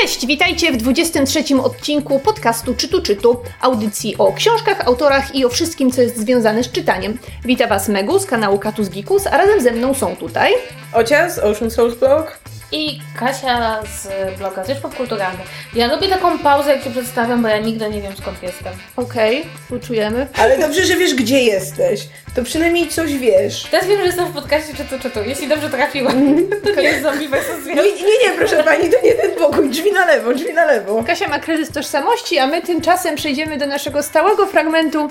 Cześć, 0.00 0.26
witajcie 0.26 0.72
w 0.72 0.76
23 0.76 1.44
odcinku 1.62 2.20
podcastu 2.20 2.74
Czytu 2.74 3.02
Czytu, 3.02 3.42
audycji 3.60 4.14
o 4.18 4.32
książkach, 4.32 4.86
autorach 4.86 5.34
i 5.34 5.44
o 5.44 5.48
wszystkim, 5.48 5.90
co 5.90 6.02
jest 6.02 6.16
związane 6.16 6.64
z 6.64 6.72
czytaniem. 6.72 7.18
Witam 7.44 7.68
Was 7.68 7.88
Megu 7.88 8.18
z 8.18 8.26
kanału 8.26 8.58
Katus 8.58 8.90
Gikus, 8.90 9.26
a 9.26 9.36
razem 9.36 9.60
ze 9.60 9.70
mną 9.70 9.94
są 9.94 10.16
tutaj 10.16 10.52
Ocia 10.94 11.30
z 11.30 11.38
Ocean 11.38 11.70
Souls 11.70 11.94
Blog 11.94 12.39
i 12.72 13.00
Kasia 13.16 13.82
z 13.82 14.08
bloga 14.38 14.64
Zresztą 14.64 14.82
Popkulturalny. 14.82 15.38
Ja 15.74 15.94
lubię 15.94 16.08
taką 16.08 16.38
pauzę, 16.38 16.74
jak 16.74 16.84
się 16.84 16.90
przedstawiam, 16.90 17.42
bo 17.42 17.48
ja 17.48 17.58
nigdy 17.58 17.90
nie 17.90 18.02
wiem 18.02 18.12
skąd 18.16 18.42
jestem. 18.42 18.72
Okej, 18.96 19.40
okay, 19.40 19.78
uczujemy. 19.78 20.26
Ale 20.36 20.58
dobrze, 20.58 20.84
że 20.84 20.96
wiesz, 20.96 21.14
gdzie 21.14 21.42
jesteś. 21.42 22.08
To 22.34 22.42
przynajmniej 22.42 22.88
coś 22.88 23.18
wiesz. 23.18 23.62
Teraz 23.70 23.86
wiem, 23.86 23.98
że 23.98 24.06
jestem 24.06 24.26
w 24.26 24.34
podcaście 24.34 24.74
czy 24.74 24.84
to, 24.84 24.98
czy 24.98 25.10
to. 25.10 25.22
Jeśli 25.22 25.48
dobrze 25.48 25.70
trafiłam, 25.70 26.14
to 26.64 26.80
nie 26.80 26.88
jest 26.88 27.02
zombie 27.02 27.28
vs. 27.28 27.66
Nie, 27.66 27.74
nie, 27.74 28.18
nie, 28.24 28.38
proszę 28.38 28.64
Pani, 28.64 28.90
to 28.90 28.96
nie 29.04 29.12
ten 29.12 29.30
pokój. 29.30 29.70
Drzwi 29.70 29.92
na 29.92 30.06
lewo, 30.06 30.34
drzwi 30.34 30.54
na 30.54 30.64
lewo. 30.64 31.04
Kasia 31.06 31.28
ma 31.28 31.38
kryzys 31.38 31.70
tożsamości, 31.70 32.38
a 32.38 32.46
my 32.46 32.62
tymczasem 32.62 33.16
przejdziemy 33.16 33.58
do 33.58 33.66
naszego 33.66 34.02
stałego 34.02 34.46
fragmentu 34.46 35.10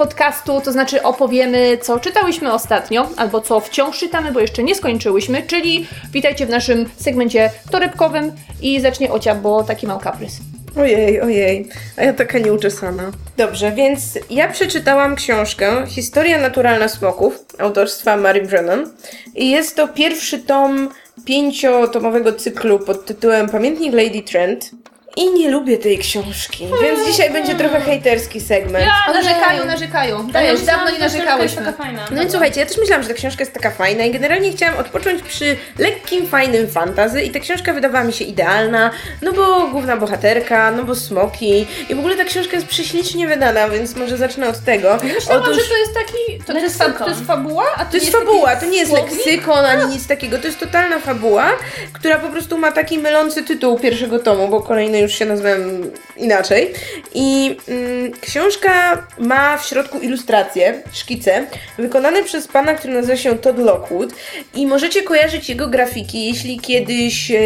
podcastu, 0.00 0.60
to 0.60 0.72
znaczy 0.72 1.02
opowiemy, 1.02 1.78
co 1.82 2.00
czytałyśmy 2.00 2.52
ostatnio, 2.52 3.08
albo 3.16 3.40
co 3.40 3.60
wciąż 3.60 3.98
czytamy, 3.98 4.32
bo 4.32 4.40
jeszcze 4.40 4.62
nie 4.62 4.74
skończyłyśmy, 4.74 5.42
czyli 5.42 5.86
witajcie 6.12 6.46
w 6.46 6.50
naszym 6.50 6.88
segmencie 6.96 7.50
torebkowym 7.70 8.32
i 8.62 8.80
zacznie 8.80 9.10
Ocia, 9.12 9.34
bo 9.34 9.64
taki 9.64 9.86
mam 9.86 9.98
kaprys. 9.98 10.40
Ojej, 10.76 11.20
ojej, 11.20 11.68
a 11.96 12.04
ja 12.04 12.12
taka 12.12 12.38
nieuczesana. 12.38 13.10
Dobrze, 13.36 13.72
więc 13.72 14.18
ja 14.30 14.48
przeczytałam 14.48 15.16
książkę 15.16 15.86
Historia 15.86 16.40
naturalna 16.40 16.88
smoków 16.88 17.44
autorstwa 17.58 18.16
Mary 18.16 18.42
Brennan 18.42 18.92
i 19.34 19.50
jest 19.50 19.76
to 19.76 19.88
pierwszy 19.88 20.38
tom 20.38 20.88
pięciotomowego 21.24 22.32
cyklu 22.32 22.78
pod 22.78 23.06
tytułem 23.06 23.48
Pamiętnik 23.48 23.94
Lady 23.94 24.22
Trent. 24.22 24.70
I 25.16 25.30
nie 25.30 25.50
lubię 25.50 25.78
tej 25.78 25.98
książki, 25.98 26.66
więc 26.82 27.06
dzisiaj 27.06 27.30
będzie 27.30 27.54
trochę 27.54 27.80
hejterski 27.80 28.40
segment. 28.40 28.86
Ja, 28.86 29.12
narzekają, 29.14 29.64
narzekają. 29.64 30.26
Dajesz, 30.30 30.62
dawno 30.62 30.90
nie 30.90 30.98
narzekałyśmy. 30.98 31.72
No 32.10 32.16
więc 32.20 32.30
słuchajcie, 32.30 32.60
ja 32.60 32.66
też 32.66 32.76
myślałam, 32.78 33.02
że 33.02 33.08
ta 33.08 33.14
książka 33.14 33.42
jest 33.42 33.52
taka 33.54 33.70
fajna 33.70 34.04
i 34.04 34.10
generalnie 34.10 34.52
chciałam 34.52 34.76
odpocząć 34.78 35.22
przy 35.22 35.56
lekkim, 35.78 36.26
fajnym 36.28 36.68
fantazy 36.70 37.22
i 37.22 37.30
ta 37.30 37.40
książka 37.40 37.72
wydawała 37.72 38.04
mi 38.04 38.12
się 38.12 38.24
idealna, 38.24 38.90
no 39.22 39.32
bo 39.32 39.68
główna 39.68 39.96
bohaterka, 39.96 40.70
no 40.70 40.84
bo 40.84 40.94
smoki 40.94 41.66
i 41.88 41.94
w 41.94 41.98
ogóle 41.98 42.16
ta 42.16 42.24
książka 42.24 42.56
jest 42.56 42.68
prześlicznie 42.68 43.26
wydana, 43.28 43.68
więc 43.68 43.96
może 43.96 44.16
zacznę 44.16 44.48
od 44.48 44.64
tego. 44.64 44.98
Myślałam, 45.14 45.42
Otóż... 45.42 45.56
że 45.56 45.68
to 45.68 45.76
jest 45.76 45.94
taki, 45.94 46.44
to, 46.46 46.52
to, 46.52 46.58
jest, 46.58 46.78
fa- 46.78 46.90
to 46.92 47.08
jest 47.08 47.26
fabuła? 47.26 47.64
A 47.76 47.84
to, 47.84 47.90
to 47.90 47.96
jest 47.96 48.12
fabuła, 48.12 48.56
to 48.56 48.66
nie 48.66 48.78
jest 48.78 48.90
słownik? 48.90 49.12
leksykon 49.26 49.64
ani 49.64 49.86
nic 49.86 50.06
takiego, 50.06 50.38
to 50.38 50.46
jest 50.46 50.60
totalna 50.60 50.98
fabuła, 51.00 51.50
która 51.92 52.18
po 52.18 52.28
prostu 52.28 52.58
ma 52.58 52.72
taki 52.72 52.98
mylący 52.98 53.42
tytuł 53.42 53.78
pierwszego 53.78 54.18
tomu, 54.18 54.48
bo 54.48 54.60
kolejny 54.62 54.99
już 55.00 55.14
się 55.14 55.24
nazywam 55.24 55.90
inaczej. 56.16 56.72
I 57.14 57.56
mm, 57.68 58.12
książka 58.20 59.06
ma 59.18 59.58
w 59.58 59.66
środku 59.66 59.98
ilustracje, 59.98 60.82
szkice, 60.92 61.46
wykonane 61.78 62.24
przez 62.24 62.48
pana, 62.48 62.74
który 62.74 62.94
nazywa 62.94 63.16
się 63.16 63.38
Todd 63.38 63.58
Lockwood. 63.58 64.10
I 64.54 64.66
możecie 64.66 65.02
kojarzyć 65.02 65.48
jego 65.48 65.68
grafiki, 65.68 66.26
jeśli 66.26 66.60
kiedyś 66.60 67.30
e, 67.30 67.36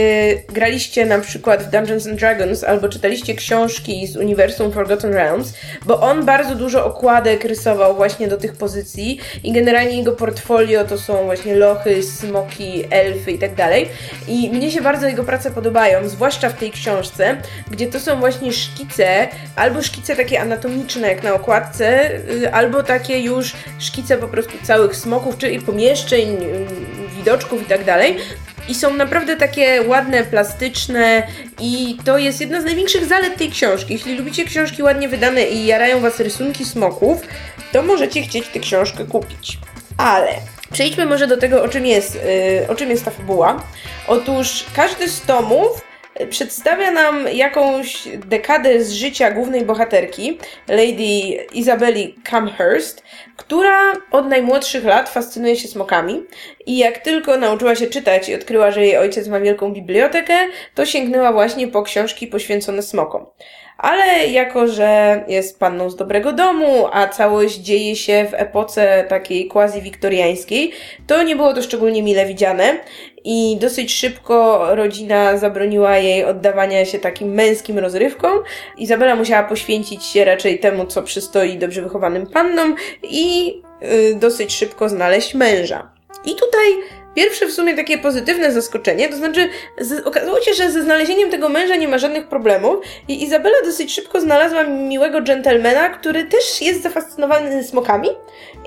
graliście 0.52 1.06
na 1.06 1.18
przykład 1.18 1.62
w 1.62 1.70
Dungeons 1.70 2.06
and 2.06 2.18
Dragons 2.18 2.64
albo 2.64 2.88
czytaliście 2.88 3.34
książki 3.34 4.06
z 4.06 4.16
uniwersum 4.16 4.72
Forgotten 4.72 5.12
Realms, 5.12 5.52
bo 5.86 6.00
on 6.00 6.24
bardzo 6.24 6.54
dużo 6.54 6.86
okładek 6.86 7.44
rysował 7.44 7.96
właśnie 7.96 8.28
do 8.28 8.36
tych 8.36 8.56
pozycji 8.56 9.18
i 9.44 9.52
generalnie 9.52 9.98
jego 9.98 10.12
portfolio 10.12 10.84
to 10.84 10.98
są 10.98 11.24
właśnie 11.24 11.54
lochy, 11.56 12.02
smoki, 12.02 12.84
elfy 12.90 13.32
i 13.32 13.38
tak 13.38 13.54
dalej. 13.54 13.88
I 14.28 14.50
mnie 14.50 14.70
się 14.70 14.80
bardzo 14.80 15.06
jego 15.06 15.24
prace 15.24 15.50
podobają, 15.50 16.08
zwłaszcza 16.08 16.48
w 16.48 16.58
tej 16.58 16.70
książce, 16.70 17.36
gdzie 17.70 17.86
to 17.86 18.00
są 18.00 18.20
właśnie 18.20 18.52
szkice, 18.52 19.28
albo 19.56 19.82
szkice 19.82 20.16
takie 20.16 20.40
anatomiczne 20.40 21.08
jak 21.08 21.22
na 21.22 21.34
okładce, 21.34 22.10
y, 22.30 22.52
albo 22.52 22.82
takie 22.82 23.20
już 23.20 23.52
szkice 23.78 24.18
po 24.18 24.28
prostu 24.28 24.52
całych 24.62 24.96
smoków, 24.96 25.38
czyli 25.38 25.60
pomieszczeń, 25.60 26.36
y, 26.42 26.66
widoczków 27.16 27.62
i 27.62 27.64
tak 27.64 27.84
dalej. 27.84 28.16
I 28.68 28.74
są 28.74 28.94
naprawdę 28.94 29.36
takie 29.36 29.82
ładne, 29.82 30.24
plastyczne 30.24 31.22
i 31.60 31.96
to 32.04 32.18
jest 32.18 32.40
jedna 32.40 32.60
z 32.60 32.64
największych 32.64 33.04
zalet 33.04 33.36
tej 33.36 33.50
książki. 33.50 33.92
Jeśli 33.92 34.16
lubicie 34.18 34.44
książki 34.44 34.82
ładnie 34.82 35.08
wydane 35.08 35.42
i 35.42 35.66
jarają 35.66 36.00
Was 36.00 36.20
rysunki 36.20 36.64
smoków, 36.64 37.20
to 37.72 37.82
możecie 37.82 38.22
chcieć 38.22 38.48
tę 38.48 38.60
książkę 38.60 39.04
kupić. 39.04 39.58
Ale 39.96 40.28
przejdźmy 40.72 41.06
może 41.06 41.26
do 41.26 41.36
tego, 41.36 41.62
o 41.62 41.68
czym 41.68 41.86
jest, 41.86 42.14
yy, 42.14 42.68
o 42.68 42.74
czym 42.74 42.90
jest 42.90 43.04
ta 43.04 43.10
fabuła. 43.10 43.62
Otóż 44.06 44.64
każdy 44.76 45.08
z 45.08 45.20
tomów 45.20 45.83
przedstawia 46.30 46.90
nam 46.90 47.28
jakąś 47.32 48.08
dekadę 48.26 48.84
z 48.84 48.92
życia 48.92 49.30
głównej 49.30 49.64
bohaterki, 49.64 50.38
Lady 50.68 51.46
Isabeli 51.52 52.14
Camhurst, 52.24 53.02
która 53.36 53.92
od 54.10 54.26
najmłodszych 54.26 54.84
lat 54.84 55.08
fascynuje 55.08 55.56
się 55.56 55.68
smokami 55.68 56.22
i 56.66 56.78
jak 56.78 56.98
tylko 56.98 57.36
nauczyła 57.36 57.74
się 57.74 57.86
czytać 57.86 58.28
i 58.28 58.34
odkryła, 58.34 58.70
że 58.70 58.86
jej 58.86 58.96
ojciec 58.96 59.28
ma 59.28 59.40
wielką 59.40 59.72
bibliotekę, 59.72 60.34
to 60.74 60.86
sięgnęła 60.86 61.32
właśnie 61.32 61.68
po 61.68 61.82
książki 61.82 62.26
poświęcone 62.26 62.82
smokom 62.82 63.26
ale 63.84 64.26
jako, 64.26 64.68
że 64.68 65.24
jest 65.28 65.58
panną 65.58 65.90
z 65.90 65.96
dobrego 65.96 66.32
domu, 66.32 66.86
a 66.92 67.08
całość 67.08 67.56
dzieje 67.56 67.96
się 67.96 68.26
w 68.30 68.34
epoce 68.34 69.04
takiej 69.08 69.48
quasi-wiktoriańskiej, 69.48 70.70
to 71.06 71.22
nie 71.22 71.36
było 71.36 71.54
to 71.54 71.62
szczególnie 71.62 72.02
mile 72.02 72.26
widziane 72.26 72.78
i 73.24 73.56
dosyć 73.60 73.94
szybko 73.94 74.66
rodzina 74.74 75.38
zabroniła 75.38 75.96
jej 75.96 76.24
oddawania 76.24 76.84
się 76.84 76.98
takim 76.98 77.28
męskim 77.28 77.78
rozrywkom. 77.78 78.38
Izabela 78.78 79.16
musiała 79.16 79.42
poświęcić 79.42 80.04
się 80.04 80.24
raczej 80.24 80.58
temu, 80.58 80.86
co 80.86 81.02
przystoi 81.02 81.58
dobrze 81.58 81.82
wychowanym 81.82 82.26
pannom 82.26 82.76
i 83.02 83.46
yy, 83.80 84.14
dosyć 84.14 84.54
szybko 84.54 84.88
znaleźć 84.88 85.34
męża. 85.34 85.90
I 86.24 86.30
tutaj 86.30 86.66
Pierwsze 87.14 87.46
w 87.46 87.52
sumie 87.52 87.74
takie 87.74 87.98
pozytywne 87.98 88.52
zaskoczenie, 88.52 89.08
to 89.08 89.16
znaczy 89.16 89.48
z, 89.78 90.06
okazało 90.06 90.40
się, 90.40 90.54
że 90.54 90.70
ze 90.70 90.82
znalezieniem 90.82 91.30
tego 91.30 91.48
męża 91.48 91.76
nie 91.76 91.88
ma 91.88 91.98
żadnych 91.98 92.28
problemów 92.28 92.76
i 93.08 93.22
Izabela 93.22 93.56
dosyć 93.64 93.94
szybko 93.94 94.20
znalazła 94.20 94.64
miłego 94.64 95.20
dżentelmena, 95.20 95.88
który 95.88 96.24
też 96.24 96.60
jest 96.60 96.82
zafascynowany 96.82 97.64
smokami 97.64 98.08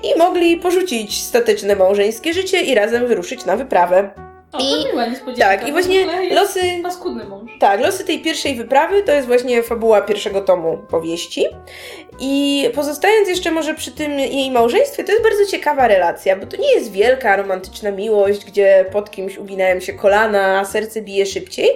i 0.02 0.18
mogli 0.18 0.56
porzucić 0.56 1.22
statyczne 1.22 1.76
małżeńskie 1.76 2.32
życie 2.32 2.60
i 2.60 2.74
razem 2.74 3.06
wyruszyć 3.06 3.44
na 3.44 3.56
wyprawę. 3.56 4.27
O, 4.52 4.58
I, 4.58 4.92
to 4.92 5.10
niespodzianka. 5.10 5.56
Tak, 5.56 5.68
i 5.68 5.72
właśnie 5.72 6.06
losy. 6.34 6.60
Paskudny 6.82 7.24
mąż. 7.24 7.50
Tak, 7.60 7.80
losy 7.80 8.04
tej 8.04 8.20
pierwszej 8.20 8.54
wyprawy 8.54 9.02
to 9.02 9.12
jest 9.12 9.26
właśnie 9.26 9.62
fabuła 9.62 10.00
pierwszego 10.00 10.40
tomu 10.40 10.78
powieści. 10.78 11.46
I 12.20 12.64
pozostając 12.74 13.28
jeszcze 13.28 13.50
może 13.50 13.74
przy 13.74 13.92
tym 13.92 14.18
jej 14.18 14.50
małżeństwie, 14.50 15.04
to 15.04 15.12
jest 15.12 15.24
bardzo 15.24 15.46
ciekawa 15.46 15.88
relacja, 15.88 16.36
bo 16.36 16.46
to 16.46 16.56
nie 16.56 16.74
jest 16.74 16.92
wielka 16.92 17.36
romantyczna 17.36 17.90
miłość, 17.90 18.44
gdzie 18.44 18.84
pod 18.92 19.10
kimś 19.10 19.38
uginają 19.38 19.80
się 19.80 19.92
kolana, 19.92 20.60
a 20.60 20.64
serce 20.64 21.02
bije 21.02 21.26
szybciej. 21.26 21.68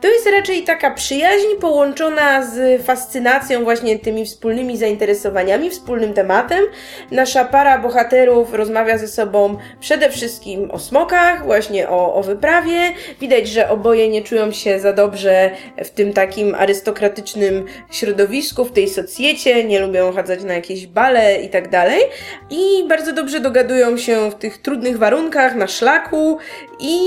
To 0.00 0.08
jest 0.08 0.26
raczej 0.26 0.62
taka 0.62 0.90
przyjaźń 0.90 1.46
połączona 1.60 2.46
z 2.46 2.82
fascynacją 2.82 3.64
właśnie 3.64 3.98
tymi 3.98 4.24
wspólnymi 4.24 4.76
zainteresowaniami, 4.76 5.70
wspólnym 5.70 6.14
tematem. 6.14 6.64
Nasza 7.10 7.44
para 7.44 7.78
bohaterów 7.78 8.54
rozmawia 8.54 8.98
ze 8.98 9.08
sobą 9.08 9.56
przede 9.80 10.10
wszystkim 10.10 10.70
o 10.70 10.78
smokach, 10.78 11.44
właśnie 11.44 11.88
o, 11.88 12.14
o 12.20 12.22
wyprawie. 12.22 12.92
Widać, 13.20 13.48
że 13.48 13.68
oboje 13.68 14.08
nie 14.08 14.22
czują 14.22 14.52
się 14.52 14.80
za 14.80 14.92
dobrze 14.92 15.50
w 15.84 15.90
tym 15.90 16.12
takim 16.12 16.54
arystokratycznym 16.54 17.64
środowisku, 17.90 18.64
w 18.64 18.72
tej 18.72 18.88
socjecie, 18.88 19.64
nie 19.64 19.80
lubią 19.80 20.12
chadzać 20.12 20.42
na 20.42 20.54
jakieś 20.54 20.86
bale 20.86 21.42
i 21.42 21.48
tak 21.48 21.70
dalej. 21.70 22.02
I 22.50 22.84
bardzo 22.88 23.12
dobrze 23.12 23.40
dogadują 23.40 23.96
się 23.96 24.30
w 24.30 24.34
tych 24.34 24.58
trudnych 24.58 24.98
warunkach, 24.98 25.54
na 25.54 25.66
szlaku 25.68 26.38
i 26.80 26.98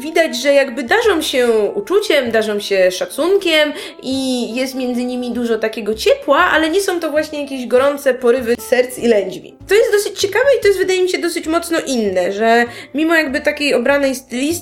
widać, 0.00 0.36
że 0.36 0.52
jakby 0.52 0.82
darzą 0.82 1.22
się 1.22 1.48
uczuciem, 1.74 2.30
darzą 2.30 2.60
się 2.60 2.90
szacunkiem 2.90 3.72
i 4.02 4.54
jest 4.54 4.74
między 4.74 5.04
nimi 5.04 5.30
dużo 5.30 5.58
takiego 5.58 5.94
ciepła, 5.94 6.38
ale 6.38 6.70
nie 6.70 6.80
są 6.80 7.00
to 7.00 7.10
właśnie 7.10 7.42
jakieś 7.42 7.66
gorące 7.66 8.14
porywy 8.14 8.54
serc 8.68 8.98
i 8.98 9.06
lędźwi. 9.06 9.54
To 9.68 9.74
jest 9.74 9.92
dosyć 9.92 10.20
ciekawe 10.20 10.44
i 10.58 10.62
to 10.62 10.68
jest 10.68 10.78
wydaje 10.78 11.02
mi 11.02 11.08
się 11.08 11.18
dosyć 11.18 11.46
mocno 11.46 11.78
inne, 11.86 12.32
że 12.32 12.64
mimo 12.94 13.14
jakby 13.14 13.40
takiej 13.40 13.74
obranej 13.74 14.14
stylistyki, 14.14 14.61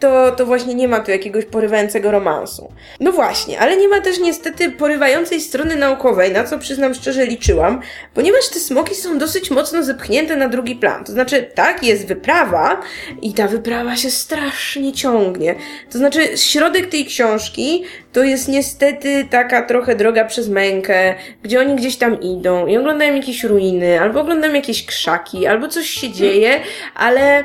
to, 0.00 0.32
to 0.32 0.46
właśnie 0.46 0.74
nie 0.74 0.88
ma 0.88 1.00
tu 1.00 1.10
jakiegoś 1.10 1.44
porywającego 1.44 2.10
romansu. 2.10 2.72
No 3.00 3.12
właśnie, 3.12 3.58
ale 3.58 3.76
nie 3.76 3.88
ma 3.88 4.00
też 4.00 4.18
niestety 4.18 4.70
porywającej 4.70 5.40
strony 5.40 5.76
naukowej, 5.76 6.32
na 6.32 6.44
co 6.44 6.58
przyznam 6.58 6.94
szczerze, 6.94 7.26
liczyłam, 7.26 7.80
ponieważ 8.14 8.48
te 8.48 8.60
smoki 8.60 8.94
są 8.94 9.18
dosyć 9.18 9.50
mocno 9.50 9.82
zepchnięte 9.82 10.36
na 10.36 10.48
drugi 10.48 10.76
plan. 10.76 11.04
To 11.04 11.12
znaczy, 11.12 11.50
tak, 11.54 11.82
jest 11.82 12.06
wyprawa 12.06 12.80
i 13.22 13.32
ta 13.32 13.48
wyprawa 13.48 13.96
się 13.96 14.10
strasznie 14.10 14.92
ciągnie. 14.92 15.54
To 15.92 15.98
znaczy, 15.98 16.38
środek 16.38 16.86
tej 16.86 17.04
książki 17.04 17.84
to 18.12 18.22
jest 18.22 18.48
niestety 18.48 19.26
taka 19.30 19.62
trochę 19.62 19.94
droga 19.94 20.24
przez 20.24 20.48
mękę, 20.48 21.14
gdzie 21.42 21.60
oni 21.60 21.76
gdzieś 21.76 21.96
tam 21.96 22.20
idą 22.20 22.66
i 22.66 22.76
oglądają 22.76 23.14
jakieś 23.14 23.44
ruiny, 23.44 24.00
albo 24.00 24.20
oglądają 24.20 24.54
jakieś 24.54 24.86
krzaki, 24.86 25.46
albo 25.46 25.68
coś 25.68 25.86
się 25.86 26.10
dzieje, 26.10 26.60
ale 26.94 27.44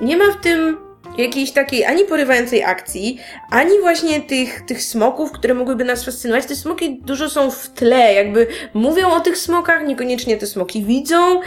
nie 0.00 0.16
ma 0.16 0.24
w 0.32 0.40
tym 0.40 0.85
jakiejś 1.18 1.52
takiej 1.52 1.84
ani 1.84 2.04
porywającej 2.04 2.64
akcji, 2.64 3.18
ani 3.50 3.80
właśnie 3.80 4.20
tych, 4.20 4.66
tych 4.66 4.82
smoków, 4.82 5.32
które 5.32 5.54
mogłyby 5.54 5.84
nas 5.84 6.04
fascynować. 6.04 6.46
Te 6.46 6.56
smoki 6.56 6.98
dużo 6.98 7.30
są 7.30 7.50
w 7.50 7.68
tle, 7.68 8.14
jakby 8.14 8.46
mówią 8.74 9.10
o 9.10 9.20
tych 9.20 9.38
smokach, 9.38 9.86
niekoniecznie 9.86 10.36
te 10.36 10.46
smoki 10.46 10.84
widzą. 10.84 11.40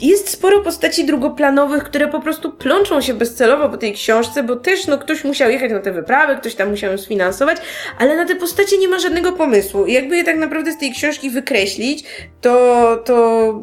Jest 0.00 0.28
sporo 0.28 0.60
postaci 0.60 1.04
drugoplanowych, 1.04 1.84
które 1.84 2.08
po 2.08 2.20
prostu 2.20 2.52
plączą 2.52 3.00
się 3.00 3.14
bezcelowo 3.14 3.68
po 3.68 3.76
tej 3.76 3.92
książce, 3.92 4.42
bo 4.42 4.56
też 4.56 4.86
no, 4.86 4.98
ktoś 4.98 5.24
musiał 5.24 5.50
jechać 5.50 5.70
na 5.70 5.78
te 5.78 5.92
wyprawy, 5.92 6.36
ktoś 6.36 6.54
tam 6.54 6.70
musiał 6.70 6.92
ją 6.92 6.98
sfinansować, 6.98 7.58
ale 7.98 8.16
na 8.16 8.24
te 8.24 8.36
postacie 8.36 8.78
nie 8.78 8.88
ma 8.88 8.98
żadnego 8.98 9.32
pomysłu. 9.32 9.86
I 9.86 9.92
jakby 9.92 10.16
je 10.16 10.24
tak 10.24 10.36
naprawdę 10.36 10.72
z 10.72 10.78
tej 10.78 10.92
książki 10.92 11.30
wykreślić, 11.30 12.04
to, 12.40 12.96
to 13.04 13.14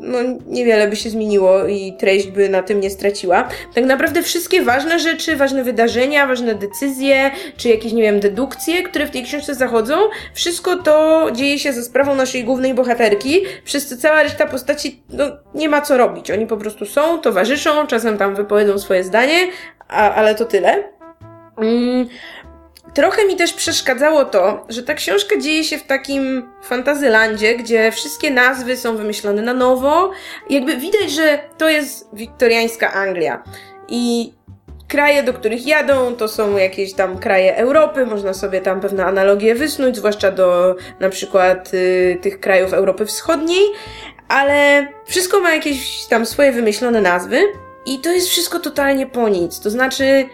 no, 0.01 0.19
niewiele 0.47 0.87
by 0.87 0.95
się 0.95 1.09
zmieniło 1.09 1.67
i 1.67 1.93
treść 1.99 2.27
by 2.27 2.49
na 2.49 2.63
tym 2.63 2.79
nie 2.79 2.89
straciła. 2.89 3.47
Tak 3.75 3.85
naprawdę 3.85 4.23
wszystkie 4.23 4.61
ważne 4.61 4.99
rzeczy, 4.99 5.35
ważne 5.35 5.63
wydarzenia, 5.63 6.27
ważne 6.27 6.55
decyzje, 6.55 7.31
czy 7.57 7.69
jakieś, 7.69 7.93
nie 7.93 8.01
wiem, 8.01 8.19
dedukcje, 8.19 8.83
które 8.83 9.07
w 9.07 9.11
tej 9.11 9.23
książce 9.23 9.55
zachodzą, 9.55 9.95
wszystko 10.33 10.75
to 10.75 11.27
dzieje 11.31 11.59
się 11.59 11.73
za 11.73 11.83
sprawą 11.83 12.15
naszej 12.15 12.43
głównej 12.43 12.73
bohaterki, 12.73 13.41
przez 13.65 13.87
co 13.87 13.97
cała 13.97 14.23
reszta 14.23 14.45
postaci 14.45 15.03
no, 15.09 15.25
nie 15.55 15.69
ma 15.69 15.81
co 15.81 15.97
robić 15.97 16.20
robić. 16.21 16.31
Oni 16.31 16.47
po 16.47 16.57
prostu 16.57 16.85
są, 16.85 17.19
towarzyszą, 17.19 17.87
czasem 17.87 18.17
tam 18.17 18.35
wypowiedzą 18.35 18.79
swoje 18.79 19.03
zdanie, 19.03 19.47
a, 19.87 20.13
ale 20.13 20.35
to 20.35 20.45
tyle. 20.45 20.83
Mm, 21.57 22.07
trochę 22.93 23.25
mi 23.25 23.35
też 23.35 23.53
przeszkadzało 23.53 24.25
to, 24.25 24.65
że 24.69 24.83
ta 24.83 24.93
książka 24.93 25.37
dzieje 25.37 25.63
się 25.63 25.77
w 25.77 25.83
takim 25.83 26.49
fantazylandzie, 26.63 27.55
gdzie 27.55 27.91
wszystkie 27.91 28.31
nazwy 28.31 28.77
są 28.77 28.97
wymyślone 28.97 29.41
na 29.41 29.53
nowo. 29.53 30.11
Jakby 30.49 30.77
widać, 30.77 31.11
że 31.11 31.39
to 31.57 31.69
jest 31.69 32.09
wiktoriańska 32.13 32.93
Anglia. 32.93 33.43
I 33.87 34.33
kraje, 34.87 35.23
do 35.23 35.33
których 35.33 35.67
jadą, 35.67 36.15
to 36.15 36.27
są 36.27 36.57
jakieś 36.57 36.93
tam 36.93 37.17
kraje 37.17 37.55
Europy, 37.55 38.05
można 38.05 38.33
sobie 38.33 38.61
tam 38.61 38.81
pewne 38.81 39.05
analogie 39.05 39.55
wysnuć, 39.55 39.97
zwłaszcza 39.97 40.31
do 40.31 40.75
na 40.99 41.09
przykład 41.09 41.73
y, 41.73 42.17
tych 42.21 42.39
krajów 42.39 42.73
Europy 42.73 43.05
Wschodniej, 43.05 43.63
ale 44.31 44.87
wszystko 45.05 45.39
ma 45.39 45.53
jakieś 45.53 46.05
tam 46.05 46.25
swoje 46.25 46.51
wymyślone 46.51 47.01
nazwy 47.01 47.41
i 47.85 47.99
to 47.99 48.11
jest 48.11 48.27
wszystko 48.27 48.59
totalnie 48.59 49.07
po 49.07 49.29
nic. 49.29 49.59
To 49.59 49.69
znaczy, 49.69 50.25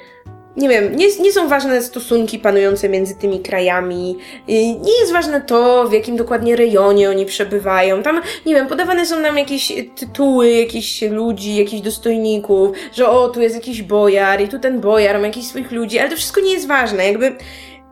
nie 0.58 0.70
wiem, 0.70 0.96
nie, 0.96 1.08
nie 1.20 1.32
są 1.32 1.48
ważne 1.48 1.82
stosunki 1.82 2.40
panujące 2.40 2.90
między 2.90 3.16
tymi 3.16 3.40
krajami, 3.40 4.18
y, 4.50 4.54
nie 4.54 5.00
jest 5.00 5.14
ważne 5.14 5.42
to, 5.42 5.88
w 5.88 5.94
jakim 5.94 6.16
dokładnie 6.16 6.56
rejonie 6.56 7.10
oni 7.10 7.26
przebywają. 7.26 8.04
Tam, 8.04 8.22
nie 8.46 8.56
wiem, 8.56 8.68
podawane 8.68 9.06
są 9.06 9.20
nam 9.20 9.38
jakieś 9.38 9.74
tytuły, 9.96 10.50
jakichś 10.50 11.02
ludzi, 11.02 11.56
jakichś 11.56 11.82
dostojników, 11.82 12.78
że 12.94 13.10
o, 13.10 13.30
tu 13.30 13.42
jest 13.42 13.56
jakiś 13.56 13.82
bojar 13.82 14.42
i 14.42 14.48
tu 14.48 14.60
ten 14.60 14.82
bojar 14.82 15.20
ma 15.20 15.26
jakichś 15.26 15.48
swoich 15.48 15.72
ludzi, 15.72 16.00
ale 16.00 16.10
to 16.10 16.16
wszystko 16.16 16.42
nie 16.42 16.54
jest 16.54 16.68
ważne. 16.68 17.08
Jakby 17.08 17.36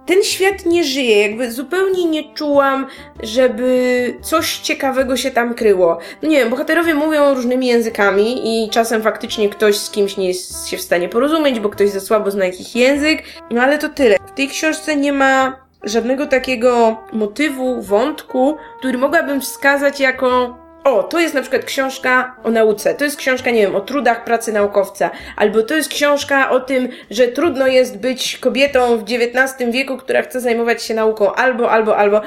ten 0.05 0.23
świat 0.23 0.65
nie 0.65 0.83
żyje, 0.83 1.21
jakby 1.21 1.51
zupełnie 1.51 2.05
nie 2.05 2.33
czułam, 2.33 2.87
żeby 3.23 4.17
coś 4.21 4.57
ciekawego 4.57 5.17
się 5.17 5.31
tam 5.31 5.53
kryło. 5.53 5.99
No 6.21 6.29
nie 6.29 6.39
wiem, 6.39 6.49
bohaterowie 6.49 6.93
mówią 6.93 7.33
różnymi 7.33 7.67
językami 7.67 8.41
i 8.65 8.69
czasem 8.69 9.01
faktycznie 9.01 9.49
ktoś 9.49 9.77
z 9.77 9.89
kimś 9.89 10.17
nie 10.17 10.27
jest 10.27 10.67
się 10.67 10.77
w 10.77 10.81
stanie 10.81 11.09
porozumieć, 11.09 11.59
bo 11.59 11.69
ktoś 11.69 11.89
za 11.89 11.99
słabo 11.99 12.31
zna 12.31 12.45
jakiś 12.45 12.75
język, 12.75 13.23
no 13.51 13.61
ale 13.61 13.77
to 13.77 13.89
tyle. 13.89 14.17
W 14.27 14.31
tej 14.31 14.47
książce 14.47 14.95
nie 14.95 15.13
ma 15.13 15.65
żadnego 15.83 16.25
takiego 16.25 16.97
motywu, 17.13 17.81
wątku, 17.81 18.57
który 18.79 18.97
mogłabym 18.97 19.41
wskazać 19.41 19.99
jako 19.99 20.57
o, 20.85 21.03
to 21.03 21.19
jest 21.19 21.33
na 21.33 21.41
przykład 21.41 21.65
książka 21.65 22.35
o 22.43 22.51
nauce, 22.51 22.95
to 22.95 23.03
jest 23.03 23.17
książka, 23.17 23.51
nie 23.51 23.61
wiem, 23.61 23.75
o 23.75 23.81
trudach 23.81 24.23
pracy 24.23 24.51
naukowca, 24.51 25.11
albo 25.35 25.63
to 25.63 25.75
jest 25.75 25.89
książka 25.89 26.49
o 26.49 26.59
tym, 26.59 26.89
że 27.11 27.27
trudno 27.27 27.67
jest 27.67 27.97
być 27.97 28.37
kobietą 28.37 28.97
w 28.97 29.03
XIX 29.03 29.71
wieku, 29.71 29.97
która 29.97 30.21
chce 30.21 30.41
zajmować 30.41 30.83
się 30.83 30.93
nauką, 30.93 31.33
albo, 31.33 31.71
albo, 31.71 31.97
albo. 31.97 32.21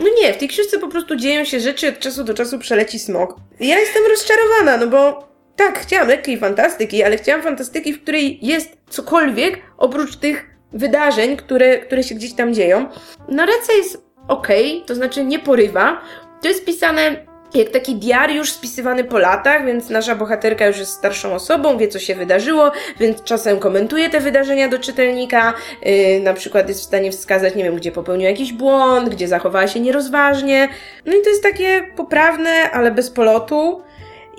No 0.00 0.06
nie, 0.20 0.32
w 0.32 0.36
tej 0.36 0.48
książce 0.48 0.78
po 0.78 0.88
prostu 0.88 1.16
dzieją 1.16 1.44
się 1.44 1.60
rzeczy, 1.60 1.88
od 1.88 1.98
czasu 1.98 2.24
do 2.24 2.34
czasu 2.34 2.58
przeleci 2.58 2.98
smok. 2.98 3.36
Ja 3.60 3.78
jestem 3.78 4.02
rozczarowana, 4.10 4.76
no 4.76 4.86
bo 4.86 5.28
tak, 5.56 5.78
chciałam 5.78 6.08
lekkiej 6.08 6.38
fantastyki, 6.38 7.02
ale 7.02 7.16
chciałam 7.16 7.42
fantastyki, 7.42 7.92
w 7.92 8.02
której 8.02 8.38
jest 8.42 8.76
cokolwiek 8.88 9.58
oprócz 9.78 10.16
tych 10.16 10.46
wydarzeń, 10.72 11.36
które, 11.36 11.78
które 11.78 12.02
się 12.02 12.14
gdzieś 12.14 12.32
tam 12.32 12.54
dzieją. 12.54 12.88
Narracja 13.28 13.74
jest 13.74 14.04
okej, 14.28 14.74
okay, 14.74 14.86
to 14.86 14.94
znaczy 14.94 15.24
nie 15.24 15.38
porywa. 15.38 16.00
To 16.42 16.48
jest 16.48 16.64
pisane 16.64 17.26
jak 17.58 17.70
taki 17.70 17.94
diariusz 17.94 18.50
spisywany 18.50 19.04
po 19.04 19.18
latach, 19.18 19.66
więc 19.66 19.90
nasza 19.90 20.14
bohaterka 20.14 20.66
już 20.66 20.78
jest 20.78 20.92
starszą 20.92 21.34
osobą, 21.34 21.78
wie 21.78 21.88
co 21.88 21.98
się 21.98 22.14
wydarzyło, 22.14 22.72
więc 23.00 23.22
czasem 23.22 23.58
komentuje 23.58 24.10
te 24.10 24.20
wydarzenia 24.20 24.68
do 24.68 24.78
czytelnika, 24.78 25.54
yy, 25.82 26.20
na 26.20 26.34
przykład 26.34 26.68
jest 26.68 26.80
w 26.80 26.84
stanie 26.84 27.12
wskazać, 27.12 27.54
nie 27.54 27.64
wiem, 27.64 27.76
gdzie 27.76 27.92
popełnił 27.92 28.28
jakiś 28.28 28.52
błąd, 28.52 29.08
gdzie 29.08 29.28
zachowała 29.28 29.68
się 29.68 29.80
nierozważnie. 29.80 30.68
No 31.06 31.12
i 31.12 31.22
to 31.22 31.30
jest 31.30 31.42
takie 31.42 31.88
poprawne, 31.96 32.70
ale 32.72 32.90
bez 32.90 33.10
polotu. 33.10 33.82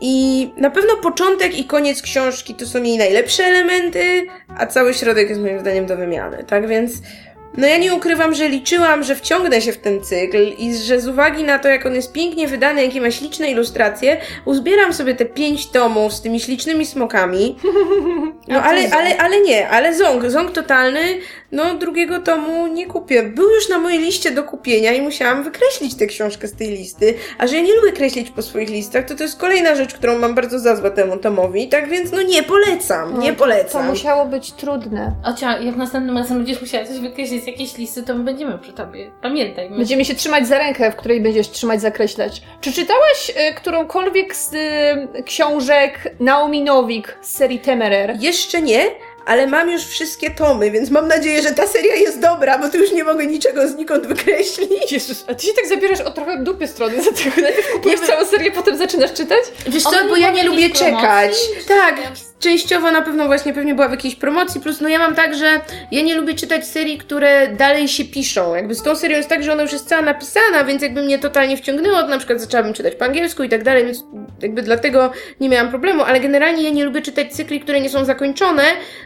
I 0.02 0.50
na 0.58 0.69
pewno 0.69 0.96
początek 0.96 1.60
i 1.60 1.66
koniec 1.66 2.02
książki 2.02 2.56
to 2.56 2.66
są 2.66 2.84
jej 2.84 2.98
najlepsze 2.98 3.44
elementy, 3.44 4.28
a 4.58 4.68
cały 4.68 4.94
środek 4.94 5.30
jest 5.30 5.42
moim 5.42 5.60
zdaniem 5.60 5.86
do 5.86 5.98
wymiany, 5.98 6.44
tak 6.44 6.68
więc 6.68 6.92
no 7.57 7.67
ja 7.67 7.77
nie 7.77 7.94
ukrywam, 7.94 8.35
że 8.35 8.49
liczyłam, 8.49 9.03
że 9.03 9.15
wciągnę 9.15 9.61
się 9.61 9.71
w 9.71 9.77
ten 9.77 10.03
cykl 10.03 10.44
i 10.57 10.75
że 10.75 10.99
z 10.99 11.07
uwagi 11.07 11.44
na 11.44 11.59
to, 11.59 11.67
jak 11.67 11.85
on 11.85 11.95
jest 11.95 12.13
pięknie 12.13 12.47
wydany, 12.47 12.83
jakie 12.83 13.01
ma 13.01 13.11
śliczne 13.11 13.51
ilustracje, 13.51 14.17
uzbieram 14.45 14.94
sobie 14.94 15.15
te 15.15 15.25
pięć 15.25 15.67
tomów 15.67 16.13
z 16.13 16.21
tymi 16.21 16.39
ślicznymi 16.39 16.85
smokami. 16.85 17.55
No 18.47 18.61
ale, 18.63 18.89
ale, 18.91 19.17
ale 19.17 19.41
nie, 19.41 19.69
ale 19.69 19.95
ząg, 19.95 20.29
ząg 20.29 20.51
totalny, 20.51 20.99
no 21.51 21.75
drugiego 21.75 22.19
tomu 22.19 22.67
nie 22.67 22.85
kupię. 22.85 23.23
Był 23.23 23.49
już 23.49 23.69
na 23.69 23.79
mojej 23.79 23.99
liście 23.99 24.31
do 24.31 24.44
kupienia 24.44 24.94
i 24.94 25.01
musiałam 25.01 25.44
wykreślić 25.44 25.95
tę 25.95 26.05
książkę 26.05 26.47
z 26.47 26.53
tej 26.53 26.69
listy. 26.69 27.13
A 27.38 27.47
że 27.47 27.55
ja 27.55 27.61
nie 27.61 27.75
lubię 27.75 27.91
kreślić 27.91 28.29
po 28.29 28.41
swoich 28.41 28.69
listach, 28.69 29.05
to 29.05 29.15
to 29.15 29.23
jest 29.23 29.39
kolejna 29.39 29.75
rzecz, 29.75 29.94
którą 29.94 30.19
mam 30.19 30.35
bardzo 30.35 30.59
za 30.59 30.75
złe 30.75 30.91
temu 30.91 31.17
tomowi. 31.17 31.69
Tak 31.69 31.89
więc 31.89 32.11
no 32.11 32.21
nie 32.21 32.44
polecam, 32.44 33.19
nie 33.19 33.33
polecam. 33.33 33.83
To 33.83 33.89
musiało 33.89 34.25
być 34.25 34.51
trudne. 34.51 35.15
Ocia, 35.23 35.59
jak 35.59 35.75
następnym 35.75 36.17
razem 36.17 36.38
będziesz 36.38 36.61
musiała 36.61 36.85
coś 36.85 36.99
wykreślić 36.99 37.44
z 37.44 37.47
jakiejś 37.47 37.77
listy, 37.77 38.03
to 38.03 38.15
my 38.15 38.23
będziemy 38.23 38.57
przy 38.57 38.73
tobie. 38.73 39.11
Pamiętaj. 39.21 39.69
My... 39.69 39.77
Będziemy 39.77 40.05
się 40.05 40.15
trzymać 40.15 40.47
za 40.47 40.57
rękę, 40.57 40.91
w 40.91 40.95
której 40.95 41.21
będziesz 41.21 41.49
trzymać, 41.49 41.81
zakreślać. 41.81 42.41
Czy 42.61 42.71
czytałaś 42.71 43.29
y, 43.29 43.53
którąkolwiek 43.53 44.35
z 44.35 44.53
y, 44.53 45.23
książek 45.23 46.15
Naomi 46.19 46.61
Nowik 46.61 47.17
z 47.21 47.35
serii 47.35 47.59
Temerer? 47.59 48.16
Jeszcze 48.19 48.61
nie, 48.61 48.85
ale 49.28 49.48
mam 49.48 49.69
już 49.69 49.84
wszystkie 49.84 50.31
tomy, 50.31 50.72
więc 50.72 50.90
mam 50.90 51.07
nadzieję, 51.07 51.42
że 51.42 51.52
ta 51.52 51.68
seria 51.68 51.96
jest 51.96 52.19
dobra, 52.19 52.57
bo 52.57 52.69
tu 52.69 52.78
już 52.78 52.92
nie 52.92 53.04
mogę 53.04 53.26
niczego 53.26 53.68
znikąd 53.68 54.07
wykreślić. 54.07 54.92
Jezus, 54.92 55.24
a 55.28 55.36
ty 55.36 55.46
się 55.46 55.54
tak 55.54 55.68
zabierasz 55.68 56.02
o 56.02 56.12
trochę 56.12 56.38
dupie 56.44 56.68
strony 56.68 57.04
za 57.04 57.12
tego. 57.12 57.42
Najpierw 57.42 57.72
kupujesz 57.72 58.00
całą 58.00 58.26
serię, 58.26 58.52
potem 58.52 58.78
zaczynasz 58.78 59.14
czytać? 59.14 59.40
Wiesz 59.68 59.84
co, 59.84 60.07
bo 60.10 60.16
ja 60.16 60.31
nie 60.31 60.44
lubię 60.44 60.69
czekać. 60.69 61.34
Tak, 61.68 61.96
częściowo 62.39 62.91
na 62.91 63.01
pewno 63.01 63.25
właśnie 63.25 63.53
pewnie 63.53 63.75
była 63.75 63.87
w 63.87 63.91
jakiejś 63.91 64.15
promocji, 64.15 64.61
plus 64.61 64.81
no 64.81 64.89
ja 64.89 64.99
mam 64.99 65.15
tak, 65.15 65.35
że 65.35 65.45
ja 65.91 66.01
nie 66.01 66.15
lubię 66.15 66.33
czytać 66.33 66.67
serii, 66.67 66.97
które 66.97 67.47
dalej 67.47 67.87
się 67.87 68.06
piszą. 68.06 68.56
Jakby 68.56 68.75
z 68.75 68.83
tą 68.83 68.95
serią 68.95 69.17
jest 69.17 69.29
tak, 69.29 69.44
że 69.44 69.53
ona 69.53 69.61
już 69.61 69.73
jest 69.73 69.89
cała 69.89 70.01
napisana, 70.01 70.63
więc 70.63 70.81
jakby 70.81 71.01
mnie 71.01 71.19
totalnie 71.19 71.57
wciągnęło, 71.57 72.01
to 72.01 72.07
na 72.07 72.17
przykład 72.17 72.41
zaczęłabym 72.41 72.73
czytać 72.73 72.95
po 72.95 73.06
angielsku 73.06 73.44
i 73.44 73.49
tak 73.49 73.63
dalej, 73.63 73.85
więc 73.85 74.03
jakby 74.41 74.61
dlatego 74.61 75.11
nie 75.39 75.49
miałam 75.49 75.69
problemu, 75.69 76.03
ale 76.03 76.19
generalnie 76.19 76.63
ja 76.63 76.69
nie 76.69 76.85
lubię 76.85 77.01
czytać 77.01 77.33
cykli, 77.33 77.59
które 77.59 77.81
nie 77.81 77.89
są 77.89 78.06
zakończone, 78.06 78.63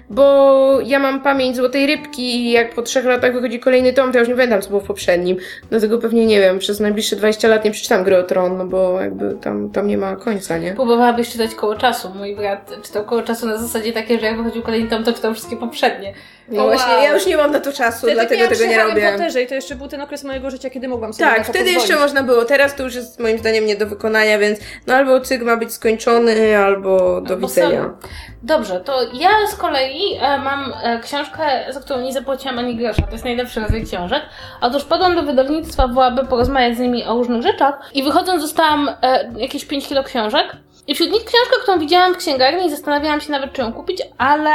bo 0.09 0.79
ja 0.85 0.99
mam 0.99 1.21
pamięć 1.21 1.55
złotej 1.57 1.87
rybki 1.87 2.35
i 2.35 2.51
jak 2.51 2.75
po 2.75 2.81
trzech 2.81 3.05
latach 3.05 3.33
wychodzi 3.33 3.59
kolejny 3.59 3.93
tom, 3.93 4.11
to 4.11 4.17
ja 4.17 4.19
już 4.19 4.29
nie 4.29 4.35
pamiętam, 4.35 4.61
co 4.61 4.69
było 4.69 4.81
w 4.81 4.85
poprzednim. 4.85 5.37
Dlatego 5.69 5.97
pewnie, 5.97 6.25
nie 6.25 6.39
wiem, 6.39 6.59
przez 6.59 6.79
najbliższe 6.79 7.15
20 7.15 7.47
lat 7.47 7.65
nie 7.65 7.71
przeczytam 7.71 8.03
Gry 8.03 8.17
o 8.17 8.23
Tron, 8.23 8.57
no 8.57 8.65
bo 8.65 9.01
jakby 9.01 9.35
tam, 9.41 9.69
tam 9.69 9.87
nie 9.87 9.97
ma 9.97 10.15
końca, 10.15 10.57
nie? 10.57 10.73
Próbowałabyś 10.73 11.29
czytać 11.29 11.55
koło 11.55 11.75
czasu. 11.75 12.09
Mój 12.15 12.35
brat 12.35 12.71
czytał 12.83 13.05
koło 13.05 13.20
czasu 13.23 13.47
na 13.47 13.57
zasadzie 13.57 13.93
takiej, 13.93 14.19
że 14.19 14.25
jak 14.25 14.37
wychodził 14.37 14.61
kolejny 14.61 14.89
tom, 14.89 15.03
to 15.03 15.13
czytał 15.13 15.33
wszystkie 15.33 15.57
poprzednie. 15.57 16.13
No 16.47 16.57
wow. 16.57 16.67
właśnie, 16.67 16.93
ja 16.93 17.13
już 17.13 17.25
nie 17.25 17.37
mam 17.37 17.51
na 17.51 17.59
to 17.59 17.73
czasu, 17.73 17.97
wtedy 17.97 18.13
dlatego 18.13 18.47
tego 18.47 18.65
nie 18.65 18.83
robię. 18.83 19.11
Potterze 19.11 19.41
i 19.41 19.47
to 19.47 19.55
jeszcze 19.55 19.75
był 19.75 19.87
ten 19.87 20.01
okres 20.01 20.23
mojego 20.23 20.51
życia, 20.51 20.69
kiedy 20.69 20.87
mogłam 20.87 21.13
sobie 21.13 21.29
Tak, 21.29 21.43
wtedy 21.43 21.59
pozwolić. 21.59 21.81
jeszcze 21.81 21.95
można 21.95 22.23
było. 22.23 22.45
Teraz 22.45 22.75
to 22.75 22.83
już 22.83 22.95
jest 22.95 23.19
moim 23.19 23.37
zdaniem 23.37 23.65
nie 23.65 23.75
do 23.75 23.87
wykonania, 23.87 24.39
więc 24.39 24.59
no 24.87 24.93
albo 24.93 25.21
cykl 25.21 25.45
ma 25.45 25.57
być 25.57 25.73
skończony, 25.73 26.57
albo 26.57 27.21
do 27.21 27.33
albo 27.33 27.47
widzenia. 27.47 27.81
Sam. 27.81 27.97
Dobrze, 28.43 28.79
to 28.79 29.01
ja 29.13 29.29
z 29.51 29.55
kolei 29.55 30.17
e, 30.21 30.37
mam 30.37 30.73
e, 30.83 30.99
książkę, 30.99 31.43
za 31.69 31.79
którą 31.79 32.01
nie 32.01 32.13
zapłaciłam 32.13 32.59
ani 32.59 32.75
grosza. 32.75 33.01
To 33.01 33.11
jest 33.11 33.23
najlepszy 33.23 33.59
rodzaj 33.59 33.85
książek. 33.85 34.21
Otóż 34.61 34.83
podłam 34.83 35.15
do 35.15 35.23
wydawnictwa, 35.23 35.89
aby 36.01 36.25
porozmawiać 36.25 36.77
z 36.77 36.79
nimi 36.79 37.03
o 37.03 37.13
różnych 37.13 37.41
rzeczach 37.41 37.89
i 37.93 38.03
wychodząc 38.03 38.41
dostałam 38.41 38.89
e, 39.01 39.31
jakieś 39.37 39.65
5 39.65 39.87
kilo 39.87 40.03
książek. 40.03 40.57
I 40.91 40.95
wśród 40.95 41.11
nich 41.11 41.25
książka, 41.25 41.55
którą 41.63 41.79
widziałam 41.79 42.13
w 42.13 42.17
księgarni 42.17 42.65
i 42.65 42.69
zastanawiałam 42.69 43.21
się 43.21 43.31
nawet, 43.31 43.53
czy 43.53 43.61
ją 43.61 43.73
kupić, 43.73 44.01
ale 44.17 44.51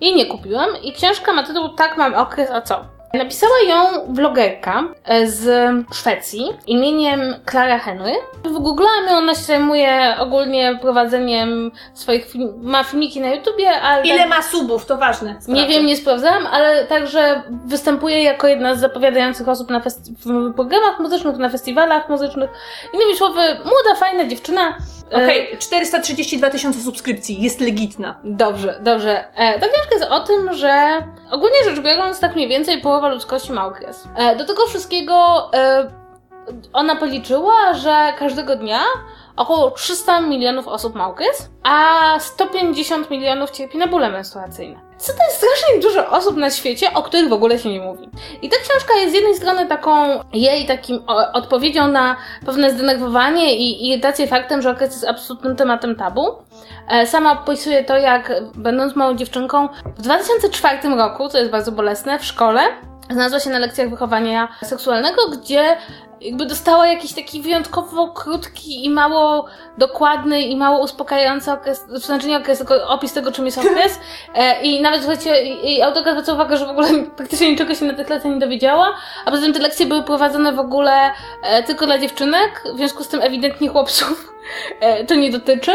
jej 0.00 0.14
nie 0.14 0.26
kupiłam. 0.26 0.68
I 0.82 0.92
książka 0.92 1.32
ma 1.32 1.42
tytuł 1.42 1.68
Tak 1.68 1.96
mam 1.96 2.14
okres, 2.14 2.50
a 2.50 2.60
co? 2.62 2.84
Napisała 3.14 3.58
ją 3.68 4.06
blogerka 4.08 4.84
e, 5.04 5.26
z 5.26 5.70
Szwecji 5.94 6.46
imieniem 6.66 7.20
Clara 7.50 7.78
Henry. 7.78 8.12
Wygooglałam 8.44 9.06
ją, 9.08 9.12
ona 9.16 9.34
się 9.34 9.42
zajmuje 9.42 10.14
ogólnie 10.18 10.78
prowadzeniem 10.82 11.70
swoich 11.94 12.24
film, 12.30 12.54
ma 12.62 12.84
filmiki 12.84 13.20
na 13.20 13.34
YouTubie, 13.34 13.70
ale... 13.80 14.04
Ile 14.06 14.26
ma 14.26 14.42
subów, 14.42 14.86
to 14.86 14.96
ważne. 14.96 15.34
Nie 15.34 15.40
Sprawdzę. 15.42 15.66
wiem, 15.68 15.86
nie 15.86 15.96
sprawdzałam, 15.96 16.46
ale 16.46 16.84
także 16.84 17.42
występuje 17.66 18.22
jako 18.22 18.46
jedna 18.48 18.74
z 18.74 18.80
zapowiadających 18.80 19.48
osób 19.48 19.70
na 19.70 19.80
festi- 19.80 20.14
w 20.26 20.54
programach 20.54 20.98
muzycznych, 21.00 21.36
na 21.36 21.48
festiwalach 21.48 22.08
muzycznych. 22.08 22.50
Innymi 22.94 23.16
słowy, 23.16 23.40
młoda, 23.40 23.94
fajna 23.98 24.24
dziewczyna. 24.24 24.76
E, 25.12 25.24
Okej, 25.24 25.58
432 25.58 26.50
tysiące 26.50 26.80
subskrypcji, 26.80 27.42
jest 27.42 27.60
legitna. 27.60 28.20
Dobrze, 28.24 28.78
dobrze. 28.82 29.24
E, 29.34 29.60
ta 29.60 29.66
książka 29.68 29.94
jest 29.94 30.06
o 30.10 30.20
tym, 30.20 30.52
że 30.54 31.02
ogólnie 31.30 31.56
rzecz 31.64 31.80
biorąc, 31.80 32.20
tak 32.20 32.34
mniej 32.34 32.48
więcej 32.48 32.80
połowa 32.80 33.08
ludzkości 33.08 33.52
ma 33.52 33.66
okres. 33.66 34.08
E, 34.16 34.36
do 34.36 34.44
tego 34.44 34.66
wszystkiego 34.66 35.48
e, 35.54 35.90
ona 36.72 36.96
policzyła, 36.96 37.74
że 37.74 38.12
każdego 38.18 38.56
dnia 38.56 38.80
około 39.36 39.70
300 39.70 40.20
milionów 40.20 40.68
osób 40.68 40.94
ma 40.94 41.08
okres, 41.08 41.50
a 41.62 42.16
150 42.20 43.10
milionów 43.10 43.50
cierpi 43.50 43.78
na 43.78 43.86
bóle 43.86 44.10
menstruacyjne. 44.10 44.86
Co 44.98 45.12
to 45.12 45.18
jest 45.24 45.36
strasznie 45.36 45.80
dużo 45.80 46.10
osób 46.10 46.36
na 46.36 46.50
świecie, 46.50 46.94
o 46.94 47.02
których 47.02 47.28
w 47.28 47.32
ogóle 47.32 47.58
się 47.58 47.68
nie 47.68 47.80
mówi. 47.80 48.08
I 48.42 48.48
ta 48.48 48.56
książka 48.56 48.94
jest 48.94 49.12
z 49.12 49.14
jednej 49.14 49.34
strony 49.34 49.66
taką 49.66 50.20
jej 50.32 50.66
takim 50.66 51.02
odpowiedzią 51.32 51.88
na 51.88 52.16
pewne 52.46 52.70
zdenerwowanie 52.70 53.56
i 53.56 53.88
irytację 53.88 54.26
faktem, 54.26 54.62
że 54.62 54.70
okres 54.70 54.92
jest 54.92 55.08
absolutnym 55.08 55.56
tematem 55.56 55.96
tabu. 55.96 56.26
E, 56.88 57.06
Sama 57.06 57.32
opisuje 57.32 57.84
to, 57.84 57.96
jak 57.96 58.32
będąc 58.54 58.96
małą 58.96 59.16
dziewczynką 59.16 59.68
w 59.96 60.02
2004 60.02 60.96
roku, 60.96 61.28
co 61.28 61.38
jest 61.38 61.50
bardzo 61.50 61.72
bolesne, 61.72 62.18
w 62.18 62.24
szkole 62.24 62.60
znalazła 63.10 63.40
się 63.40 63.50
na 63.50 63.58
lekcjach 63.58 63.90
wychowania 63.90 64.48
seksualnego, 64.62 65.28
gdzie 65.28 65.76
jakby 66.20 66.46
dostała 66.46 66.86
jakiś 66.86 67.12
taki 67.14 67.42
wyjątkowo 67.42 68.08
krótki 68.08 68.84
i 68.84 68.90
mało 68.90 69.46
dokładny 69.78 70.42
i 70.42 70.56
mało 70.56 70.78
uspokajający 70.84 71.52
okres, 71.52 71.84
znaczy 71.88 72.26
nie 72.28 72.36
okres, 72.36 72.58
tylko 72.58 72.88
opis 72.88 73.12
tego, 73.12 73.32
czym 73.32 73.46
jest 73.46 73.58
okres. 73.58 74.00
E, 74.34 74.62
I 74.62 74.82
nawet, 74.82 75.00
słuchajcie, 75.00 75.44
i- 75.44 75.82
autorka 75.82 76.10
zwraca 76.10 76.32
uwagę, 76.32 76.56
że 76.56 76.66
w 76.66 76.70
ogóle 76.70 76.88
praktycznie 77.16 77.50
niczego 77.50 77.74
się 77.74 77.84
na 77.84 77.94
tych 77.94 78.08
lekcjach 78.08 78.34
nie 78.34 78.40
dowiedziała, 78.40 78.94
a 79.24 79.30
poza 79.30 79.42
tym 79.42 79.52
te 79.52 79.58
lekcje 79.60 79.86
były 79.86 80.02
prowadzone 80.02 80.52
w 80.52 80.58
ogóle 80.60 81.10
e, 81.42 81.62
tylko 81.62 81.86
dla 81.86 81.98
dziewczynek, 81.98 82.62
w 82.74 82.76
związku 82.76 83.04
z 83.04 83.08
tym 83.08 83.22
ewidentnie 83.22 83.68
chłopców 83.68 84.32
to 85.08 85.14
nie 85.14 85.30
dotyczy. 85.30 85.72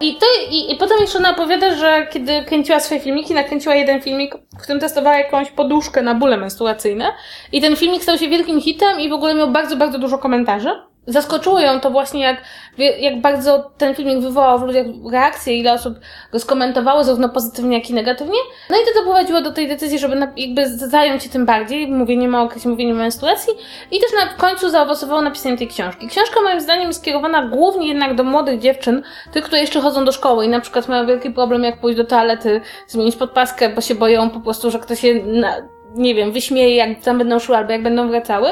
I, 0.00 0.16
to, 0.16 0.26
i, 0.50 0.72
I 0.72 0.76
potem 0.76 0.98
jeszcze 1.00 1.18
ona 1.18 1.30
opowiada, 1.30 1.74
że 1.74 2.06
kiedy 2.10 2.44
kręciła 2.44 2.80
swoje 2.80 3.00
filmiki, 3.00 3.34
nakręciła 3.34 3.74
jeden 3.74 4.02
filmik, 4.02 4.34
w 4.58 4.62
którym 4.62 4.80
testowała 4.80 5.18
jakąś 5.18 5.50
poduszkę 5.50 6.02
na 6.02 6.14
bóle 6.14 6.36
menstruacyjne. 6.36 7.12
I 7.52 7.60
ten 7.60 7.76
filmik 7.76 8.02
stał 8.02 8.18
się 8.18 8.28
wielkim 8.28 8.60
hitem 8.60 9.00
i 9.00 9.08
w 9.08 9.12
ogóle 9.12 9.34
miał 9.34 9.50
bardzo, 9.50 9.76
bardzo 9.76 9.98
dużo 9.98 10.18
komentarzy. 10.18 10.70
Zaskoczyło 11.10 11.60
ją 11.60 11.80
to 11.80 11.90
właśnie, 11.90 12.20
jak, 12.20 12.42
jak 12.78 13.20
bardzo 13.20 13.70
ten 13.78 13.94
filmik 13.94 14.20
wywołał 14.20 14.58
w 14.58 14.62
ludziach 14.62 14.86
reakcje, 15.12 15.56
ile 15.56 15.72
osób 15.72 15.94
go 16.32 16.38
skomentowało, 16.38 17.04
zarówno 17.04 17.28
pozytywnie, 17.28 17.78
jak 17.78 17.90
i 17.90 17.94
negatywnie. 17.94 18.38
No 18.70 18.76
i 18.76 18.80
to 18.80 19.00
doprowadziło 19.00 19.40
do 19.40 19.52
tej 19.52 19.68
decyzji, 19.68 19.98
żeby 19.98 20.16
na, 20.16 20.32
jakby 20.36 20.68
zająć 20.68 21.22
się 21.22 21.28
tym 21.28 21.46
bardziej, 21.46 21.88
mówieniem 21.88 22.34
o 22.34 22.42
okresie, 22.42 22.68
mówieniem 22.68 22.96
o 22.96 22.98
menstruacji. 22.98 23.52
I 23.90 24.00
też 24.00 24.10
na, 24.12 24.26
końcu 24.26 24.70
zaowocowało 24.70 25.22
napisaniem 25.22 25.58
tej 25.58 25.68
książki. 25.68 26.08
Książka 26.08 26.40
moim 26.42 26.60
zdaniem 26.60 26.94
skierowana 26.94 27.46
głównie 27.46 27.88
jednak 27.88 28.14
do 28.14 28.24
młodych 28.24 28.60
dziewczyn, 28.60 29.02
tych, 29.32 29.44
które 29.44 29.60
jeszcze 29.60 29.80
chodzą 29.80 30.04
do 30.04 30.12
szkoły 30.12 30.44
i 30.44 30.48
na 30.48 30.60
przykład 30.60 30.88
mają 30.88 31.06
wielki 31.06 31.30
problem, 31.30 31.64
jak 31.64 31.80
pójść 31.80 31.96
do 31.96 32.04
toalety, 32.04 32.60
zmienić 32.86 33.16
podpaskę, 33.16 33.68
bo 33.68 33.80
się 33.80 33.94
boją 33.94 34.30
po 34.30 34.40
prostu, 34.40 34.70
że 34.70 34.78
ktoś 34.78 35.04
je 35.04 35.24
na, 35.24 35.56
nie 35.94 36.14
wiem, 36.14 36.32
wyśmieje, 36.32 36.76
jak 36.76 37.00
tam 37.00 37.18
będą 37.18 37.38
szły 37.38 37.56
albo 37.56 37.72
jak 37.72 37.82
będą 37.82 38.08
wracały. 38.08 38.48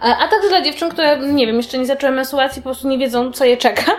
A, 0.00 0.18
a 0.18 0.28
także 0.28 0.48
dla 0.48 0.62
dziewczyn, 0.62 0.90
które, 0.90 1.18
nie 1.18 1.46
wiem, 1.46 1.56
jeszcze 1.56 1.78
nie 1.78 1.86
zaczęły 1.86 2.12
menstruacji, 2.12 2.62
po 2.62 2.68
prostu 2.68 2.88
nie 2.88 2.98
wiedzą, 2.98 3.32
co 3.32 3.44
je 3.44 3.56
czeka. 3.56 3.92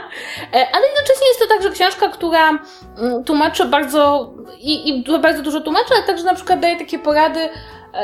E, 0.54 0.68
Ale 0.74 0.88
jednocześnie 0.88 1.28
jest 1.28 1.40
to 1.40 1.48
także 1.48 1.70
książka, 1.70 2.08
która 2.08 2.50
mm, 2.50 3.24
tłumaczy 3.24 3.66
bardzo, 3.66 4.34
i, 4.60 4.90
i 4.90 5.20
bardzo 5.20 5.44
dużo 5.44 5.62
tłumaczy, 5.62 5.94
ale 5.96 6.04
także 6.04 6.24
na 6.24 6.36
przykład 6.36 6.60
daje 6.60 6.78
takie 6.78 7.00
porady, 7.00 7.40
e, 7.40 7.50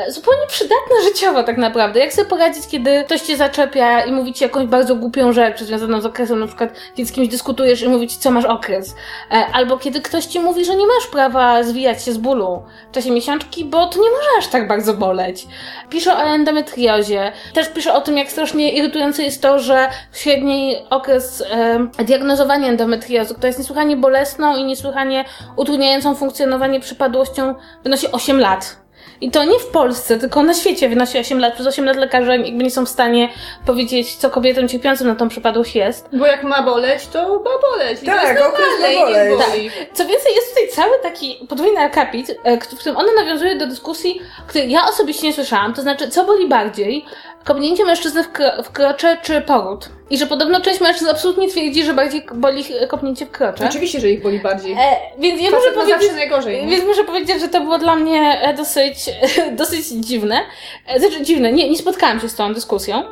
zupełnie 0.08 0.46
przydatne 0.48 1.02
życiowo 1.04 1.42
tak 1.42 1.56
naprawdę. 1.58 2.00
Jak 2.00 2.12
sobie 2.12 2.28
poradzić, 2.28 2.66
kiedy 2.66 3.04
ktoś 3.04 3.20
cię 3.20 3.36
zaczepia 3.36 4.04
i 4.04 4.12
mówi 4.12 4.32
ci 4.32 4.44
jakąś 4.44 4.66
bardzo 4.66 4.96
głupią 4.96 5.32
rzecz 5.32 5.62
związaną 5.62 6.00
z 6.00 6.06
okresem, 6.06 6.40
na 6.40 6.46
przykład 6.46 6.70
kiedy 6.94 7.08
z 7.08 7.12
kimś 7.12 7.28
dyskutujesz 7.28 7.82
i 7.82 7.88
mówi 7.88 8.08
ci, 8.08 8.18
co 8.18 8.30
masz 8.30 8.44
okres. 8.44 8.94
E, 9.30 9.46
Albo 9.52 9.78
kiedy 9.78 10.00
ktoś 10.00 10.24
ci 10.24 10.40
mówi, 10.40 10.64
że 10.64 10.76
nie 10.76 10.86
masz 10.86 11.06
prawa 11.06 11.62
zwijać 11.62 12.04
się 12.04 12.12
z 12.12 12.18
bólu 12.18 12.62
w 12.90 12.94
czasie 12.94 13.10
miesiączki, 13.10 13.64
bo 13.64 13.86
to 13.86 14.02
nie 14.02 14.10
może 14.10 14.28
aż 14.38 14.46
tak 14.46 14.68
bardzo 14.68 14.94
boleć. 14.94 15.46
Pisze 15.90 16.16
o 16.16 16.22
endometriozie. 16.22 17.32
Też 17.54 17.68
pisze 17.68 17.94
o 17.94 18.00
tym, 18.00 18.18
jak 18.18 18.30
strasznie 18.30 18.72
irytujące 18.72 19.22
jest 19.22 19.42
to, 19.42 19.58
że 19.58 19.88
średni 20.12 20.76
okres 20.90 21.44
e, 21.50 22.04
diagnozowania 22.04 22.68
endometriozy, 22.68 23.34
która 23.34 23.46
jest 23.46 23.58
niesłychanie 23.58 23.96
bolesną 23.96 24.56
i 24.56 24.64
niesłychanie 24.64 25.24
utrudniającą 25.56 26.14
funkcjonowanie 26.14 26.80
przypadłością, 26.80 27.54
wynosi 27.84 28.12
8 28.12 28.40
lat. 28.40 28.80
I 29.20 29.30
to 29.30 29.44
nie 29.44 29.58
w 29.58 29.66
Polsce, 29.66 30.18
tylko 30.18 30.42
na 30.42 30.54
świecie 30.54 30.88
wynosi 30.88 31.18
8 31.18 31.38
lat. 31.40 31.54
Przez 31.54 31.66
8 31.66 31.84
lat 31.84 31.96
lekarze 31.96 32.36
jakby 32.38 32.64
nie 32.64 32.70
są 32.70 32.86
w 32.86 32.88
stanie 32.88 33.28
powiedzieć, 33.66 34.16
co 34.16 34.30
kobietom 34.30 34.68
cierpiącym 34.68 35.06
na 35.06 35.14
tą 35.14 35.28
przypadłość 35.28 35.74
jest. 35.76 36.08
Bo 36.12 36.26
jak 36.26 36.42
ma 36.42 36.62
boleć, 36.62 37.06
to 37.06 37.28
ma 37.28 37.50
boleć. 37.70 38.02
I 38.02 38.06
Tak, 38.06 38.38
to 38.38 38.48
okres 38.48 38.66
ma 38.82 39.00
boleć. 39.00 39.46
boli. 39.46 39.70
Co 39.94 40.06
więcej, 40.06 40.34
jest 40.34 40.48
tutaj 40.48 40.68
cały 40.68 40.98
taki 41.02 41.46
podwójny 41.48 41.80
akapit, 41.80 42.36
e, 42.44 42.56
w 42.60 42.78
którym 42.78 42.96
ona 42.96 43.12
nawiązuje 43.16 43.56
do 43.56 43.66
dyskusji, 43.66 44.20
której 44.46 44.70
ja 44.70 44.80
osobiście 44.88 45.26
nie 45.26 45.32
słyszałam, 45.32 45.74
to 45.74 45.82
znaczy, 45.82 46.08
co 46.08 46.24
boli 46.24 46.48
bardziej, 46.48 47.04
kopnięcie 47.44 47.84
mężczyzny 47.84 48.24
w, 48.24 48.32
kro- 48.32 48.62
w 48.62 48.70
krocze 48.70 49.18
czy 49.22 49.40
poród. 49.40 49.88
I 50.10 50.18
że 50.18 50.26
podobno 50.26 50.60
część 50.60 50.80
mężczyzn 50.80 51.08
absolutnie 51.08 51.48
twierdzi, 51.48 51.84
że 51.84 51.94
bardziej 51.94 52.22
boli 52.34 52.60
ich 52.60 52.88
kopnięcie 52.88 53.26
w 53.26 53.30
krocze. 53.30 53.64
Oczywiście, 53.68 54.00
że 54.00 54.10
ich 54.10 54.22
boli 54.22 54.38
bardziej. 54.40 54.72
E, 54.72 54.76
więc 55.18 55.42
ja 55.42 55.50
Facet 55.50 55.64
muszę 55.64 55.72
powiedzieć... 55.74 56.00
zawsze 56.02 56.16
najgorzej. 56.16 56.66
Więc 56.66 56.84
muszę 56.84 57.04
powiedzieć, 57.04 57.40
że 57.40 57.48
to 57.48 57.60
było 57.60 57.78
dla 57.78 57.96
mnie 57.96 58.40
e, 58.42 58.54
dosyć, 58.54 58.96
dosyć 59.58 59.86
dziwne. 59.88 60.40
E, 60.86 61.00
Znaczy 61.00 61.22
dziwne, 61.22 61.52
nie, 61.52 61.70
nie 61.70 61.78
spotkałam 61.78 62.20
się 62.20 62.28
z 62.28 62.34
tą 62.34 62.54
dyskusją. 62.54 63.02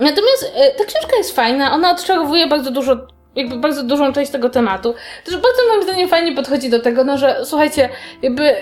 Natomiast 0.00 0.52
e, 0.54 0.70
ta 0.70 0.84
książka 0.84 1.16
jest 1.16 1.36
fajna, 1.36 1.72
ona 1.72 1.90
odczarowuje 1.90 2.46
bardzo 2.46 2.70
dużo 2.70 2.96
jakby 3.36 3.56
bardzo 3.56 3.82
dużą 3.82 4.12
część 4.12 4.30
tego 4.30 4.50
tematu. 4.50 4.94
Też 5.24 5.34
bardzo 5.36 5.58
moim 5.68 5.82
zdaniem 5.82 6.08
fajnie 6.08 6.32
podchodzi 6.32 6.70
do 6.70 6.80
tego, 6.80 7.04
no 7.04 7.18
że 7.18 7.40
słuchajcie, 7.44 7.88
jakby 8.22 8.54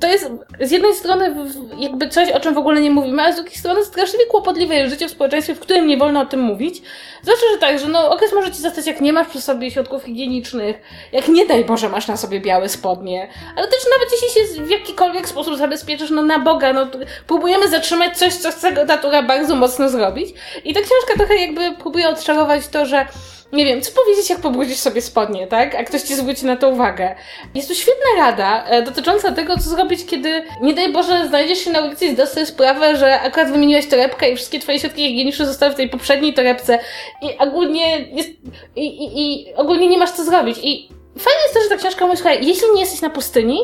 to 0.00 0.06
jest 0.06 0.30
z 0.60 0.70
jednej 0.70 0.94
strony 0.94 1.34
jakby 1.78 2.08
coś, 2.08 2.30
o 2.30 2.40
czym 2.40 2.54
w 2.54 2.58
ogóle 2.58 2.80
nie 2.80 2.90
mówimy, 2.90 3.22
a 3.22 3.32
z 3.32 3.36
drugiej 3.36 3.54
strony 3.54 3.84
straszliwie 3.84 4.26
kłopotliwe 4.26 4.74
jest 4.74 4.90
życie 4.90 5.08
w 5.08 5.10
społeczeństwie, 5.10 5.54
w 5.54 5.60
którym 5.60 5.86
nie 5.86 5.96
wolno 5.96 6.20
o 6.20 6.26
tym 6.26 6.40
mówić. 6.40 6.82
Zwłaszcza, 7.22 7.46
że 7.52 7.58
tak, 7.58 7.78
że 7.78 7.88
no 7.88 8.10
okres 8.10 8.32
może 8.32 8.52
ci 8.52 8.62
zastać, 8.62 8.86
jak 8.86 9.00
nie 9.00 9.12
masz 9.12 9.28
przy 9.28 9.40
sobie 9.40 9.70
środków 9.70 10.02
higienicznych, 10.04 10.76
jak 11.12 11.28
nie 11.28 11.46
daj 11.46 11.64
Boże 11.64 11.88
masz 11.88 12.08
na 12.08 12.16
sobie 12.16 12.40
białe 12.40 12.68
spodnie, 12.68 13.28
ale 13.56 13.68
też 13.68 13.80
nawet 13.98 14.12
jeśli 14.12 14.28
się 14.28 14.64
w 14.64 14.70
jakikolwiek 14.70 15.28
sposób 15.28 15.56
zabezpieczysz, 15.56 16.10
no 16.10 16.22
na 16.22 16.38
Boga, 16.38 16.72
no 16.72 16.86
próbujemy 17.26 17.68
zatrzymać 17.68 18.18
coś, 18.18 18.34
co 18.34 18.50
chce 18.50 18.84
natura 18.84 19.22
bardzo 19.22 19.56
mocno 19.56 19.88
zrobić. 19.88 20.34
I 20.64 20.74
ta 20.74 20.80
książka 20.80 21.14
trochę 21.16 21.34
jakby 21.34 21.72
próbuje 21.82 22.08
odczarować 22.08 22.68
to, 22.68 22.86
że 22.86 23.06
nie 23.54 23.64
wiem, 23.64 23.82
co 23.82 23.92
powiedzieć, 23.92 24.30
jak 24.30 24.40
pobrudzisz 24.40 24.76
sobie 24.76 25.02
spodnie, 25.02 25.46
tak? 25.46 25.74
A 25.74 25.84
ktoś 25.84 26.02
ci 26.02 26.14
zwróci 26.14 26.46
na 26.46 26.56
to 26.56 26.68
uwagę. 26.68 27.14
Jest 27.54 27.68
tu 27.68 27.74
świetna 27.74 28.06
rada 28.16 28.64
e, 28.64 28.82
dotycząca 28.82 29.32
tego, 29.32 29.54
co 29.56 29.62
zrobić, 29.62 30.06
kiedy, 30.06 30.42
nie 30.62 30.74
daj 30.74 30.92
Boże, 30.92 31.28
znajdziesz 31.28 31.58
się 31.58 31.70
na 31.70 31.80
ulicy 31.80 32.06
i 32.06 32.14
zdasz 32.14 32.28
sobie 32.28 32.46
sprawę, 32.46 32.96
że 32.96 33.20
akurat 33.20 33.52
wymieniłeś 33.52 33.86
torebkę 33.86 34.30
i 34.30 34.36
wszystkie 34.36 34.60
twoje 34.60 34.78
środki 34.80 35.08
higieniczne 35.08 35.46
zostały 35.46 35.72
w 35.72 35.76
tej 35.76 35.88
poprzedniej 35.88 36.34
torebce 36.34 36.78
i 37.22 37.38
ogólnie 37.38 37.98
jest, 37.98 38.30
i, 38.76 38.86
i, 38.86 39.22
i 39.22 39.54
ogólnie 39.54 39.88
nie 39.88 39.98
masz 39.98 40.10
co 40.10 40.24
zrobić. 40.24 40.58
I 40.62 40.88
fajne 41.18 41.40
jest 41.42 41.54
to, 41.54 41.60
że 41.62 41.68
ta 41.68 41.76
książka 41.76 42.04
mówi, 42.06 42.16
słuchaj, 42.16 42.46
jeśli 42.46 42.68
nie 42.74 42.80
jesteś 42.80 43.00
na 43.00 43.10
pustyni, 43.10 43.58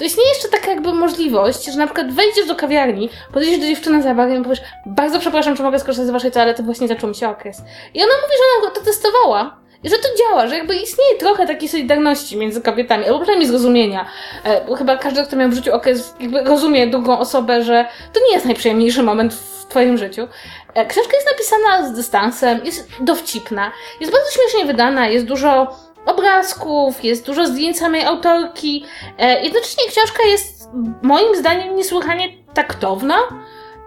to 0.00 0.04
istnieje 0.04 0.28
jeszcze 0.28 0.48
taka 0.48 0.70
jakby 0.70 0.92
możliwość, 0.92 1.64
że 1.64 1.78
na 1.78 1.86
przykład 1.86 2.12
wejdziesz 2.12 2.46
do 2.46 2.54
kawiarni, 2.54 3.10
podejdziesz 3.32 3.58
do 3.58 3.66
dziewczyny 3.66 4.02
za 4.02 4.14
barem 4.14 4.40
i 4.40 4.44
powiesz, 4.44 4.60
bardzo 4.86 5.18
przepraszam, 5.20 5.56
czy 5.56 5.62
mogę 5.62 5.78
skorzystać 5.78 6.06
z 6.06 6.10
waszej 6.10 6.30
toalety, 6.30 6.62
właśnie 6.62 6.88
zaczął 6.88 7.08
mi 7.08 7.14
się 7.14 7.28
okres. 7.28 7.62
I 7.94 8.02
ona 8.02 8.12
mówi, 8.22 8.34
że 8.38 8.62
ona 8.62 8.74
to 8.74 8.80
testowała. 8.80 9.60
I 9.84 9.88
że 9.88 9.96
to 9.96 10.08
działa, 10.18 10.46
że 10.46 10.56
jakby 10.56 10.76
istnieje 10.76 11.18
trochę 11.18 11.46
takiej 11.46 11.68
solidarności 11.68 12.36
między 12.36 12.60
kobietami, 12.60 13.04
albo 13.04 13.18
przynajmniej 13.18 13.48
zrozumienia. 13.48 14.06
E, 14.44 14.64
bo 14.64 14.76
chyba 14.76 14.96
każdy, 14.96 15.24
kto 15.24 15.36
miał 15.36 15.50
w 15.50 15.54
życiu 15.54 15.74
okres, 15.74 16.14
jakby 16.20 16.42
rozumie 16.42 16.86
drugą 16.86 17.18
osobę, 17.18 17.62
że 17.62 17.86
to 18.12 18.20
nie 18.20 18.32
jest 18.34 18.46
najprzyjemniejszy 18.46 19.02
moment 19.02 19.34
w 19.34 19.66
twoim 19.66 19.98
życiu. 19.98 20.28
E, 20.74 20.86
książka 20.86 21.12
jest 21.16 21.28
napisana 21.30 21.88
z 21.88 21.92
dystansem, 21.92 22.60
jest 22.64 22.88
dowcipna, 23.00 23.72
jest 24.00 24.12
bardzo 24.12 24.30
śmiesznie 24.30 24.64
wydana, 24.64 25.08
jest 25.08 25.26
dużo 25.26 25.76
obrazków, 26.06 27.04
jest 27.04 27.26
dużo 27.26 27.46
zdjęć 27.46 27.78
samej 27.78 28.04
autorki. 28.04 28.84
E, 29.18 29.42
jednocześnie 29.42 29.84
książka 29.88 30.22
jest 30.26 30.68
moim 31.02 31.36
zdaniem 31.36 31.76
niesłychanie 31.76 32.28
taktowna 32.54 33.16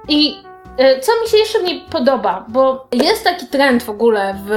i 0.08 0.38
e, 0.78 1.00
co 1.00 1.12
mi 1.22 1.28
się 1.28 1.38
jeszcze 1.38 1.60
w 1.60 1.64
niej 1.64 1.86
podoba, 1.92 2.46
bo 2.48 2.88
jest 2.92 3.24
taki 3.24 3.48
trend 3.48 3.84
w 3.84 3.90
ogóle 3.90 4.36
w 4.46 4.52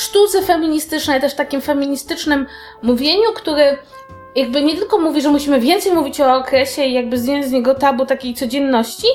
sztuce 0.00 0.42
feministycznej, 0.42 1.20
też 1.20 1.34
takim 1.34 1.60
feministycznym 1.60 2.46
mówieniu, 2.82 3.32
który 3.34 3.78
jakby 4.36 4.62
nie 4.62 4.76
tylko 4.76 4.98
mówi, 4.98 5.22
że 5.22 5.28
musimy 5.28 5.60
więcej 5.60 5.92
mówić 5.92 6.20
o 6.20 6.36
okresie 6.36 6.84
i 6.84 6.92
jakby 6.92 7.18
zdjąć 7.18 7.46
z 7.46 7.52
niego 7.52 7.74
tabu 7.74 8.06
takiej 8.06 8.34
codzienności, 8.34 9.06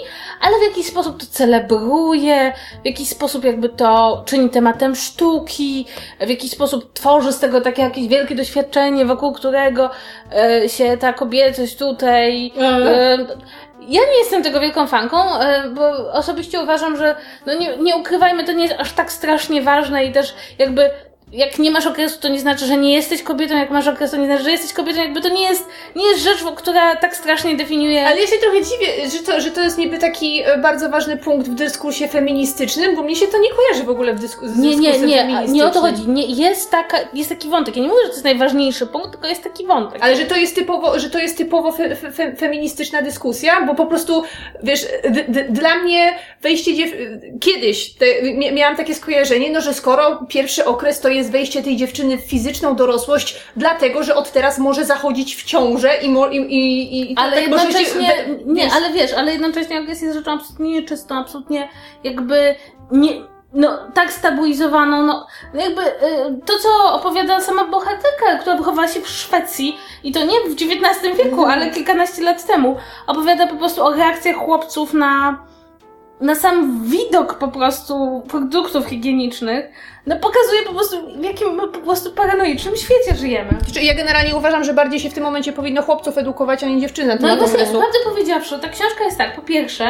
ale 0.41 0.59
w 0.59 0.63
jakiś 0.63 0.85
sposób 0.87 1.19
to 1.19 1.25
celebruje, 1.31 2.53
w 2.83 2.85
jakiś 2.85 3.09
sposób 3.09 3.43
jakby 3.43 3.69
to 3.69 4.23
czyni 4.25 4.49
tematem 4.49 4.95
sztuki, 4.95 5.85
w 6.19 6.29
jakiś 6.29 6.51
sposób 6.51 6.93
tworzy 6.93 7.33
z 7.33 7.39
tego 7.39 7.61
takie 7.61 7.81
jakieś 7.81 8.07
wielkie 8.07 8.35
doświadczenie, 8.35 9.05
wokół 9.05 9.33
którego 9.33 9.89
e, 10.35 10.69
się 10.69 10.97
ta 10.97 11.13
kobiecość 11.13 11.75
tutaj... 11.75 12.51
E, 12.61 13.17
ja 13.87 14.01
nie 14.01 14.17
jestem 14.19 14.43
tego 14.43 14.59
wielką 14.59 14.87
fanką, 14.87 15.39
e, 15.39 15.69
bo 15.69 16.11
osobiście 16.11 16.61
uważam, 16.61 16.97
że 16.97 17.15
no 17.45 17.53
nie, 17.53 17.77
nie 17.77 17.95
ukrywajmy, 17.95 18.43
to 18.43 18.51
nie 18.51 18.63
jest 18.63 18.79
aż 18.79 18.93
tak 18.93 19.11
strasznie 19.11 19.61
ważne 19.61 20.05
i 20.05 20.11
też 20.11 20.35
jakby 20.59 20.89
jak 21.35 21.59
nie 21.59 21.71
masz 21.71 21.85
okresu, 21.85 22.19
to 22.21 22.27
nie 22.27 22.39
znaczy, 22.39 22.65
że 22.65 22.77
nie 22.77 22.93
jesteś 22.93 23.23
kobietą, 23.23 23.57
jak 23.57 23.69
masz 23.69 23.87
okres, 23.87 24.11
to 24.11 24.17
nie 24.17 24.25
znaczy, 24.25 24.43
że 24.43 24.51
jesteś 24.51 24.73
kobietą, 24.73 24.99
jakby 24.99 25.21
to 25.21 25.29
nie 25.29 25.41
jest, 25.41 25.67
nie 25.95 26.07
jest 26.07 26.23
rzecz, 26.23 26.43
która 26.55 26.95
tak 26.95 27.15
strasznie 27.15 27.55
definiuje. 27.55 28.07
Ale 28.07 28.21
ja 28.21 28.27
się 28.27 28.37
trochę 28.37 28.57
dziwię, 28.61 29.09
że 29.09 29.23
to, 29.23 29.41
że 29.41 29.51
to 29.51 29.61
jest 29.61 29.77
niby 29.77 29.97
taki 29.97 30.41
e, 30.45 30.57
bardzo 30.57 30.89
ważny 30.89 31.17
punkt 31.17 31.47
w 31.47 31.55
dyskursie 31.55 32.07
feministycznym, 32.07 32.95
bo 32.95 33.03
mnie 33.03 33.15
się 33.15 33.27
to 33.27 33.37
nie 33.37 33.49
kojarzy 33.49 33.83
w 33.83 33.89
ogóle 33.89 34.13
w 34.13 34.19
dysku, 34.19 34.47
z 34.47 34.57
Nie, 34.57 34.75
nie, 34.75 34.99
nie, 34.99 35.45
nie 35.47 35.65
o 35.65 35.69
to 35.69 35.81
chodzi. 35.81 36.09
Nie, 36.09 36.25
jest, 36.25 36.71
taka, 36.71 36.97
jest 37.13 37.29
taki 37.29 37.49
wątek. 37.49 37.75
Ja 37.75 37.81
nie 37.81 37.87
mówię, 37.87 38.01
że 38.01 38.07
to 38.07 38.13
jest 38.13 38.23
najważniejszy 38.23 38.87
punkt, 38.87 39.11
tylko 39.11 39.27
jest 39.27 39.43
taki 39.43 39.65
wątek. 39.65 40.03
Ale 40.03 40.15
że 40.15 40.25
to 40.25 40.35
jest 40.35 40.55
typowo, 40.55 40.99
że 40.99 41.09
to 41.09 41.19
jest 41.19 41.37
typowo 41.37 41.71
fe, 41.71 41.95
fe, 41.95 42.11
fe, 42.11 42.35
feministyczna 42.35 43.01
dyskusja, 43.01 43.61
bo 43.61 43.75
po 43.75 43.85
prostu, 43.85 44.23
wiesz, 44.63 44.85
d, 45.09 45.25
d, 45.27 45.45
dla 45.49 45.75
mnie 45.75 46.13
wejście 46.41 46.73
dziew... 46.73 46.91
kiedyś 47.41 47.93
te, 47.93 48.05
mia- 48.23 48.53
miałam 48.53 48.77
takie 48.77 48.95
skojarzenie, 48.95 49.51
no 49.51 49.61
że 49.61 49.73
skoro 49.73 50.25
pierwszy 50.29 50.65
okres 50.65 50.99
to 50.99 51.09
jest 51.09 51.24
wejście 51.31 51.63
tej 51.63 51.77
dziewczyny 51.77 52.17
w 52.17 52.21
fizyczną 52.21 52.75
dorosłość, 52.75 53.39
dlatego, 53.55 54.03
że 54.03 54.15
od 54.15 54.31
teraz 54.31 54.57
może 54.57 54.85
zachodzić 54.85 55.35
w 55.35 55.43
ciążę 55.43 55.95
i, 55.97 56.09
mo, 56.09 56.27
i, 56.27 56.37
i, 56.37 57.11
i 57.11 57.17
Ale 57.17 57.41
tak 57.41 57.49
może 57.49 57.71
się- 57.71 57.79
jednocześnie, 57.79 58.25
we- 58.45 58.53
nie, 58.53 58.63
wiesz, 58.63 58.73
ale 58.73 58.93
wiesz, 58.93 59.13
ale 59.13 59.31
jednocześnie 59.31 59.77
agresja 59.77 60.07
jest 60.07 60.19
rzeczą 60.19 60.31
absolutnie 60.31 60.69
nieczystą, 60.71 61.15
absolutnie 61.15 61.69
jakby 62.03 62.55
nie, 62.91 63.09
no 63.53 63.77
tak 63.93 64.11
stabilizowaną, 64.13 65.03
no 65.03 65.27
jakby 65.53 65.81
y, 65.81 65.91
to, 66.45 66.53
co 66.59 66.93
opowiada 66.93 67.41
sama 67.41 67.65
bohaterka, 67.65 68.37
która 68.41 68.55
wychowała 68.55 68.87
się 68.87 69.01
w 69.01 69.09
Szwecji 69.09 69.77
i 70.03 70.11
to 70.11 70.19
nie 70.25 70.39
w 70.49 70.53
XIX 70.53 71.17
wieku, 71.17 71.41
Mhm. 71.41 71.49
ale 71.61 71.71
kilkanaście 71.71 72.21
lat 72.23 72.45
temu, 72.47 72.75
opowiada 73.07 73.47
po 73.47 73.55
prostu 73.55 73.83
o 73.85 73.93
reakcjach 73.93 74.35
chłopców 74.35 74.93
na 74.93 75.39
na 76.21 76.35
sam 76.35 76.83
widok 76.83 77.33
po 77.33 77.47
prostu 77.47 78.23
produktów 78.27 78.85
higienicznych, 78.85 79.65
no 80.05 80.15
pokazuje 80.15 80.61
po 80.67 80.73
prostu, 80.73 81.19
w 81.19 81.23
jakim 81.23 81.55
my 81.55 81.67
po 81.67 81.79
prostu 81.79 82.11
paranoicznym 82.11 82.75
świecie 82.75 83.15
żyjemy. 83.15 83.49
Znaczy, 83.65 83.81
Ja 83.81 83.95
generalnie 83.95 84.35
uważam, 84.35 84.63
że 84.63 84.73
bardziej 84.73 84.99
się 84.99 85.09
w 85.09 85.13
tym 85.13 85.23
momencie 85.23 85.53
powinno 85.53 85.81
chłopców 85.81 86.17
edukować, 86.17 86.63
a 86.63 86.67
nie 86.67 86.81
dziewczyny 86.81 87.15
na 87.15 87.27
No 87.27 87.35
i 87.35 87.37
właśnie, 87.37 87.57
prawdę 87.57 87.99
powiedziawszy, 88.03 88.59
ta 88.59 88.69
książka 88.69 89.03
jest 89.03 89.17
tak, 89.17 89.35
po 89.35 89.41
pierwsze, 89.41 89.85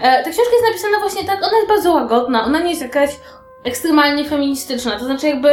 e, 0.00 0.24
ta 0.24 0.30
książka 0.30 0.52
jest 0.52 0.64
napisana 0.66 0.98
właśnie 1.00 1.24
tak, 1.24 1.38
ona 1.42 1.56
jest 1.56 1.68
bardzo 1.68 1.92
łagodna, 1.92 2.44
ona 2.44 2.58
nie 2.58 2.70
jest 2.70 2.82
jakaś 2.82 3.10
ekstremalnie 3.64 4.24
feministyczna, 4.24 4.98
to 4.98 5.04
znaczy 5.04 5.26
jakby 5.26 5.48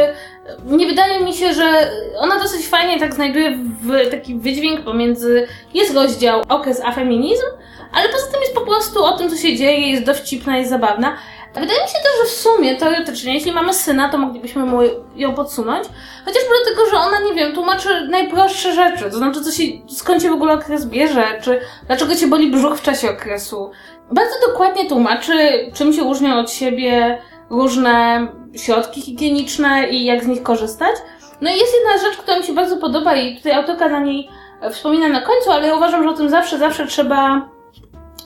nie 0.66 0.86
wydaje 0.86 1.20
mi 1.20 1.34
się, 1.34 1.54
że 1.54 1.90
ona 2.18 2.38
dosyć 2.38 2.68
fajnie 2.68 3.00
tak 3.00 3.14
znajduje 3.14 3.58
w 3.82 4.10
taki 4.10 4.34
wydźwięk 4.34 4.80
pomiędzy, 4.80 5.46
jest 5.74 5.94
rozdział 5.94 6.42
okres 6.48 6.80
a 6.84 6.92
feminizm, 6.92 7.46
ale 7.92 8.08
poza 8.08 8.26
tym 8.26 8.40
jest 8.40 8.54
po 8.54 8.60
prostu 8.60 9.04
o 9.04 9.18
tym, 9.18 9.30
co 9.30 9.36
się 9.36 9.56
dzieje, 9.56 9.90
jest 9.90 10.04
dowcipna, 10.04 10.58
jest 10.58 10.70
zabawna. 10.70 11.16
Wydaje 11.54 11.82
mi 11.82 11.88
się 11.88 11.94
też, 11.94 12.12
że 12.22 12.24
w 12.24 12.38
sumie, 12.38 12.76
teoretycznie, 12.76 13.34
jeśli 13.34 13.52
mamy 13.52 13.74
syna, 13.74 14.08
to 14.08 14.18
moglibyśmy 14.18 14.64
mu 14.66 14.78
ją 15.16 15.34
podsunąć. 15.34 15.88
Chociażby 16.24 16.48
dlatego, 16.64 16.90
że 16.90 16.96
ona, 16.96 17.20
nie 17.20 17.34
wiem, 17.34 17.54
tłumaczy 17.54 18.08
najprostsze 18.10 18.72
rzeczy. 18.72 19.10
To 19.10 19.16
znaczy, 19.16 19.40
co 19.40 19.50
się, 19.50 19.62
skąd 19.88 20.22
się 20.22 20.30
w 20.30 20.32
ogóle 20.32 20.52
okres 20.52 20.86
bierze, 20.86 21.24
czy 21.42 21.60
dlaczego 21.86 22.16
cię 22.16 22.26
boli 22.26 22.50
brzuch 22.50 22.78
w 22.78 22.82
czasie 22.82 23.10
okresu. 23.10 23.70
Bardzo 24.10 24.34
dokładnie 24.46 24.88
tłumaczy, 24.88 25.32
czym 25.74 25.92
się 25.92 26.02
różnią 26.02 26.38
od 26.38 26.50
siebie 26.50 27.18
różne 27.52 28.26
środki 28.56 29.00
higieniczne 29.00 29.88
i 29.90 30.04
jak 30.04 30.24
z 30.24 30.26
nich 30.26 30.42
korzystać. 30.42 30.96
No 31.40 31.50
i 31.50 31.58
jest 31.58 31.74
jedna 31.74 32.08
rzecz, 32.08 32.18
która 32.18 32.38
mi 32.38 32.44
się 32.44 32.52
bardzo 32.52 32.76
podoba 32.76 33.14
i 33.14 33.36
tutaj 33.36 33.52
autorka 33.52 33.88
na 33.88 34.00
niej 34.00 34.28
e, 34.60 34.70
wspomina 34.70 35.08
na 35.08 35.20
końcu, 35.20 35.50
ale 35.50 35.68
ja 35.68 35.76
uważam, 35.76 36.02
że 36.02 36.10
o 36.10 36.12
tym 36.12 36.28
zawsze, 36.28 36.58
zawsze 36.58 36.86
trzeba 36.86 37.48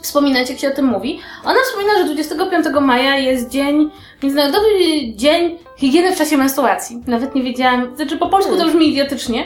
wspominać, 0.02 0.50
jak 0.50 0.58
się 0.58 0.68
o 0.68 0.74
tym 0.74 0.86
mówi. 0.86 1.20
Ona 1.44 1.58
wspomina, 1.64 1.98
że 1.98 2.04
25 2.04 2.66
maja 2.80 3.16
jest 3.16 3.48
dzień, 3.48 3.90
Międzynarodowy 4.22 4.68
Dzień 5.14 5.58
Higieny 5.76 6.12
w 6.12 6.18
czasie 6.18 6.36
menstruacji. 6.36 7.02
Nawet 7.06 7.34
nie 7.34 7.42
wiedziałam, 7.42 7.96
znaczy 7.96 8.16
po 8.16 8.28
polsku 8.28 8.56
to 8.56 8.66
brzmi 8.66 8.88
idiotycznie. 8.88 9.44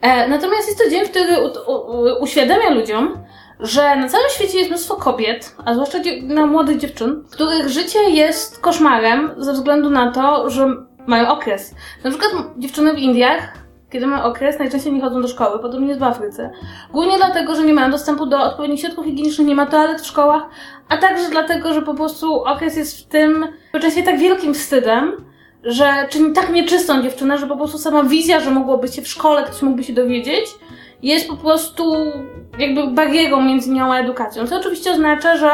E, 0.00 0.28
natomiast 0.28 0.68
jest 0.68 0.78
to 0.84 0.90
dzień, 0.90 1.04
który 1.08 1.36
u, 1.40 1.72
u, 1.72 2.22
uświadamia 2.22 2.70
ludziom, 2.70 3.18
że 3.60 3.96
na 3.96 4.08
całym 4.08 4.30
świecie 4.30 4.58
jest 4.58 4.70
mnóstwo 4.70 4.96
kobiet, 4.96 5.56
a 5.64 5.74
zwłaszcza 5.74 5.98
na 6.22 6.46
młodych 6.46 6.78
dziewczyn, 6.78 7.24
których 7.32 7.68
życie 7.68 8.10
jest 8.10 8.60
koszmarem 8.60 9.30
ze 9.36 9.52
względu 9.52 9.90
na 9.90 10.12
to, 10.12 10.50
że 10.50 10.68
mają 11.06 11.28
okres. 11.28 11.74
Na 12.04 12.10
przykład 12.10 12.32
dziewczyny 12.58 12.94
w 12.94 12.98
Indiach, 12.98 13.52
kiedy 13.90 14.06
mają 14.06 14.24
okres, 14.24 14.58
najczęściej 14.58 14.92
nie 14.92 15.00
chodzą 15.00 15.22
do 15.22 15.28
szkoły, 15.28 15.58
podobnie 15.58 15.88
jest 15.88 16.00
w 16.00 16.04
Afryce. 16.04 16.50
Głównie 16.92 17.16
dlatego, 17.16 17.54
że 17.54 17.64
nie 17.64 17.74
mają 17.74 17.90
dostępu 17.90 18.26
do 18.26 18.42
odpowiednich 18.42 18.80
środków 18.80 19.04
higienicznych, 19.04 19.48
nie 19.48 19.54
ma 19.54 19.66
toalet 19.66 20.00
w 20.00 20.06
szkołach, 20.06 20.42
a 20.88 20.96
także 20.96 21.30
dlatego, 21.30 21.74
że 21.74 21.82
po 21.82 21.94
prostu 21.94 22.44
okres 22.44 22.76
jest 22.76 23.00
w 23.00 23.06
tym 23.06 23.46
czasie 23.80 24.02
tak 24.02 24.18
wielkim 24.18 24.54
wstydem, 24.54 25.12
że 25.64 26.06
czyni 26.10 26.32
tak 26.32 26.50
nieczystą 26.50 27.02
dziewczynę, 27.02 27.38
że 27.38 27.46
po 27.46 27.56
prostu 27.56 27.78
sama 27.78 28.02
wizja, 28.02 28.40
że 28.40 28.50
mogłoby 28.50 28.88
się 28.88 29.02
w 29.02 29.08
szkole 29.08 29.44
ktoś 29.44 29.62
mógłby 29.62 29.84
się 29.84 29.92
dowiedzieć, 29.92 30.46
jest 31.02 31.28
po 31.28 31.36
prostu 31.36 31.94
jakby 32.58 32.86
barierą 32.86 33.42
między 33.42 33.70
nią 33.70 33.92
a 33.92 33.98
edukacją. 33.98 34.46
Co 34.46 34.56
oczywiście 34.56 34.90
oznacza, 34.90 35.36
że 35.36 35.50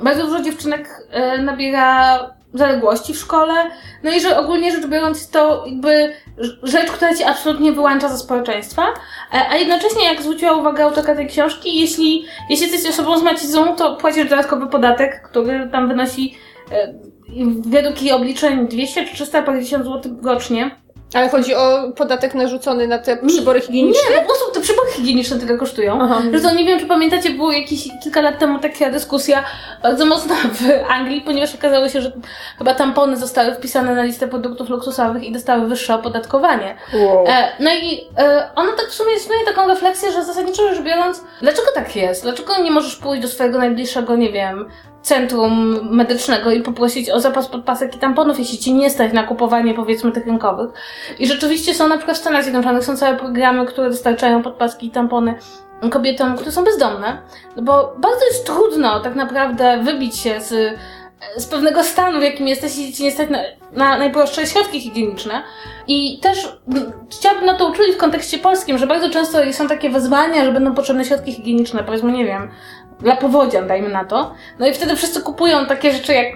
bardzo 0.00 0.26
dużo 0.26 0.42
dziewczynek 0.42 0.88
e, 1.10 1.38
nabiera 1.38 2.18
zaległości 2.54 3.14
w 3.14 3.18
szkole, 3.18 3.54
no 4.02 4.10
i 4.10 4.20
że 4.20 4.38
ogólnie 4.38 4.72
rzecz 4.72 4.86
biorąc 4.86 5.18
jest 5.18 5.32
to 5.32 5.64
jakby 5.66 6.12
rzecz, 6.62 6.90
która 6.90 7.14
cię 7.14 7.26
absolutnie 7.26 7.72
wyłącza 7.72 8.08
ze 8.08 8.18
społeczeństwa, 8.18 8.82
e, 8.82 9.48
a 9.50 9.56
jednocześnie 9.56 10.04
jak 10.04 10.22
zwróciła 10.22 10.52
uwagę 10.52 10.84
autorka 10.84 11.14
tej 11.14 11.26
książki, 11.26 11.80
jeśli, 11.80 12.24
jeśli 12.50 12.70
jesteś 12.70 12.90
osobą 12.90 13.18
z 13.18 13.22
macizą, 13.22 13.76
to 13.76 13.96
płacisz 13.96 14.28
dodatkowy 14.28 14.66
podatek, 14.66 15.22
który 15.22 15.68
tam 15.72 15.88
wynosi 15.88 16.36
e, 16.72 16.94
według 17.66 18.02
jej 18.02 18.12
obliczeń 18.12 18.68
200 18.68 19.04
czy 19.04 19.14
350 19.14 19.84
zł 19.84 20.16
rocznie. 20.22 20.70
Ale 21.14 21.28
chodzi 21.28 21.54
o 21.54 21.92
podatek 21.96 22.34
narzucony 22.34 22.86
na 22.86 22.98
te 22.98 23.16
przybory 23.26 23.60
higieniczne? 23.60 24.10
Nie, 24.10 24.20
po 24.20 24.26
prostu 24.26 24.52
te 24.52 24.60
przybory 24.60 24.90
higieniczne 24.90 25.38
tyle 25.38 25.58
kosztują. 25.58 25.98
Aha. 26.02 26.22
Że 26.32 26.40
to 26.40 26.54
nie 26.54 26.64
wiem, 26.64 26.80
czy 26.80 26.86
pamiętacie, 26.86 27.30
było 27.30 27.52
jakieś 27.52 27.88
kilka 28.02 28.20
lat 28.20 28.38
temu 28.38 28.58
taka 28.58 28.90
dyskusja 28.90 29.44
bardzo 29.82 30.06
mocna 30.06 30.34
w 30.34 30.90
Anglii, 30.90 31.20
ponieważ 31.20 31.54
okazało 31.54 31.88
się, 31.88 32.00
że 32.00 32.12
chyba 32.58 32.74
tampony 32.74 33.16
zostały 33.16 33.54
wpisane 33.54 33.94
na 33.94 34.02
listę 34.02 34.28
produktów 34.28 34.68
luksusowych 34.68 35.24
i 35.24 35.32
dostały 35.32 35.66
wyższe 35.66 35.94
opodatkowanie. 35.94 36.76
Wow. 36.94 37.24
E, 37.28 37.48
no 37.60 37.70
i 37.74 38.08
e, 38.18 38.50
ona 38.54 38.72
tak 38.72 38.86
w 38.86 38.94
sumie 38.94 39.14
istnieje 39.14 39.44
taką 39.44 39.68
refleksję, 39.68 40.12
że 40.12 40.24
zasadniczo 40.24 40.68
rzecz 40.68 40.84
biorąc, 40.84 41.24
dlaczego 41.42 41.68
tak 41.74 41.96
jest? 41.96 42.22
Dlaczego 42.22 42.62
nie 42.62 42.70
możesz 42.70 42.96
pójść 42.96 43.22
do 43.22 43.28
swojego 43.28 43.58
najbliższego, 43.58 44.16
nie 44.16 44.32
wiem, 44.32 44.68
centrum 45.02 45.80
medycznego 45.96 46.50
i 46.50 46.62
poprosić 46.62 47.10
o 47.10 47.20
zapas 47.20 47.48
podpasek 47.48 47.96
i 47.96 47.98
tamponów, 47.98 48.38
jeśli 48.38 48.58
ci 48.58 48.74
nie 48.74 48.90
stać 48.90 49.12
na 49.12 49.22
kupowanie, 49.22 49.74
powiedzmy, 49.74 50.12
tych 50.12 50.26
rynkowych. 50.26 50.70
I 51.18 51.26
rzeczywiście 51.26 51.74
są 51.74 51.88
na 51.88 51.96
przykład 51.96 52.16
w 52.16 52.20
Stanach 52.20 52.42
Zjednoczonych 52.42 52.84
są 52.84 52.96
całe 52.96 53.16
programy, 53.16 53.66
które 53.66 53.90
dostarczają 53.90 54.42
podpaski 54.42 54.86
i 54.86 54.90
tampony 54.90 55.34
kobietom, 55.90 56.36
które 56.36 56.52
są 56.52 56.64
bezdomne, 56.64 57.22
no 57.56 57.62
bo 57.62 57.94
bardzo 57.98 58.24
jest 58.26 58.46
trudno 58.46 59.00
tak 59.00 59.14
naprawdę 59.14 59.82
wybić 59.82 60.16
się 60.16 60.40
z, 60.40 60.78
z 61.36 61.46
pewnego 61.46 61.84
stanu, 61.84 62.18
w 62.18 62.22
jakim 62.22 62.48
jesteś 62.48 62.78
i 62.78 62.92
ci 62.92 63.04
nie 63.04 63.12
stać 63.12 63.28
na, 63.30 63.38
na 63.72 63.98
najprostsze 63.98 64.46
środki 64.46 64.80
higieniczne. 64.80 65.42
I 65.86 66.18
też 66.18 66.58
chciałabym 67.10 67.46
na 67.46 67.54
to 67.54 67.68
uczulić 67.68 67.94
w 67.94 67.98
kontekście 67.98 68.38
polskim, 68.38 68.78
że 68.78 68.86
bardzo 68.86 69.10
często 69.10 69.38
są 69.52 69.68
takie 69.68 69.90
wezwania, 69.90 70.44
że 70.44 70.52
będą 70.52 70.74
potrzebne 70.74 71.04
środki 71.04 71.32
higieniczne, 71.32 71.84
powiedzmy, 71.84 72.12
nie 72.12 72.24
wiem, 72.24 72.50
dla 73.00 73.16
powodzian, 73.16 73.66
dajmy 73.66 73.88
na 73.88 74.04
to. 74.04 74.34
No 74.58 74.66
i 74.66 74.74
wtedy 74.74 74.96
wszyscy 74.96 75.22
kupują 75.22 75.66
takie 75.66 75.92
rzeczy 75.92 76.14
jak 76.14 76.26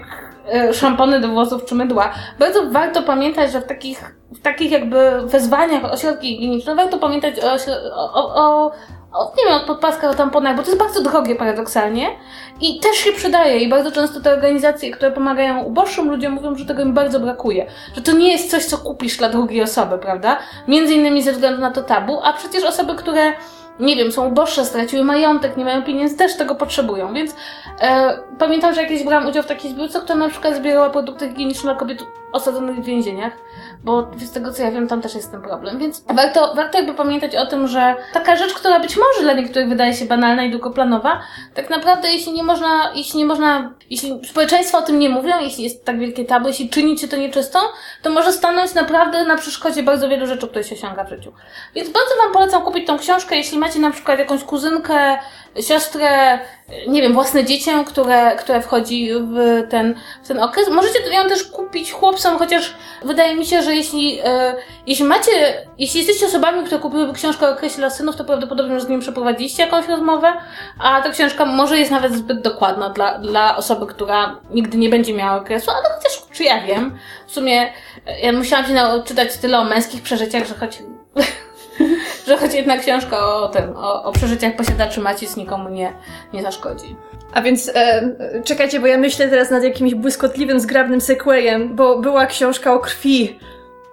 e, 0.52 0.74
szampony 0.74 1.20
do 1.20 1.28
włosów 1.28 1.64
czy 1.64 1.74
mydła. 1.74 2.12
Bardzo 2.38 2.70
warto 2.70 3.02
pamiętać, 3.02 3.52
że 3.52 3.60
w 3.60 3.66
takich, 3.66 4.14
w 4.34 4.40
takich 4.42 4.70
jakby 4.70 5.22
wezwaniach 5.26 5.84
o 5.84 5.96
środki 5.96 6.28
higieniczne 6.28 6.74
warto 6.74 6.98
pamiętać 6.98 7.34
o, 7.40 7.54
o, 7.94 8.34
o, 8.34 8.72
o, 9.14 9.32
o 9.32 9.32
nie 9.38 9.44
wiem, 9.44 9.62
o 9.62 9.66
podpaskach, 9.66 10.10
o 10.10 10.14
tamponach, 10.14 10.56
bo 10.56 10.62
to 10.62 10.68
jest 10.68 10.78
bardzo 10.78 11.02
drogie 11.02 11.34
paradoksalnie 11.34 12.08
i 12.60 12.80
też 12.80 12.96
się 12.96 13.12
przydaje 13.12 13.58
i 13.58 13.68
bardzo 13.68 13.92
często 13.92 14.20
te 14.20 14.32
organizacje, 14.32 14.90
które 14.90 15.10
pomagają 15.10 15.62
uboższym 15.62 16.10
ludziom 16.10 16.32
mówią, 16.32 16.56
że 16.56 16.64
tego 16.64 16.82
im 16.82 16.94
bardzo 16.94 17.20
brakuje. 17.20 17.66
Że 17.96 18.02
to 18.02 18.12
nie 18.12 18.32
jest 18.32 18.50
coś, 18.50 18.64
co 18.64 18.78
kupisz 18.78 19.16
dla 19.16 19.28
drugiej 19.28 19.62
osoby, 19.62 19.98
prawda? 19.98 20.38
Między 20.68 20.94
innymi 20.94 21.22
ze 21.22 21.32
względu 21.32 21.60
na 21.60 21.70
to 21.70 21.82
tabu, 21.82 22.20
a 22.22 22.32
przecież 22.32 22.64
osoby, 22.64 22.94
które 22.94 23.32
nie 23.80 23.96
wiem, 23.96 24.12
są 24.12 24.26
uboższe, 24.26 24.64
straciły 24.64 25.04
majątek, 25.04 25.56
nie 25.56 25.64
mają 25.64 25.82
pieniędzy, 25.82 26.16
też 26.16 26.36
tego 26.36 26.54
potrzebują, 26.54 27.14
więc 27.14 27.36
e, 27.80 28.18
pamiętam, 28.38 28.74
że 28.74 28.82
jakieś 28.82 29.04
brałam 29.04 29.26
udział 29.26 29.42
w 29.42 29.46
takiej 29.46 29.70
zbiórce, 29.70 30.00
która 30.00 30.18
na 30.18 30.28
przykład 30.28 30.56
zbierała 30.56 30.90
produkty 30.90 31.28
higieniczne 31.28 31.70
dla 31.70 31.74
kobiet 31.74 32.04
osadzonych 32.34 32.76
w 32.76 32.84
więzieniach, 32.84 33.32
bo 33.84 34.10
z 34.18 34.32
tego 34.32 34.52
co 34.52 34.62
ja 34.62 34.70
wiem, 34.70 34.88
tam 34.88 35.02
też 35.02 35.14
jest 35.14 35.30
ten 35.30 35.42
problem. 35.42 35.78
Więc 35.78 36.04
warto, 36.14 36.54
warto 36.54 36.78
jakby 36.78 36.94
pamiętać 36.94 37.36
o 37.36 37.46
tym, 37.46 37.68
że 37.68 37.96
taka 38.12 38.36
rzecz, 38.36 38.54
która 38.54 38.80
być 38.80 38.96
może 38.96 39.22
dla 39.22 39.32
niektórych 39.32 39.68
wydaje 39.68 39.94
się 39.94 40.04
banalna 40.04 40.44
i 40.44 40.50
długoplanowa, 40.50 41.20
tak 41.54 41.70
naprawdę 41.70 42.12
jeśli 42.12 42.32
nie 42.32 42.42
można, 42.42 42.92
jeśli 42.94 43.18
nie 43.18 43.24
można, 43.24 43.74
jeśli 43.90 44.20
społeczeństwo 44.26 44.78
o 44.78 44.82
tym 44.82 44.98
nie 44.98 45.08
mówią, 45.08 45.40
jeśli 45.40 45.64
jest 45.64 45.84
tak 45.84 45.98
wielkie 45.98 46.24
tabu, 46.24 46.48
jeśli 46.48 46.68
czynicie 46.68 47.08
to 47.08 47.16
nieczystą, 47.16 47.58
to 48.02 48.10
może 48.10 48.32
stanąć 48.32 48.74
naprawdę 48.74 49.24
na 49.24 49.36
przeszkodzie 49.36 49.82
bardzo 49.82 50.08
wielu 50.08 50.26
rzeczy, 50.26 50.48
które 50.48 50.64
się 50.64 50.74
osiąga 50.74 51.04
w 51.04 51.08
życiu. 51.08 51.32
Więc 51.74 51.88
bardzo 51.88 52.10
Wam 52.24 52.32
polecam 52.32 52.62
kupić 52.62 52.86
tą 52.86 52.98
książkę, 52.98 53.36
jeśli 53.36 53.58
macie 53.58 53.78
na 53.78 53.90
przykład 53.90 54.18
jakąś 54.18 54.44
kuzynkę, 54.44 55.18
siostrę, 55.60 56.38
nie 56.88 57.02
wiem, 57.02 57.12
własne 57.12 57.44
dziecię, 57.44 57.84
które, 57.86 58.36
które 58.36 58.62
wchodzi 58.62 59.10
w 59.14 59.62
ten, 59.70 59.94
w 60.24 60.28
ten 60.28 60.42
okres. 60.42 60.68
Możecie 60.68 61.14
ją 61.14 61.28
też 61.28 61.44
kupić 61.44 61.92
chłopcom, 61.92 62.38
chociaż 62.38 62.74
wydaje 63.04 63.36
mi 63.36 63.46
się, 63.46 63.62
że 63.62 63.74
jeśli, 63.74 64.20
e, 64.24 64.54
jeśli 64.86 65.04
macie, 65.04 65.30
jeśli 65.78 65.98
jesteście 65.98 66.26
osobami, 66.26 66.64
które 66.64 66.80
kupiłyby 66.80 67.12
książkę 67.12 67.48
o 67.48 67.52
okresie 67.52 67.76
dla 67.76 67.90
synów, 67.90 68.16
to 68.16 68.24
prawdopodobnie 68.24 68.74
już 68.74 68.82
z 68.82 68.88
nim 68.88 69.00
przeprowadziliście 69.00 69.62
jakąś 69.62 69.88
rozmowę, 69.88 70.32
a 70.80 71.02
ta 71.02 71.10
książka 71.10 71.44
może 71.44 71.78
jest 71.78 71.90
nawet 71.90 72.14
zbyt 72.14 72.42
dokładna 72.42 72.90
dla, 72.90 73.18
dla 73.18 73.56
osoby, 73.56 73.86
która 73.86 74.40
nigdy 74.50 74.78
nie 74.78 74.88
będzie 74.88 75.14
miała 75.14 75.36
okresu, 75.36 75.70
ale 75.70 75.96
chociaż, 75.96 76.22
czy 76.32 76.44
ja 76.44 76.60
wiem, 76.60 76.98
w 77.26 77.32
sumie 77.32 77.72
e, 78.06 78.20
ja 78.20 78.32
musiałam 78.32 78.66
się 78.66 79.02
czytać 79.04 79.36
tyle 79.36 79.58
o 79.58 79.64
męskich 79.64 80.02
przeżyciach, 80.02 80.46
że 80.46 80.54
choć 80.54 80.78
że 82.26 82.36
choć 82.36 82.54
jedna 82.54 82.76
książka 82.76 83.26
o 83.26 83.48
tym, 83.48 83.76
o, 83.76 84.02
o 84.02 84.12
przeżyciach 84.12 84.56
posiadaczy 84.56 85.00
macic 85.00 85.36
nikomu 85.36 85.68
nie, 85.68 85.92
nie 86.32 86.42
zaszkodzi. 86.42 86.96
A 87.32 87.42
więc 87.42 87.70
e, 87.74 88.12
czekajcie, 88.44 88.80
bo 88.80 88.86
ja 88.86 88.98
myślę 88.98 89.28
teraz 89.28 89.50
nad 89.50 89.64
jakimś 89.64 89.94
błyskotliwym, 89.94 90.60
zgrabnym 90.60 91.00
sequelem, 91.00 91.76
bo 91.76 91.98
była 91.98 92.26
książka 92.26 92.74
o 92.74 92.78
krwi, 92.78 93.38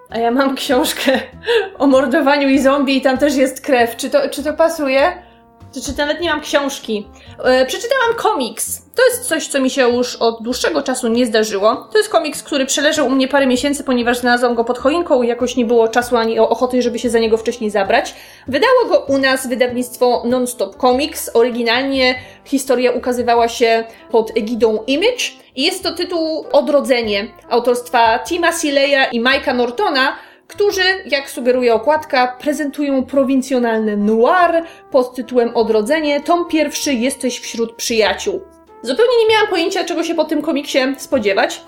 a 0.10 0.20
ja 0.20 0.32
mam 0.32 0.56
książkę 0.56 1.12
o 1.80 1.88
mordowaniu 1.88 2.50
i 2.50 2.60
zombie 2.60 2.98
i 2.98 3.02
tam 3.02 3.17
też 3.17 3.36
jest 3.36 3.62
krew. 3.62 3.96
Czy 3.96 4.10
to, 4.10 4.30
czy 4.30 4.44
to 4.44 4.54
pasuje? 4.54 5.31
Czy, 5.73 5.97
nawet 5.97 6.21
nie 6.21 6.29
mam 6.29 6.41
książki? 6.41 7.07
E, 7.43 7.65
przeczytałam 7.65 8.13
komiks. 8.17 8.81
To 8.95 9.05
jest 9.05 9.27
coś, 9.27 9.47
co 9.47 9.60
mi 9.60 9.69
się 9.69 9.89
już 9.89 10.15
od 10.15 10.43
dłuższego 10.43 10.81
czasu 10.81 11.07
nie 11.07 11.25
zdarzyło. 11.25 11.75
To 11.91 11.97
jest 11.97 12.10
komiks, 12.10 12.43
który 12.43 12.65
przeleżał 12.65 13.07
u 13.07 13.10
mnie 13.10 13.27
parę 13.27 13.47
miesięcy, 13.47 13.84
ponieważ 13.84 14.17
znalazłam 14.17 14.55
go 14.55 14.63
pod 14.63 14.79
choinką 14.79 15.23
i 15.23 15.27
jakoś 15.27 15.55
nie 15.55 15.65
było 15.65 15.88
czasu 15.88 16.17
ani 16.17 16.39
ochoty, 16.39 16.81
żeby 16.81 16.99
się 16.99 17.10
za 17.10 17.19
niego 17.19 17.38
wcześniej 17.38 17.69
zabrać. 17.69 18.15
Wydało 18.47 18.86
go 18.89 18.99
u 18.99 19.17
nas 19.17 19.47
wydawnictwo 19.47 20.23
Nonstop 20.25 20.75
Comics. 20.81 21.31
Oryginalnie 21.34 22.15
historia 22.45 22.91
ukazywała 22.91 23.47
się 23.47 23.84
pod 24.12 24.38
egidą 24.38 24.84
Image 24.88 25.23
i 25.55 25.63
jest 25.63 25.84
to 25.84 25.91
tytuł 25.91 26.45
Odrodzenie 26.51 27.27
autorstwa 27.49 28.19
Tima 28.19 28.51
Sileya 28.51 29.07
i 29.12 29.21
Mike'a 29.21 29.55
Nortona, 29.55 30.13
którzy, 30.51 30.83
jak 31.05 31.29
sugeruje 31.29 31.73
okładka, 31.73 32.37
prezentują 32.39 33.05
prowincjonalny 33.05 33.97
noir 33.97 34.63
pod 34.91 35.15
tytułem 35.15 35.55
Odrodzenie. 35.55 36.21
Tom 36.21 36.47
pierwszy 36.47 36.93
Jesteś 36.93 37.39
wśród 37.39 37.75
przyjaciół. 37.75 38.41
Zupełnie 38.81 39.11
nie 39.23 39.33
miałam 39.33 39.47
pojęcia, 39.47 39.83
czego 39.83 40.03
się 40.03 40.15
po 40.15 40.25
tym 40.25 40.41
komiksie 40.41 40.79
spodziewać. 40.97 41.61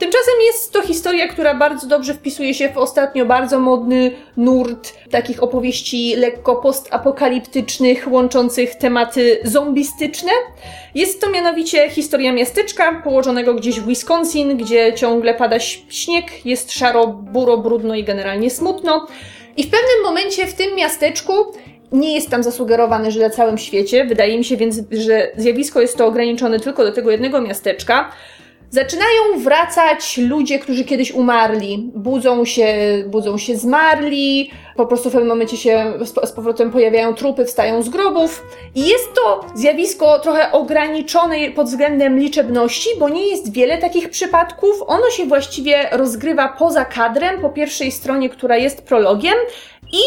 Tymczasem 0.00 0.34
jest 0.46 0.72
to 0.72 0.82
historia, 0.82 1.28
która 1.28 1.54
bardzo 1.54 1.86
dobrze 1.86 2.14
wpisuje 2.14 2.54
się 2.54 2.68
w 2.68 2.78
ostatnio 2.78 3.26
bardzo 3.26 3.58
modny 3.58 4.12
nurt 4.36 4.92
takich 5.10 5.42
opowieści 5.42 6.16
lekko 6.16 6.56
postapokaliptycznych, 6.56 8.06
łączących 8.10 8.74
tematy 8.74 9.40
zombistyczne. 9.44 10.30
Jest 10.94 11.20
to 11.20 11.30
mianowicie 11.30 11.90
historia 11.90 12.32
miasteczka 12.32 13.00
położonego 13.04 13.54
gdzieś 13.54 13.80
w 13.80 13.86
Wisconsin, 13.86 14.56
gdzie 14.56 14.92
ciągle 14.94 15.34
pada 15.34 15.58
śnieg, 15.88 16.46
jest 16.46 16.72
szaro, 16.72 17.06
buro, 17.06 17.58
brudno 17.58 17.94
i 17.94 18.04
generalnie 18.04 18.50
smutno. 18.50 19.06
I 19.56 19.62
w 19.62 19.70
pewnym 19.70 20.02
momencie 20.04 20.46
w 20.46 20.54
tym 20.54 20.76
miasteczku 20.76 21.32
nie 21.92 22.14
jest 22.14 22.30
tam 22.30 22.42
zasugerowane, 22.42 23.10
że 23.10 23.20
na 23.20 23.30
całym 23.30 23.58
świecie. 23.58 24.04
Wydaje 24.04 24.38
mi 24.38 24.44
się 24.44 24.56
więc, 24.56 24.80
że 24.90 25.32
zjawisko 25.36 25.80
jest 25.80 25.96
to 25.96 26.06
ograniczone 26.06 26.60
tylko 26.60 26.84
do 26.84 26.92
tego 26.92 27.10
jednego 27.10 27.40
miasteczka. 27.40 28.12
Zaczynają 28.70 29.38
wracać 29.38 30.18
ludzie, 30.18 30.58
którzy 30.58 30.84
kiedyś 30.84 31.12
umarli. 31.12 31.90
Budzą 31.94 32.44
się, 32.44 32.74
budzą 33.06 33.38
się 33.38 33.56
zmarli, 33.56 34.50
po 34.76 34.86
prostu 34.86 35.08
w 35.08 35.12
pewnym 35.12 35.28
momencie 35.28 35.56
się 35.56 35.92
z 36.24 36.32
powrotem 36.32 36.70
pojawiają 36.70 37.14
trupy, 37.14 37.44
wstają 37.44 37.82
z 37.82 37.88
grobów. 37.88 38.42
I 38.74 38.88
jest 38.88 39.14
to 39.14 39.46
zjawisko 39.54 40.18
trochę 40.18 40.52
ograniczone 40.52 41.50
pod 41.50 41.66
względem 41.66 42.18
liczebności, 42.18 42.88
bo 42.98 43.08
nie 43.08 43.26
jest 43.26 43.52
wiele 43.52 43.78
takich 43.78 44.10
przypadków. 44.10 44.82
Ono 44.86 45.10
się 45.10 45.26
właściwie 45.26 45.88
rozgrywa 45.92 46.48
poza 46.48 46.84
kadrem, 46.84 47.40
po 47.40 47.50
pierwszej 47.50 47.92
stronie, 47.92 48.28
która 48.28 48.56
jest 48.56 48.82
prologiem, 48.82 49.34
i 49.92 50.02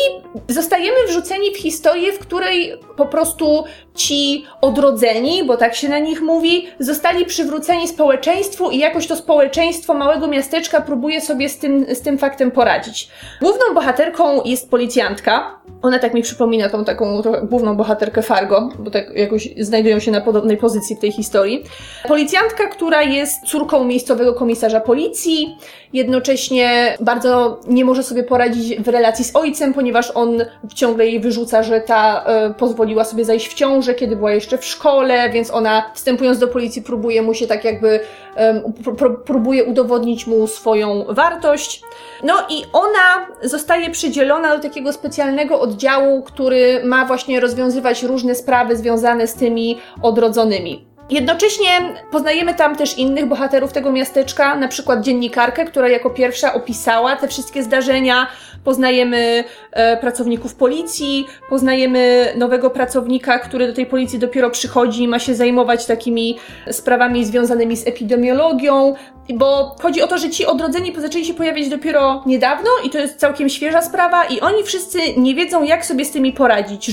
zostajemy 0.53 0.97
wrzuceni 1.07 1.51
w 1.51 1.57
historię, 1.57 2.13
w 2.13 2.19
której 2.19 2.73
po 2.97 3.05
prostu 3.05 3.63
ci 3.95 4.45
odrodzeni, 4.61 5.43
bo 5.43 5.57
tak 5.57 5.75
się 5.75 5.89
na 5.89 5.99
nich 5.99 6.21
mówi, 6.21 6.67
zostali 6.79 7.25
przywróceni 7.25 7.87
społeczeństwu 7.87 8.71
i 8.71 8.77
jakoś 8.77 9.07
to 9.07 9.15
społeczeństwo 9.15 9.93
małego 9.93 10.27
miasteczka 10.27 10.81
próbuje 10.81 11.21
sobie 11.21 11.49
z 11.49 11.57
tym, 11.57 11.85
z 11.95 12.01
tym 12.01 12.17
faktem 12.17 12.51
poradzić. 12.51 13.09
Główną 13.41 13.73
bohaterką 13.73 14.43
jest 14.43 14.69
policjantka. 14.69 15.59
Ona 15.81 15.99
tak 15.99 16.13
mi 16.13 16.21
przypomina 16.21 16.69
tą 16.69 16.85
taką 16.85 17.21
główną 17.43 17.75
bohaterkę 17.75 18.21
Fargo, 18.21 18.69
bo 18.79 18.91
tak 18.91 19.15
jakoś 19.15 19.49
znajdują 19.59 19.99
się 19.99 20.11
na 20.11 20.21
podobnej 20.21 20.57
pozycji 20.57 20.95
w 20.95 20.99
tej 20.99 21.11
historii. 21.11 21.63
Policjantka, 22.07 22.67
która 22.67 23.01
jest 23.01 23.41
córką 23.47 23.83
miejscowego 23.83 24.33
komisarza 24.33 24.79
policji, 24.79 25.57
jednocześnie 25.93 26.97
bardzo 26.99 27.59
nie 27.67 27.85
może 27.85 28.03
sobie 28.03 28.23
poradzić 28.23 28.81
w 28.81 28.87
relacji 28.87 29.25
z 29.25 29.35
ojcem, 29.35 29.72
ponieważ 29.73 30.11
on 30.15 30.45
ciągle 30.75 31.05
jej 31.05 31.19
wyrzuca, 31.19 31.63
że 31.63 31.81
ta 31.81 32.25
y, 32.49 32.53
pozwoliła 32.53 33.03
sobie 33.03 33.25
zajść 33.25 33.47
w 33.47 33.53
ciążę, 33.53 33.93
kiedy 33.93 34.15
była 34.15 34.31
jeszcze 34.31 34.57
w 34.57 34.65
szkole, 34.65 35.29
więc 35.29 35.51
ona 35.51 35.91
wstępując 35.93 36.39
do 36.39 36.47
policji 36.47 36.81
próbuje 36.81 37.21
mu 37.21 37.33
się 37.33 37.47
tak 37.47 37.63
jakby 37.63 37.87
y, 37.89 39.15
próbuje 39.25 39.63
udowodnić 39.63 40.27
mu 40.27 40.47
swoją 40.47 41.05
wartość. 41.09 41.81
No 42.23 42.33
i 42.49 42.63
ona 42.73 43.27
zostaje 43.43 43.89
przydzielona 43.89 44.55
do 44.55 44.63
takiego 44.63 44.93
specjalnego 44.93 45.59
oddziału, 45.59 46.23
który 46.23 46.81
ma 46.83 47.05
właśnie 47.05 47.39
rozwiązywać 47.39 48.03
różne 48.03 48.35
sprawy 48.35 48.75
związane 48.75 49.27
z 49.27 49.33
tymi 49.33 49.77
odrodzonymi. 50.01 50.92
Jednocześnie 51.09 51.67
poznajemy 52.11 52.53
tam 52.53 52.75
też 52.75 52.97
innych 52.97 53.25
bohaterów 53.25 53.73
tego 53.73 53.91
miasteczka, 53.91 54.55
na 54.55 54.67
przykład 54.67 55.01
dziennikarkę, 55.01 55.65
która 55.65 55.87
jako 55.87 56.09
pierwsza 56.09 56.53
opisała 56.53 57.15
te 57.15 57.27
wszystkie 57.27 57.63
zdarzenia. 57.63 58.27
Poznajemy 58.63 59.43
e, 59.71 59.97
pracowników 59.97 60.55
policji, 60.55 61.25
poznajemy 61.49 62.33
nowego 62.37 62.69
pracownika, 62.69 63.39
który 63.39 63.67
do 63.67 63.73
tej 63.73 63.85
policji 63.85 64.19
dopiero 64.19 64.49
przychodzi 64.49 65.03
i 65.03 65.07
ma 65.07 65.19
się 65.19 65.35
zajmować 65.35 65.85
takimi 65.85 66.37
sprawami 66.71 67.25
związanymi 67.25 67.77
z 67.77 67.87
epidemiologią. 67.87 68.95
Bo 69.33 69.75
chodzi 69.81 70.01
o 70.01 70.07
to, 70.07 70.17
że 70.17 70.29
ci 70.29 70.45
odrodzeni 70.45 70.93
zaczęli 70.97 71.25
się 71.25 71.33
pojawiać 71.33 71.69
dopiero 71.69 72.23
niedawno 72.25 72.69
i 72.85 72.89
to 72.89 72.97
jest 72.97 73.19
całkiem 73.19 73.49
świeża 73.49 73.81
sprawa 73.81 74.23
i 74.25 74.39
oni 74.39 74.63
wszyscy 74.63 74.99
nie 75.17 75.35
wiedzą, 75.35 75.63
jak 75.63 75.85
sobie 75.85 76.05
z 76.05 76.11
tymi 76.11 76.33
poradzić. 76.33 76.91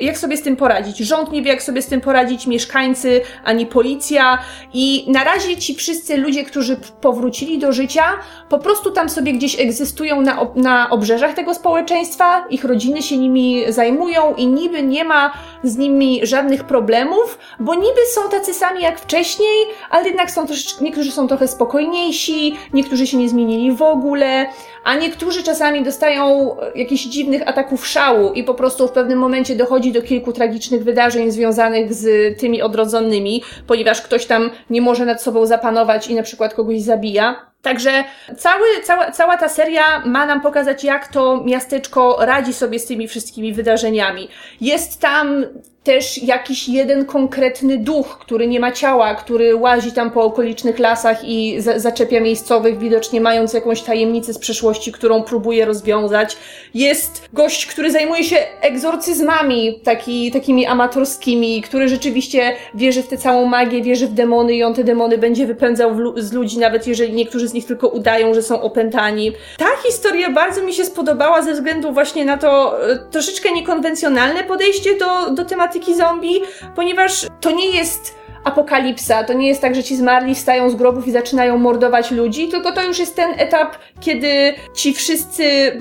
jak 0.00 0.18
sobie 0.18 0.36
z 0.36 0.42
tym 0.42 0.56
poradzić. 0.56 0.98
Rząd 0.98 1.32
nie 1.32 1.42
wie, 1.42 1.50
jak 1.50 1.62
sobie 1.62 1.82
z 1.82 1.86
tym 1.86 2.00
poradzić, 2.00 2.46
mieszkańcy, 2.46 3.20
ani 3.46 3.66
policja. 3.66 4.38
I 4.72 5.04
na 5.08 5.24
razie 5.24 5.56
ci 5.56 5.74
wszyscy 5.74 6.16
ludzie, 6.16 6.44
którzy 6.44 6.76
powrócili 7.00 7.58
do 7.58 7.72
życia, 7.72 8.04
po 8.48 8.58
prostu 8.58 8.90
tam 8.90 9.08
sobie 9.08 9.32
gdzieś 9.32 9.60
egzystują 9.60 10.20
na, 10.20 10.38
na 10.54 10.90
obrzeżach 10.90 11.34
tego 11.34 11.54
społeczeństwa, 11.54 12.46
ich 12.50 12.64
rodziny 12.64 13.02
się 13.02 13.16
nimi 13.16 13.64
zajmują 13.68 14.34
i 14.34 14.46
niby 14.46 14.82
nie 14.82 15.04
ma 15.04 15.32
z 15.62 15.76
nimi 15.76 16.20
żadnych 16.26 16.64
problemów, 16.64 17.38
bo 17.60 17.74
niby 17.74 18.00
są 18.14 18.28
tacy 18.30 18.54
sami 18.54 18.82
jak 18.82 19.00
wcześniej, 19.00 19.66
ale 19.90 20.06
jednak 20.06 20.30
są 20.30 20.46
też, 20.46 20.80
niektórzy 20.80 21.12
są 21.12 21.28
trochę 21.28 21.48
spokojniejsi, 21.48 22.54
niektórzy 22.72 23.06
się 23.06 23.16
nie 23.16 23.28
zmienili 23.28 23.72
w 23.72 23.82
ogóle, 23.82 24.46
a 24.86 24.94
niektórzy 24.94 25.42
czasami 25.42 25.82
dostają 25.84 26.56
jakichś 26.74 27.04
dziwnych 27.04 27.48
ataków 27.48 27.86
szału 27.86 28.32
i 28.32 28.44
po 28.44 28.54
prostu 28.54 28.88
w 28.88 28.92
pewnym 28.92 29.18
momencie 29.18 29.56
dochodzi 29.56 29.92
do 29.92 30.02
kilku 30.02 30.32
tragicznych 30.32 30.84
wydarzeń 30.84 31.30
związanych 31.30 31.94
z 31.94 32.38
tymi 32.40 32.62
odrodzonymi, 32.62 33.42
ponieważ 33.66 34.02
ktoś 34.02 34.26
tam 34.26 34.50
nie 34.70 34.80
może 34.80 35.04
nad 35.04 35.22
sobą 35.22 35.46
zapanować 35.46 36.08
i 36.08 36.14
na 36.14 36.22
przykład 36.22 36.54
kogoś 36.54 36.80
zabija. 36.80 37.46
Także 37.62 38.04
cały, 38.36 38.66
cała, 38.84 39.10
cała 39.10 39.36
ta 39.36 39.48
seria 39.48 40.02
ma 40.04 40.26
nam 40.26 40.40
pokazać, 40.40 40.84
jak 40.84 41.08
to 41.08 41.44
miasteczko 41.44 42.16
radzi 42.20 42.52
sobie 42.52 42.78
z 42.78 42.86
tymi 42.86 43.08
wszystkimi 43.08 43.52
wydarzeniami. 43.52 44.28
Jest 44.60 45.00
tam 45.00 45.46
też 45.86 46.22
jakiś 46.22 46.68
jeden 46.68 47.04
konkretny 47.04 47.78
duch, 47.78 48.18
który 48.18 48.46
nie 48.46 48.60
ma 48.60 48.72
ciała, 48.72 49.14
który 49.14 49.56
łazi 49.56 49.92
tam 49.92 50.10
po 50.10 50.22
okolicznych 50.22 50.78
lasach 50.78 51.24
i 51.24 51.60
za 51.60 51.78
zaczepia 51.78 52.20
miejscowych, 52.20 52.78
widocznie 52.78 53.20
mając 53.20 53.52
jakąś 53.52 53.82
tajemnicę 53.82 54.34
z 54.34 54.38
przeszłości, 54.38 54.92
którą 54.92 55.22
próbuje 55.22 55.64
rozwiązać. 55.64 56.36
Jest 56.74 57.28
gość, 57.32 57.66
który 57.66 57.90
zajmuje 57.90 58.24
się 58.24 58.36
egzorcyzmami, 58.60 59.80
taki, 59.84 60.30
takimi 60.32 60.66
amatorskimi, 60.66 61.62
który 61.62 61.88
rzeczywiście 61.88 62.52
wierzy 62.74 63.02
w 63.02 63.08
tę 63.08 63.16
całą 63.16 63.46
magię, 63.46 63.82
wierzy 63.82 64.06
w 64.06 64.12
demony 64.12 64.54
i 64.54 64.62
on 64.62 64.74
te 64.74 64.84
demony 64.84 65.18
będzie 65.18 65.46
wypędzał 65.46 65.90
z 66.16 66.32
ludzi, 66.32 66.58
nawet 66.58 66.86
jeżeli 66.86 67.12
niektórzy 67.12 67.48
z 67.48 67.52
nich 67.52 67.66
tylko 67.66 67.88
udają, 67.88 68.34
że 68.34 68.42
są 68.42 68.62
opętani. 68.62 69.32
Ta 69.58 69.68
historia 69.86 70.30
bardzo 70.30 70.62
mi 70.62 70.74
się 70.74 70.84
spodobała 70.84 71.42
ze 71.42 71.52
względu 71.52 71.92
właśnie 71.92 72.24
na 72.24 72.38
to 72.38 72.80
e, 72.90 72.98
troszeczkę 73.10 73.52
niekonwencjonalne 73.52 74.44
podejście 74.44 74.96
do, 74.98 75.30
do 75.30 75.44
tematyki 75.76 75.94
zombie, 75.94 76.42
ponieważ 76.74 77.26
to 77.40 77.50
nie 77.50 77.70
jest 77.70 78.14
apokalipsa. 78.44 79.24
To 79.24 79.32
nie 79.32 79.48
jest 79.48 79.60
tak, 79.60 79.74
że 79.74 79.82
ci 79.82 79.96
zmarli 79.96 80.34
wstają 80.34 80.70
z 80.70 80.74
grobów 80.74 81.08
i 81.08 81.12
zaczynają 81.12 81.58
mordować 81.58 82.10
ludzi, 82.10 82.48
tylko 82.48 82.72
to 82.72 82.82
już 82.82 82.98
jest 82.98 83.16
ten 83.16 83.40
etap, 83.40 83.76
kiedy 84.00 84.54
ci 84.74 84.94
wszyscy 84.94 85.72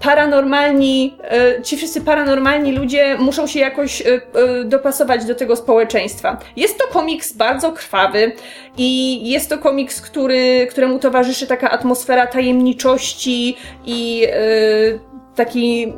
paranormalni, 0.00 1.16
e, 1.30 1.62
ci 1.62 1.76
wszyscy 1.76 2.00
paranormalni 2.00 2.72
ludzie 2.72 3.16
muszą 3.18 3.46
się 3.46 3.60
jakoś 3.60 4.00
e, 4.00 4.04
e, 4.04 4.64
dopasować 4.64 5.24
do 5.24 5.34
tego 5.34 5.56
społeczeństwa. 5.56 6.38
Jest 6.56 6.78
to 6.78 6.84
komiks 6.88 7.32
bardzo 7.32 7.72
krwawy 7.72 8.32
i 8.78 9.20
jest 9.30 9.50
to 9.50 9.58
komiks, 9.58 10.00
który, 10.00 10.66
któremu 10.70 10.98
towarzyszy 10.98 11.46
taka 11.46 11.70
atmosfera 11.70 12.26
tajemniczości 12.26 13.56
i 13.86 14.26
taki 15.34 15.92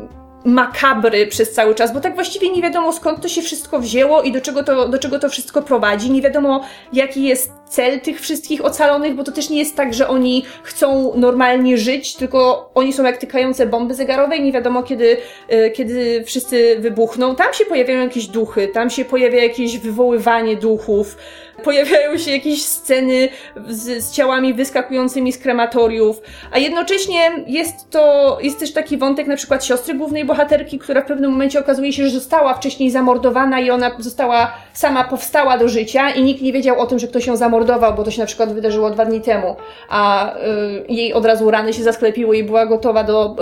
makabry 0.44 1.26
przez 1.26 1.52
cały 1.52 1.74
czas, 1.74 1.92
bo 1.92 2.00
tak 2.00 2.14
właściwie 2.14 2.50
nie 2.50 2.62
wiadomo 2.62 2.92
skąd 2.92 3.20
to 3.22 3.28
się 3.28 3.42
wszystko 3.42 3.80
wzięło 3.80 4.22
i 4.22 4.32
do 4.32 4.40
czego 4.40 4.64
to, 4.64 4.88
do 4.88 4.98
czego 4.98 5.18
to 5.18 5.28
wszystko 5.28 5.62
prowadzi. 5.62 6.10
Nie 6.10 6.22
wiadomo 6.22 6.64
jaki 6.92 7.22
jest 7.22 7.52
cel 7.74 8.00
tych 8.00 8.20
wszystkich 8.20 8.64
ocalonych, 8.64 9.14
bo 9.14 9.24
to 9.24 9.32
też 9.32 9.50
nie 9.50 9.58
jest 9.58 9.76
tak, 9.76 9.94
że 9.94 10.08
oni 10.08 10.44
chcą 10.62 11.12
normalnie 11.16 11.78
żyć, 11.78 12.14
tylko 12.14 12.70
oni 12.74 12.92
są 12.92 13.04
jak 13.04 13.16
tykające 13.16 13.66
bomby 13.66 13.94
zegarowe 13.94 14.36
i 14.36 14.42
nie 14.42 14.52
wiadomo 14.52 14.82
kiedy, 14.82 15.16
e, 15.48 15.70
kiedy 15.70 16.24
wszyscy 16.24 16.76
wybuchną. 16.78 17.36
Tam 17.36 17.54
się 17.54 17.64
pojawiają 17.64 18.00
jakieś 18.00 18.26
duchy, 18.26 18.68
tam 18.68 18.90
się 18.90 19.04
pojawia 19.04 19.42
jakieś 19.42 19.78
wywoływanie 19.78 20.56
duchów, 20.56 21.16
pojawiają 21.62 22.18
się 22.18 22.30
jakieś 22.30 22.64
sceny 22.64 23.28
z, 23.68 24.04
z 24.04 24.12
ciałami 24.12 24.54
wyskakującymi 24.54 25.32
z 25.32 25.38
krematoriów, 25.38 26.20
a 26.52 26.58
jednocześnie 26.58 27.30
jest 27.46 27.90
to, 27.90 28.38
jest 28.42 28.58
też 28.58 28.72
taki 28.72 28.98
wątek 28.98 29.26
na 29.26 29.36
przykład 29.36 29.64
siostry 29.64 29.94
głównej 29.94 30.24
bohaterki, 30.24 30.78
która 30.78 31.00
w 31.00 31.06
pewnym 31.06 31.30
momencie 31.30 31.60
okazuje 31.60 31.92
się, 31.92 32.04
że 32.04 32.10
została 32.10 32.54
wcześniej 32.54 32.90
zamordowana 32.90 33.60
i 33.60 33.70
ona 33.70 33.90
została, 33.98 34.52
sama 34.72 35.04
powstała 35.04 35.58
do 35.58 35.68
życia 35.68 36.10
i 36.10 36.22
nikt 36.22 36.42
nie 36.42 36.52
wiedział 36.52 36.80
o 36.80 36.86
tym, 36.86 36.98
że 36.98 37.08
ktoś 37.08 37.26
ją 37.26 37.36
zamordował, 37.36 37.63
bo 37.64 38.04
to 38.04 38.10
się 38.10 38.20
na 38.20 38.26
przykład 38.26 38.52
wydarzyło 38.52 38.90
dwa 38.90 39.04
dni 39.04 39.20
temu, 39.20 39.56
a 39.88 40.34
y, 40.36 40.40
jej 40.88 41.12
od 41.12 41.26
razu 41.26 41.50
rany 41.50 41.72
się 41.72 41.82
zasklepiły 41.82 42.36
i 42.36 42.44
była 42.44 42.66
gotowa 42.66 43.04
do 43.04 43.36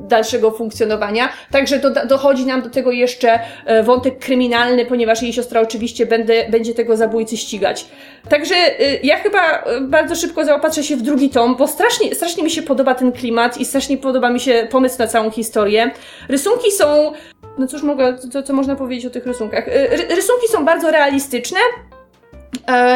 y, 0.00 0.04
dalszego 0.08 0.50
funkcjonowania. 0.50 1.28
Także 1.50 1.78
do, 1.78 1.90
dochodzi 1.90 2.46
nam 2.46 2.62
do 2.62 2.70
tego 2.70 2.92
jeszcze 2.92 3.38
y, 3.80 3.82
wątek 3.82 4.18
kryminalny, 4.18 4.86
ponieważ 4.86 5.22
jej 5.22 5.32
siostra 5.32 5.60
oczywiście 5.60 6.06
będę, 6.06 6.48
będzie 6.48 6.74
tego 6.74 6.96
zabójcy 6.96 7.36
ścigać. 7.36 7.86
Także 8.28 8.54
y, 8.54 9.00
ja 9.02 9.16
chyba 9.16 9.58
y, 9.58 9.80
bardzo 9.80 10.14
szybko 10.14 10.44
zaopatrzę 10.44 10.82
się 10.82 10.96
w 10.96 11.02
drugi 11.02 11.30
tom, 11.30 11.56
bo 11.56 11.68
strasznie, 11.68 12.14
strasznie 12.14 12.42
mi 12.44 12.50
się 12.50 12.62
podoba 12.62 12.94
ten 12.94 13.12
klimat 13.12 13.58
i 13.58 13.64
strasznie 13.64 13.98
podoba 13.98 14.30
mi 14.30 14.40
się 14.40 14.68
pomysł 14.70 14.96
na 14.98 15.06
całą 15.06 15.30
historię. 15.30 15.90
Rysunki 16.28 16.72
są 16.72 17.12
no 17.58 17.66
cóż 17.66 17.82
mogę, 17.82 18.18
co, 18.32 18.42
co 18.42 18.52
można 18.52 18.76
powiedzieć 18.76 19.06
o 19.06 19.10
tych 19.10 19.26
rysunkach? 19.26 19.68
Y, 19.68 19.88
rysunki 20.14 20.48
są 20.48 20.64
bardzo 20.64 20.90
realistyczne, 20.90 21.58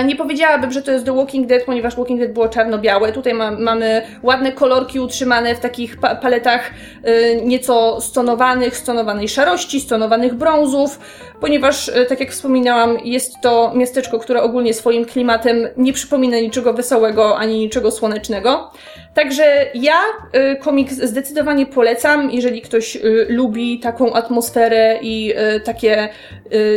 nie 0.05 0.17
powiedziałabym, 0.17 0.73
że 0.73 0.83
to 0.83 0.93
jest 0.93 1.05
The 1.05 1.17
Walking 1.17 1.47
Dead, 1.47 1.65
ponieważ 1.65 1.97
Walking 1.97 2.21
Dead 2.21 2.33
było 2.33 2.49
czarno-białe. 2.49 3.13
Tutaj 3.13 3.35
ma, 3.35 3.51
mamy 3.51 4.03
ładne 4.23 4.53
kolorki 4.53 5.01
utrzymane 5.01 5.55
w 5.55 5.61
takich 5.61 6.01
pa 6.01 6.15
paletach 6.15 6.71
y, 7.07 7.41
nieco 7.45 8.01
stonowanych, 8.01 8.77
stonowanej 8.77 9.29
szarości, 9.29 9.81
stonowanych 9.81 10.35
brązów, 10.35 11.01
ponieważ, 11.41 11.89
y, 11.89 12.07
tak 12.09 12.21
jak 12.21 12.31
wspominałam, 12.31 12.99
jest 13.05 13.35
to 13.43 13.73
miasteczko, 13.75 14.19
które 14.19 14.43
ogólnie 14.43 14.75
swoim 14.75 15.05
klimatem 15.05 15.69
nie 15.77 15.93
przypomina 15.93 16.39
niczego 16.39 16.75
wesołego 16.75 17.39
ani 17.39 17.59
niczego 17.59 17.91
słonecznego. 17.91 18.71
Także 19.19 19.67
ja 19.75 20.01
y, 20.53 20.57
komiks 20.57 20.95
zdecydowanie 20.95 21.67
polecam, 21.67 22.31
jeżeli 22.31 22.63
ktoś 22.63 22.97
y, 22.97 23.27
lubi 23.29 23.81
taką 23.81 24.13
atmosferę 24.13 24.99
i 25.03 25.35
y, 25.57 25.61
takie 25.61 26.09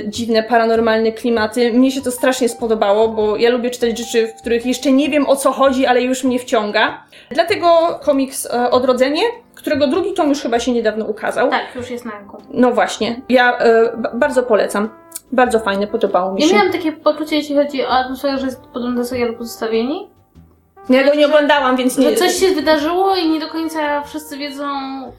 dziwne, 0.07 0.43
paranormalne 0.43 1.11
klimaty. 1.11 1.73
Mnie 1.73 1.91
się 1.91 2.01
to 2.01 2.11
strasznie 2.11 2.49
spodobało, 2.49 3.07
bo 3.07 3.37
ja 3.37 3.49
lubię 3.49 3.69
czytać 3.69 3.97
rzeczy, 3.97 4.27
w 4.27 4.33
których 4.41 4.65
jeszcze 4.65 4.91
nie 4.91 5.09
wiem 5.09 5.25
o 5.29 5.35
co 5.35 5.51
chodzi, 5.51 5.85
ale 5.85 6.01
już 6.01 6.23
mnie 6.23 6.39
wciąga. 6.39 7.03
Dlatego 7.31 7.99
komiks 8.03 8.45
y, 8.45 8.49
Odrodzenie, 8.71 9.21
którego 9.55 9.87
drugi 9.87 10.13
tom 10.13 10.29
już 10.29 10.41
chyba 10.41 10.59
się 10.59 10.71
niedawno 10.71 11.05
ukazał. 11.05 11.49
Tak, 11.49 11.75
już 11.75 11.89
jest 11.89 12.05
na 12.05 12.11
rynku. 12.19 12.37
No 12.49 12.71
właśnie, 12.71 13.21
ja 13.29 13.59
y, 13.65 14.17
bardzo 14.17 14.43
polecam. 14.43 14.89
Bardzo 15.31 15.59
fajne, 15.59 15.87
podobało 15.87 16.33
mi 16.33 16.41
się. 16.41 16.47
Ja 16.47 16.55
miałam 16.55 16.71
takie 16.71 16.91
poczucie, 16.91 17.35
jeśli 17.35 17.55
chodzi 17.55 17.85
o 17.85 17.89
atmosferę, 17.89 18.37
że 18.37 18.45
jest 18.45 18.61
podobne 18.61 18.95
do 18.97 19.05
serialu 19.05 19.37
Pozostawieni. 19.37 20.09
Ja 20.89 21.03
go 21.03 21.15
nie 21.15 21.25
oglądałam, 21.25 21.75
więc 21.75 21.97
nie... 21.97 22.09
Że 22.09 22.15
coś 22.15 22.39
się 22.39 22.47
wydarzyło 22.47 23.15
i 23.15 23.29
nie 23.29 23.39
do 23.39 23.47
końca 23.47 24.01
wszyscy 24.03 24.37
wiedzą, 24.37 24.65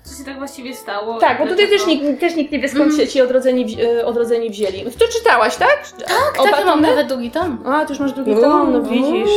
co 0.03 0.19
się 0.19 0.25
tak 0.25 0.39
właściwie 0.39 0.75
stało. 0.75 1.19
Tak, 1.19 1.39
bo 1.39 1.47
tutaj 1.47 1.69
też 1.69 1.87
nikt, 1.87 2.21
też 2.21 2.35
nikt 2.35 2.53
nie 2.53 2.59
wie, 2.59 2.69
skąd 2.69 2.97
się 2.97 3.07
ci 3.09 3.21
odrodzeni, 3.21 3.77
e, 3.99 4.07
odrodzeni 4.07 4.51
wzięli. 4.51 4.85
To 4.99 5.09
czytałaś, 5.19 5.57
tak? 5.57 5.89
Tak, 5.99 6.51
tak, 6.51 6.61
ja 6.61 6.67
mam 6.67 6.81
nawet 6.81 7.07
drugi 7.07 7.31
tom. 7.31 7.59
A, 7.67 7.85
ty 7.85 7.93
już 7.93 8.01
masz 8.01 8.13
drugi 8.13 8.35
tom, 8.37 8.73
no 8.73 8.83
widzisz. 8.83 9.31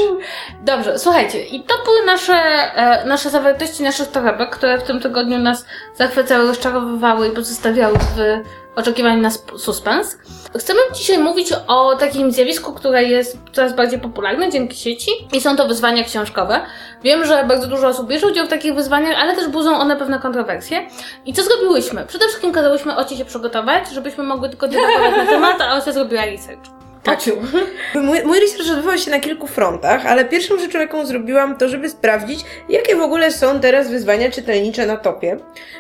Dobrze, 0.64 1.00
słuchajcie, 1.00 1.44
i 1.44 1.64
to 1.64 1.74
były 1.86 2.06
nasze, 2.06 2.34
e, 2.76 3.06
nasze 3.06 3.30
zawartości 3.30 3.84
naszych 3.84 4.08
torebek, 4.08 4.50
które 4.50 4.78
w 4.78 4.84
tym 4.84 5.00
tygodniu 5.00 5.38
nas 5.38 5.66
zachwycały, 5.96 6.48
rozczarowywały 6.48 7.28
i 7.28 7.32
pozostawiały 7.32 7.98
w 7.98 8.42
oczekiwaniu 8.76 9.22
na 9.22 9.30
suspens. 9.58 10.18
Chcemy 10.58 10.80
dzisiaj 10.94 11.18
mówić 11.18 11.54
o 11.68 11.96
takim 11.96 12.32
zjawisku, 12.32 12.74
które 12.74 13.04
jest 13.04 13.38
coraz 13.52 13.76
bardziej 13.76 14.00
popularne 14.00 14.52
dzięki 14.52 14.78
sieci 14.78 15.12
i 15.34 15.42
są 15.42 15.56
to 15.56 15.68
wyzwania 15.68 16.04
książkowe. 16.04 16.62
Wiem, 17.04 17.26
że 17.26 17.44
bardzo 17.44 17.68
dużo 17.68 17.88
osób 17.88 18.08
bierze 18.08 18.28
udział 18.28 18.46
w 18.46 18.50
takich 18.50 18.76
wyzwaniach, 18.76 19.16
ale 19.22 19.36
też 19.36 19.48
budzą 19.48 19.78
one 19.78 19.96
pewne 19.96 20.20
kontrowersje. 20.20 20.88
I 21.26 21.34
co 21.34 21.44
zrobiłyśmy? 21.44 22.06
Przede 22.06 22.26
wszystkim 22.26 22.52
kazałyśmy 22.52 22.96
Oci 22.96 23.18
się 23.18 23.26
przygotować, 23.26 23.90
żebyśmy 23.90 24.24
mogły 24.24 24.50
tylko 24.50 24.68
dyskutować 24.68 25.18
na 25.18 25.26
temat, 25.26 25.62
a 25.62 25.78
Ocia 25.78 25.92
zrobiła 25.92 26.26
research. 26.26 26.75
Taciu. 27.06 27.38
Mój, 28.08 28.24
mój 28.24 28.40
research 28.40 28.72
odbywał 28.72 28.98
się 28.98 29.12
na 29.12 29.20
kilku 29.20 29.48
frontach, 29.48 30.06
ale 30.06 30.26
pierwszą 30.26 30.60
rzeczą, 30.60 30.80
jaką 30.80 31.06
zrobiłam, 31.06 31.58
to 31.58 31.70
żeby 31.70 31.90
sprawdzić, 31.90 32.40
jakie 32.70 32.96
w 32.96 33.02
ogóle 33.02 33.32
są 33.32 33.60
teraz 33.60 33.90
wyzwania 33.90 34.32
czytelnicze 34.32 34.86
na 34.86 34.98
topie. 34.98 35.38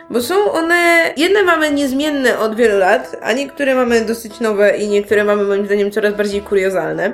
Bo 0.09 0.21
są 0.21 0.51
one, 0.51 1.13
jedne 1.17 1.43
mamy 1.43 1.71
niezmienne 1.71 2.39
od 2.39 2.55
wielu 2.55 2.77
lat, 2.77 3.15
a 3.21 3.33
niektóre 3.33 3.75
mamy 3.75 4.01
dosyć 4.01 4.39
nowe 4.39 4.77
i 4.77 4.87
niektóre 4.87 5.23
mamy 5.23 5.43
moim 5.43 5.65
zdaniem 5.65 5.91
coraz 5.91 6.13
bardziej 6.13 6.41
kuriozalne. 6.41 7.13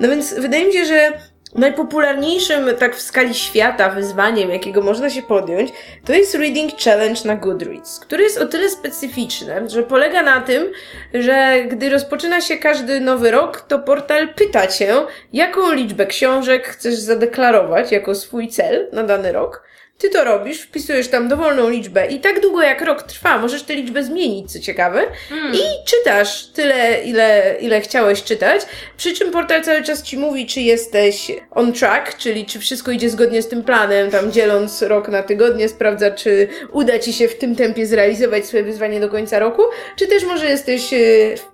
No 0.00 0.08
więc 0.08 0.34
wydaje 0.34 0.66
mi 0.66 0.72
się, 0.72 0.84
że 0.84 1.12
Najpopularniejszym 1.54 2.76
tak 2.78 2.96
w 2.96 3.02
skali 3.02 3.34
świata 3.34 3.90
wyzwaniem, 3.90 4.50
jakiego 4.50 4.80
można 4.80 5.10
się 5.10 5.22
podjąć, 5.22 5.72
to 6.04 6.12
jest 6.12 6.34
Reading 6.34 6.72
Challenge 6.84 7.20
na 7.24 7.36
Goodreads, 7.36 8.00
który 8.00 8.22
jest 8.22 8.38
o 8.38 8.46
tyle 8.46 8.68
specyficzny, 8.68 9.70
że 9.70 9.82
polega 9.82 10.22
na 10.22 10.40
tym, 10.40 10.72
że 11.14 11.64
gdy 11.68 11.90
rozpoczyna 11.90 12.40
się 12.40 12.56
każdy 12.56 13.00
nowy 13.00 13.30
rok, 13.30 13.60
to 13.60 13.78
portal 13.78 14.34
pyta 14.34 14.66
cię, 14.66 14.94
jaką 15.32 15.72
liczbę 15.72 16.06
książek 16.06 16.68
chcesz 16.68 16.94
zadeklarować 16.94 17.92
jako 17.92 18.14
swój 18.14 18.48
cel 18.48 18.88
na 18.92 19.02
dany 19.02 19.32
rok. 19.32 19.71
Ty 20.02 20.10
to 20.10 20.24
robisz, 20.24 20.60
wpisujesz 20.60 21.08
tam 21.08 21.28
dowolną 21.28 21.70
liczbę 21.70 22.06
i 22.06 22.20
tak 22.20 22.40
długo 22.40 22.62
jak 22.62 22.82
rok 22.82 23.02
trwa, 23.02 23.38
możesz 23.38 23.62
tę 23.62 23.74
liczbę 23.74 24.04
zmienić, 24.04 24.52
co 24.52 24.60
ciekawe, 24.60 25.00
mm. 25.30 25.54
i 25.54 25.58
czytasz 25.86 26.46
tyle, 26.46 27.02
ile, 27.04 27.56
ile 27.60 27.80
chciałeś 27.80 28.22
czytać, 28.22 28.62
przy 28.96 29.14
czym 29.14 29.30
portal 29.30 29.62
cały 29.62 29.82
czas 29.82 30.02
ci 30.02 30.18
mówi, 30.18 30.46
czy 30.46 30.60
jesteś 30.60 31.32
on 31.50 31.72
track, 31.72 32.16
czyli 32.16 32.46
czy 32.46 32.58
wszystko 32.58 32.90
idzie 32.90 33.10
zgodnie 33.10 33.42
z 33.42 33.48
tym 33.48 33.62
planem, 33.62 34.10
tam 34.10 34.32
dzieląc 34.32 34.82
rok 34.82 35.08
na 35.08 35.22
tygodnie, 35.22 35.68
sprawdza, 35.68 36.10
czy 36.10 36.48
uda 36.72 36.98
ci 36.98 37.12
się 37.12 37.28
w 37.28 37.38
tym 37.38 37.56
tempie 37.56 37.86
zrealizować 37.86 38.46
swoje 38.46 38.62
wyzwanie 38.62 39.00
do 39.00 39.08
końca 39.08 39.38
roku, 39.38 39.62
czy 39.96 40.06
też 40.06 40.24
może 40.24 40.46
jesteś 40.46 40.92
e, 40.92 40.96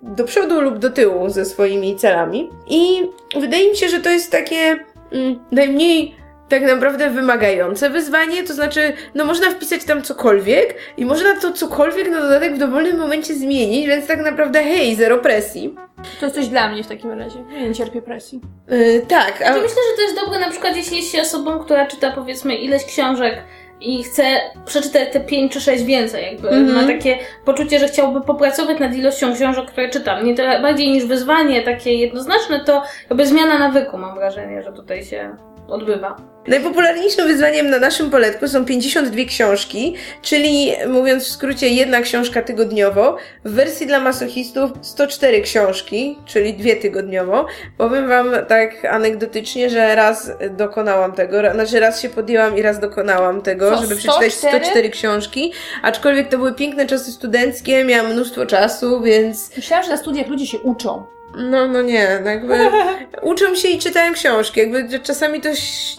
do 0.01 0.23
przodu 0.23 0.61
lub 0.61 0.77
do 0.77 0.89
tyłu 0.89 1.29
ze 1.29 1.45
swoimi 1.45 1.95
celami. 1.95 2.49
I 2.69 3.01
wydaje 3.39 3.69
mi 3.69 3.77
się, 3.77 3.89
że 3.89 3.99
to 3.99 4.09
jest 4.09 4.31
takie 4.31 4.79
mm, 5.11 5.39
najmniej 5.51 6.18
tak 6.49 6.63
naprawdę 6.63 7.09
wymagające 7.09 7.89
wyzwanie, 7.89 8.43
to 8.43 8.53
znaczy, 8.53 8.93
no 9.15 9.25
można 9.25 9.51
wpisać 9.51 9.83
tam 9.83 10.01
cokolwiek 10.01 10.75
i 10.97 11.05
można 11.05 11.35
to 11.35 11.51
cokolwiek 11.51 12.09
na 12.09 12.21
dodatek 12.21 12.55
w 12.55 12.57
dowolnym 12.57 12.97
momencie 12.97 13.35
zmienić, 13.35 13.87
więc 13.87 14.07
tak 14.07 14.21
naprawdę 14.21 14.63
hej, 14.63 14.95
zero 14.95 15.17
presji. 15.17 15.75
To 16.19 16.25
jest 16.25 16.35
coś 16.35 16.47
dla 16.47 16.69
mnie 16.69 16.83
w 16.83 16.87
takim 16.87 17.11
razie. 17.11 17.43
Ja 17.53 17.67
nie 17.67 17.75
cierpię 17.75 18.01
presji. 18.01 18.41
Yy, 18.67 19.05
tak. 19.07 19.41
A... 19.41 19.45
Ja 19.45 19.53
myślę, 19.53 19.67
że 19.69 19.95
to 19.95 20.01
jest 20.01 20.15
dobre 20.25 20.39
na 20.39 20.49
przykład, 20.49 20.75
jeśli 20.75 20.97
jest 20.97 21.11
się 21.11 21.21
osobą, 21.21 21.59
która 21.59 21.85
czyta 21.85 22.11
powiedzmy 22.11 22.55
ileś 22.55 22.85
książek 22.85 23.43
i 23.81 24.03
chce 24.03 24.23
przeczytać 24.65 25.13
te 25.13 25.19
pięć 25.19 25.51
czy 25.53 25.61
sześć 25.61 25.83
więcej, 25.83 26.25
jakby 26.25 26.49
mm 26.49 26.67
-hmm. 26.67 26.73
ma 26.73 26.87
takie 26.87 27.17
poczucie, 27.45 27.79
że 27.79 27.87
chciałby 27.87 28.21
popracować 28.21 28.79
nad 28.79 28.95
ilością 28.95 29.35
książek, 29.35 29.65
które 29.65 29.89
czytam. 29.89 30.25
Nie 30.25 30.35
tyle 30.35 30.61
bardziej 30.61 30.91
niż 30.91 31.05
wyzwanie 31.05 31.61
takie 31.61 31.93
jednoznaczne, 31.93 32.59
to 32.65 32.83
jakby 33.09 33.27
zmiana 33.27 33.59
nawyku, 33.59 33.97
mam 33.97 34.15
wrażenie, 34.15 34.63
że 34.63 34.73
tutaj 34.73 35.03
się 35.03 35.35
odbywa. 35.71 36.15
Najpopularniejszym 36.47 37.27
wyzwaniem 37.27 37.69
na 37.69 37.79
naszym 37.79 38.09
poletku 38.09 38.47
są 38.47 38.65
52 38.65 39.25
książki, 39.27 39.95
czyli 40.21 40.71
mówiąc 40.87 41.23
w 41.23 41.27
skrócie 41.27 41.69
jedna 41.69 42.01
książka 42.01 42.41
tygodniowo. 42.41 43.17
W 43.45 43.51
wersji 43.51 43.87
dla 43.87 43.99
masochistów 43.99 44.71
104 44.81 45.41
książki, 45.41 46.17
czyli 46.25 46.53
dwie 46.53 46.75
tygodniowo. 46.75 47.45
Powiem 47.77 48.09
Wam 48.09 48.31
tak 48.47 48.85
anegdotycznie, 48.85 49.69
że 49.69 49.95
raz 49.95 50.31
dokonałam 50.57 51.11
tego, 51.11 51.51
znaczy 51.53 51.79
raz 51.79 52.01
się 52.01 52.09
podjęłam 52.09 52.57
i 52.57 52.61
raz 52.61 52.79
dokonałam 52.79 53.41
tego, 53.41 53.69
Co, 53.69 53.81
żeby 53.81 53.95
przeczytać 53.95 54.33
104? 54.33 54.65
104 54.65 54.89
książki, 54.89 55.53
aczkolwiek 55.83 56.29
to 56.29 56.37
były 56.37 56.53
piękne 56.53 56.85
czasy 56.85 57.11
studenckie, 57.11 57.83
miałam 57.83 58.13
mnóstwo 58.13 58.45
czasu, 58.45 59.01
więc 59.01 59.57
Myślałam, 59.57 59.85
że 59.85 59.91
na 59.91 59.97
studiach 59.97 60.27
ludzie 60.27 60.45
się 60.45 60.59
uczą. 60.59 61.18
No, 61.37 61.67
no 61.67 61.81
nie, 61.81 62.19
no 62.23 62.29
jakby 62.29 62.57
uczą 63.21 63.55
się 63.55 63.67
i 63.67 63.79
czytają 63.79 64.13
książki, 64.13 64.59
jakby 64.59 64.99
czasami 64.99 65.41
to 65.41 65.49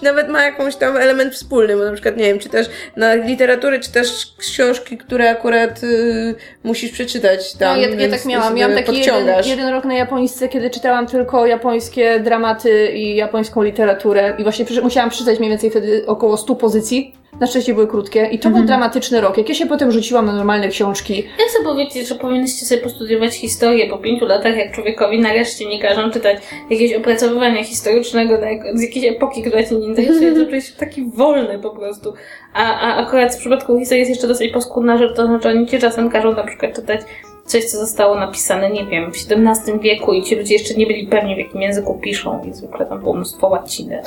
nawet 0.03 0.29
ma 0.29 0.43
jakąś 0.43 0.77
tam 0.77 0.97
element 0.97 1.35
wspólny, 1.35 1.77
bo 1.77 1.85
na 1.85 1.93
przykład, 1.93 2.17
nie 2.17 2.25
wiem, 2.25 2.39
czytasz 2.39 2.67
na 2.97 3.15
literaturę, 3.15 3.81
czytasz 3.81 4.35
książki, 4.39 4.99
które 4.99 5.31
akurat 5.31 5.83
y, 5.83 6.35
musisz 6.65 6.91
przeczytać 6.93 7.53
tam, 7.53 7.77
no, 7.77 7.83
ja, 7.83 7.89
ja 7.89 8.11
tak 8.11 8.25
miałam. 8.25 8.55
Miałam 8.55 8.77
taki 8.77 8.99
jeden, 8.99 9.45
jeden 9.45 9.69
rok 9.69 9.85
na 9.85 9.95
japońsce, 9.95 10.49
kiedy 10.49 10.71
czytałam 10.71 11.07
tylko 11.07 11.47
japońskie 11.47 12.21
dramaty 12.21 12.93
i 12.93 13.17
japońską 13.17 13.63
literaturę. 13.63 14.35
I 14.39 14.43
właśnie 14.43 14.65
musiałam 14.83 15.11
przeczytać 15.11 15.39
mniej 15.39 15.51
więcej 15.51 15.71
wtedy 15.71 16.05
około 16.07 16.37
100 16.37 16.55
pozycji. 16.55 17.20
Na 17.41 17.47
szczęście 17.47 17.75
były 17.75 17.87
krótkie. 17.87 18.27
I 18.33 18.39
to 18.39 18.49
Mhm. 18.49 18.55
był 18.55 18.65
dramatyczny 18.65 19.21
rok. 19.21 19.39
Jak 19.39 19.49
ja 19.49 19.55
się 19.55 19.67
potem 19.67 19.93
rzuciłam 19.93 20.27
na 20.27 20.33
normalne 20.33 20.69
książki. 20.69 21.17
Ja 21.39 21.45
chcę 21.49 21.65
powiedzieć, 21.65 22.09
że 22.09 22.15
powinnyście 22.15 22.67
sobie 22.67 22.81
postudiować 22.81 23.35
historię 23.35 23.89
po 23.91 23.99
pięciu 23.99 24.25
latach, 24.27 24.57
jak 24.57 24.73
człowiekowi 24.75 25.21
nareszcie 25.21 25.67
nie 25.67 25.83
każą 25.83 26.11
czytać 26.11 26.37
jakiegoś 26.71 26.97
opracowywania 26.97 27.65
historycznego 27.65 28.35
z 28.75 28.83
jakiejś 28.83 29.07
epoki, 29.07 29.43
która 29.43 29.63
cię 29.63 29.75
nie 29.75 29.87
interesuje, 29.87 30.33
to 30.33 30.45
czujesz 30.47 30.65
się 30.67 30.73
taki 30.77 31.05
wolny 31.05 31.59
po 31.59 31.71
prostu. 31.71 32.13
A, 32.55 32.81
a 32.81 32.97
akurat 33.07 33.35
w 33.35 33.39
przypadku 33.39 33.79
historii 33.79 33.99
jest 34.01 34.11
jeszcze 34.11 34.29
dosyć 34.29 34.53
paskudna 34.53 34.99
rzecz, 34.99 35.17
to 35.17 35.27
znaczy 35.27 35.49
oni 35.49 35.67
cię 35.67 35.79
czasem 35.79 36.11
każą 36.11 36.33
na 36.35 36.45
przykład 36.45 36.75
czytać 36.77 37.01
coś, 37.51 37.65
co 37.65 37.79
zostało 37.79 38.21
napisane, 38.21 38.71
nie 38.71 38.87
wiem, 38.87 39.13
w 39.13 39.17
XVII 39.17 39.81
wieku 39.81 40.13
i 40.13 40.23
ci 40.23 40.37
ludzie 40.37 40.55
jeszcze 40.55 40.75
nie 40.75 40.87
byli 40.87 41.07
pewni, 41.07 41.35
w 41.35 41.39
jakim 41.39 41.63
języku 41.63 41.95
piszą 41.95 42.45
i 42.45 42.55
zwykle 42.55 42.87
tam 42.87 43.01
było 43.01 43.15
mnóstwo 43.15 43.49
łaciny. 43.49 44.03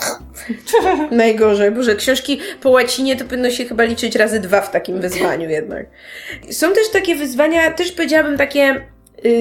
Najgorzej, 1.11 1.71
Boże, 1.71 1.95
książki 1.95 2.39
po 2.61 2.69
łacinie 2.69 3.15
to 3.15 3.25
powinno 3.25 3.49
się 3.49 3.65
chyba 3.65 3.83
liczyć 3.83 4.15
razy 4.15 4.39
dwa 4.39 4.61
w 4.61 4.71
takim 4.71 5.01
wyzwaniu 5.01 5.49
jednak. 5.49 5.85
Są 6.51 6.73
też 6.73 6.89
takie 6.93 7.15
wyzwania, 7.15 7.71
też 7.71 7.91
powiedziałabym 7.91 8.37
takie 8.37 8.92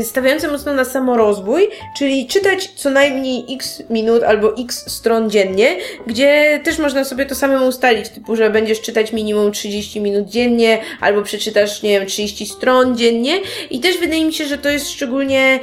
stawiające 0.02 0.48
mocno 0.48 0.74
na 0.74 0.84
samorozwój, 0.84 1.68
czyli 1.96 2.26
czytać 2.26 2.70
co 2.74 2.90
najmniej 2.90 3.44
x 3.54 3.82
minut 3.90 4.22
albo 4.22 4.56
x 4.56 4.90
stron 4.90 5.30
dziennie, 5.30 5.76
gdzie 6.06 6.60
też 6.64 6.78
można 6.78 7.04
sobie 7.04 7.26
to 7.26 7.34
samemu 7.34 7.66
ustalić, 7.66 8.08
typu, 8.08 8.36
że 8.36 8.50
będziesz 8.50 8.80
czytać 8.80 9.12
minimum 9.12 9.52
30 9.52 10.00
minut 10.00 10.28
dziennie, 10.28 10.78
albo 11.00 11.22
przeczytasz, 11.22 11.82
nie 11.82 11.90
wiem, 11.90 12.08
30 12.08 12.46
stron 12.46 12.96
dziennie. 12.96 13.40
I 13.70 13.80
też 13.80 13.98
wydaje 13.98 14.24
mi 14.24 14.32
się, 14.32 14.44
że 14.44 14.58
to 14.58 14.68
jest 14.68 14.90
szczególnie 14.90 15.60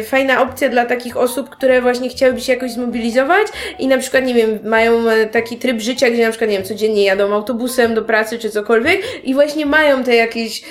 y, 0.00 0.04
fajna 0.04 0.42
opcja 0.42 0.68
dla 0.68 0.86
takich 0.86 1.16
osób, 1.16 1.50
które 1.50 1.82
właśnie 1.82 2.08
chciałyby 2.08 2.40
się 2.40 2.52
jakoś 2.52 2.70
zmobilizować 2.70 3.46
i 3.78 3.86
na 3.86 3.98
przykład, 3.98 4.24
nie 4.24 4.34
wiem, 4.34 4.58
mają 4.64 5.08
e, 5.08 5.26
taki 5.26 5.56
tryb 5.56 5.80
życia, 5.80 6.10
gdzie 6.10 6.24
na 6.24 6.30
przykład, 6.30 6.50
nie 6.50 6.56
wiem, 6.56 6.66
codziennie 6.66 7.04
jadą 7.04 7.34
autobusem 7.34 7.94
do 7.94 8.02
pracy 8.02 8.38
czy 8.38 8.50
cokolwiek 8.50 9.02
i 9.24 9.34
właśnie 9.34 9.66
mają 9.66 10.04
te 10.04 10.14
jakieś 10.14 10.62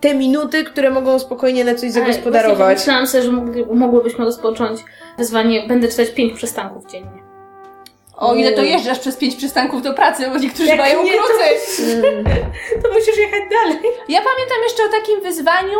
te 0.00 0.14
minuty, 0.14 0.64
które 0.64 0.90
mogą 0.90 1.18
spokojnie 1.18 1.64
na 1.64 1.74
coś 1.74 1.90
zagospodarować. 1.90 2.78
Myślałam 2.78 3.06
sobie, 3.06 3.24
że 3.24 3.32
mogłybyśmy 3.74 4.24
rozpocząć 4.24 4.80
wyzwanie, 5.18 5.66
będę 5.68 5.88
czytać 5.88 6.10
pięć 6.10 6.32
przystanków 6.34 6.86
dziennie. 6.90 7.22
O 8.16 8.34
ile 8.34 8.50
to 8.52 8.60
Mm. 8.60 8.72
jeżdżasz 8.72 8.98
przez 8.98 9.16
pięć 9.16 9.36
przystanków 9.36 9.82
do 9.82 9.94
pracy, 9.94 10.30
bo 10.32 10.38
niektórzy 10.38 10.68
Jak 10.68 10.78
mają 10.78 11.02
nie, 11.04 11.12
to- 11.12 11.18
krócej. 11.22 11.56
Mm. 11.94 12.24
To 12.82 12.88
musisz 12.92 13.18
jechać 13.18 13.42
dalej. 13.50 13.78
Ja 14.08 14.18
pamiętam 14.18 14.58
jeszcze 14.64 14.82
o 14.84 14.88
takim 14.88 15.20
wyzwaniu. 15.20 15.78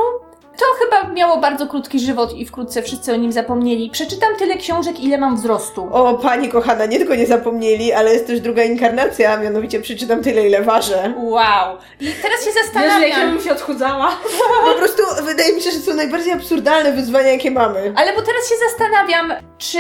To 0.59 0.65
chyba 0.79 1.13
miało 1.13 1.37
bardzo 1.37 1.67
krótki 1.67 2.01
żywot 2.01 2.33
i 2.33 2.47
wkrótce 2.47 2.83
wszyscy 2.83 3.13
o 3.13 3.17
nim 3.17 3.33
zapomnieli. 3.33 3.91
Przeczytam 3.91 4.37
tyle 4.37 4.57
książek, 4.57 5.01
ile 5.01 5.19
mam 5.19 5.37
wzrostu. 5.37 5.89
O, 5.93 6.15
pani 6.15 6.49
kochana, 6.49 6.87
nie 6.87 6.99
tylko 6.99 7.15
nie 7.15 7.27
zapomnieli, 7.27 7.93
ale 7.93 8.13
jest 8.13 8.27
też 8.27 8.41
druga 8.41 8.63
inkarnacja, 8.65 9.33
a 9.33 9.37
mianowicie 9.37 9.81
przeczytam 9.81 10.23
tyle, 10.23 10.47
ile 10.47 10.63
ważę. 10.63 11.15
Wow. 11.17 11.77
I 12.01 12.13
teraz 12.23 12.45
się 12.45 12.51
Wiesz, 12.51 12.55
jak 12.55 12.75
ja 12.75 12.83
zastanawiam. 12.83 13.35
bym 13.35 13.45
się 13.45 13.53
odchudzała. 13.53 14.11
Po 14.73 14.75
prostu 14.75 15.03
wydaje 15.25 15.53
mi 15.55 15.61
się, 15.63 15.71
że 15.71 15.79
są 15.79 15.95
najbardziej 15.95 16.33
absurdalne 16.33 16.93
wyzwania, 16.93 17.29
jakie 17.33 17.51
mamy. 17.51 17.93
Ale 17.97 18.13
bo 18.15 18.23
teraz 18.23 18.49
się 18.49 18.55
zastanawiam, 18.71 19.33
czy 19.59 19.79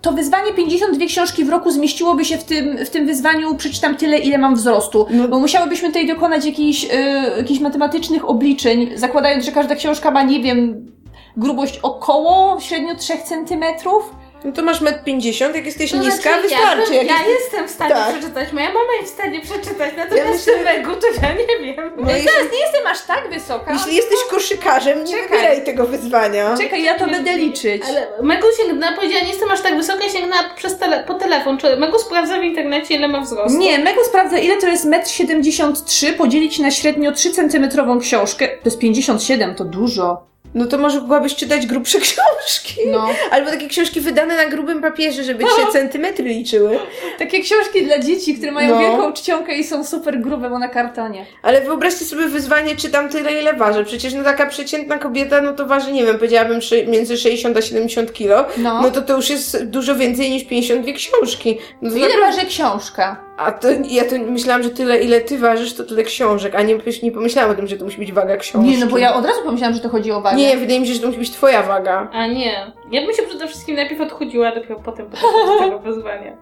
to 0.00 0.12
wyzwanie 0.12 0.52
52 0.52 1.06
książki 1.06 1.44
w 1.44 1.48
roku 1.48 1.70
zmieściłoby 1.70 2.24
się 2.24 2.38
w 2.38 2.44
tym, 2.44 2.84
w 2.84 2.90
tym 2.90 3.06
wyzwaniu 3.06 3.54
przeczytam 3.54 3.96
tyle, 3.96 4.18
ile 4.18 4.38
mam 4.38 4.54
wzrostu. 4.54 5.06
No. 5.10 5.28
Bo 5.28 5.38
musiałybyśmy 5.38 5.88
tutaj 5.88 6.06
dokonać 6.06 6.44
jakichś, 6.44 6.84
y, 6.84 6.88
jakichś 7.36 7.60
matematycznych 7.60 8.28
obliczeń, 8.28 8.90
zakładając, 8.94 9.44
że 9.44 9.52
każda 9.52 9.74
książka 9.74 10.10
ma, 10.10 10.22
nie 10.22 10.40
wiem, 10.40 10.90
grubość 11.36 11.78
około 11.82 12.60
średnio 12.60 12.94
3 12.94 13.12
centymetrów. 13.24 14.14
No 14.44 14.52
to 14.52 14.62
masz 14.62 14.80
metr 14.80 15.04
50, 15.04 15.54
jak 15.56 15.66
jesteś 15.66 15.90
To 15.90 15.96
niska, 15.96 16.22
znaczy, 16.22 16.42
wystarczy. 16.42 16.94
Ja, 16.94 17.02
ja 17.02 17.26
jestem 17.28 17.68
w 17.68 17.70
stanie 17.70 17.94
Tak. 17.94 18.12
przeczytać, 18.18 18.52
moja 18.52 18.66
mama 18.68 18.92
jest 19.00 19.12
w 19.12 19.14
stanie 19.14 19.40
przeczytać, 19.40 19.90
natomiast 19.96 20.16
Ja 20.16 20.24
myślę- 20.32 20.52
myślę... 20.56 20.96
to 21.00 21.06
ja 21.26 21.32
nie 21.34 21.74
wiem. 21.74 21.90
No, 21.96 22.10
jeśli, 22.10 22.28
Nie 22.52 22.58
jestem 22.60 22.86
aż 22.86 23.02
tak 23.06 23.30
wysoka. 23.32 23.72
jeśli 23.72 23.96
jesteś 23.96 24.18
koszykarzem, 24.30 25.04
nie 25.04 25.12
Czekaj. 25.12 25.28
wybieraj 25.28 25.64
tego 25.64 25.86
wyzwania. 25.86 26.56
Czekaj, 26.56 26.82
ja 26.82 26.98
to 26.98 27.06
będę 27.06 27.36
liczyć. 27.36 27.82
Ale 27.88 28.06
Megu 28.22 28.46
sięgnęła, 28.56 28.92
powiedziała, 28.96 29.22
nie 29.22 29.28
jestem 29.30 29.50
aż 29.50 29.60
tak 29.60 29.76
wysoka, 29.76 30.08
sięgnęła 30.08 30.42
przez 30.56 30.78
tele, 30.78 31.04
po 31.06 31.14
telefon. 31.14 31.58
Czy 31.58 31.76
Megu 31.76 31.98
sprawdza 31.98 32.38
w 32.40 32.42
internecie, 32.42 32.94
ile 32.94 33.08
ma 33.08 33.20
wzrostu? 33.20 33.58
Nie, 33.58 33.78
Megu 33.78 34.04
sprawdza, 34.04 34.38
ile 34.38 34.56
to 34.56 34.66
jest 34.66 34.86
1,73 34.86 36.06
m, 36.08 36.14
podzielić 36.14 36.58
na 36.58 36.70
średnio 36.70 37.12
3 37.12 37.30
centymetrową 37.30 38.00
książkę. 38.00 38.48
To 38.48 38.64
jest 38.64 38.78
57, 38.78 39.54
to 39.54 39.64
dużo. 39.64 40.30
No 40.54 40.66
to 40.66 40.78
może 40.78 41.00
mogłabyś 41.00 41.34
czytać 41.34 41.66
grubsze 41.66 41.98
książki. 42.06 42.74
No. 42.86 43.08
Albo 43.30 43.50
takie 43.50 43.68
książki 43.68 44.00
wydane 44.00 44.36
na 44.36 44.46
grubym 44.46 44.80
papierze, 44.82 45.24
żeby 45.24 45.44
ci 45.44 45.50
się 45.50 45.72
centymetry 45.72 46.24
liczyły. 46.24 46.78
Takie 47.18 47.40
książki 47.42 47.84
dla 47.84 47.98
dzieci, 47.98 48.34
które 48.34 48.52
mają 48.52 48.74
No. 48.74 48.80
wielką 48.80 49.12
czcionkę 49.12 49.54
i 49.56 49.64
są 49.64 49.84
super 49.84 50.20
grube, 50.20 50.50
bo 50.50 50.58
na 50.58 50.68
kartonie. 50.68 51.26
Ale 51.42 51.60
wyobraźcie 51.60 52.04
sobie 52.04 52.26
wyzwanie, 52.26 52.76
czytam 52.76 53.08
tyle, 53.08 53.40
ile 53.40 53.54
ważę. 53.54 53.84
Przecież 53.84 54.14
no 54.14 54.24
taka 54.24 54.46
przeciętna 54.46 54.98
kobieta, 54.98 55.40
no 55.40 55.52
to 55.52 55.66
waży, 55.66 55.92
nie 55.92 56.04
wiem, 56.04 56.16
powiedziałabym 56.18 56.60
między 56.86 57.16
60 57.16 57.56
a 57.56 57.62
70 57.62 58.12
kilo. 58.12 58.44
No. 58.56 58.82
No 58.82 58.90
to 58.90 59.02
to 59.02 59.16
już 59.16 59.30
jest 59.30 59.64
dużo 59.64 59.94
więcej 59.96 60.30
niż 60.30 60.44
52 60.44 60.92
książki. 60.92 61.58
No 61.82 61.96
Ile 61.96 62.08
naprawdę- 62.08 62.36
waży 62.36 62.46
książka? 62.46 63.29
A 63.40 63.52
to 63.52 63.68
ja 63.88 64.04
to 64.04 64.16
myślałam, 64.18 64.62
że 64.62 64.70
tyle, 64.70 65.00
ile 65.02 65.20
ty 65.20 65.38
ważysz, 65.38 65.74
to 65.74 65.84
tyle 65.84 66.02
książek, 66.04 66.54
a 66.54 66.62
nie, 66.62 66.78
nie 67.02 67.12
pomyślałam 67.12 67.50
o 67.50 67.54
tym, 67.54 67.66
że 67.66 67.76
to 67.76 67.84
musi 67.84 67.98
być 67.98 68.12
waga 68.12 68.36
książki. 68.36 68.70
Nie, 68.70 68.78
no 68.78 68.86
bo 68.86 68.98
ja 68.98 69.14
od 69.14 69.26
razu 69.26 69.42
pomyślałam, 69.44 69.74
że 69.74 69.80
to 69.80 69.88
chodzi 69.88 70.12
o 70.12 70.20
wagę. 70.20 70.36
Nie, 70.36 70.56
wydaje 70.56 70.80
mi 70.80 70.86
się, 70.86 70.94
że 70.94 71.00
to 71.00 71.06
musi 71.06 71.18
być 71.18 71.30
twoja 71.30 71.62
waga. 71.62 72.08
A 72.12 72.26
nie. 72.26 72.72
Ja 72.90 73.06
bym 73.06 73.14
się 73.14 73.22
przede 73.22 73.48
wszystkim 73.48 73.76
najpierw 73.76 74.00
odchudziła, 74.00 74.48
a 74.48 74.54
dopiero 74.54 74.80
potem 74.84 75.06
podeszła 75.06 75.30
do 75.46 75.58
tego 75.58 75.78
wyzwania. 75.78 76.36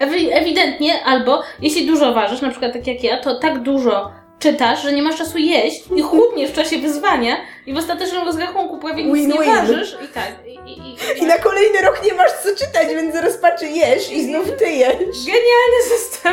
Ewi- 0.00 0.28
ewidentnie, 0.32 1.04
albo 1.04 1.42
jeśli 1.62 1.86
dużo 1.86 2.12
ważysz, 2.14 2.40
na 2.40 2.50
przykład 2.50 2.72
tak 2.72 2.86
jak 2.86 3.04
ja, 3.04 3.18
to 3.20 3.38
tak 3.38 3.62
dużo 3.62 4.10
czytasz, 4.38 4.82
że 4.82 4.92
nie 4.92 5.02
masz 5.02 5.16
czasu 5.16 5.38
jeść 5.38 5.84
i 5.96 6.02
chudniesz 6.02 6.50
w 6.50 6.54
czasie 6.54 6.78
wyzwania 6.78 7.36
i 7.66 7.74
w 7.74 7.76
ostatecznym 7.76 8.24
rozrachunku 8.24 8.78
prawie 8.78 9.04
nic 9.04 9.14
nie 9.14 9.22
Win-win. 9.32 9.54
ważysz 9.54 9.96
i 10.04 10.14
tak. 10.14 10.32
I, 10.66 10.72
i, 10.72 10.94
i, 10.94 11.18
I 11.22 11.26
na 11.26 11.38
kolejny 11.38 11.82
rok 11.82 12.00
nie 12.04 12.14
masz 12.14 12.32
co 12.32 12.56
czytać, 12.56 12.88
więc 12.88 13.16
rozpaczy 13.16 13.66
jesz 13.68 14.10
i 14.12 14.24
znów 14.24 14.46
ty 14.58 14.70
jesz. 14.70 15.26
Genialny 15.26 15.82
system. 15.88 16.32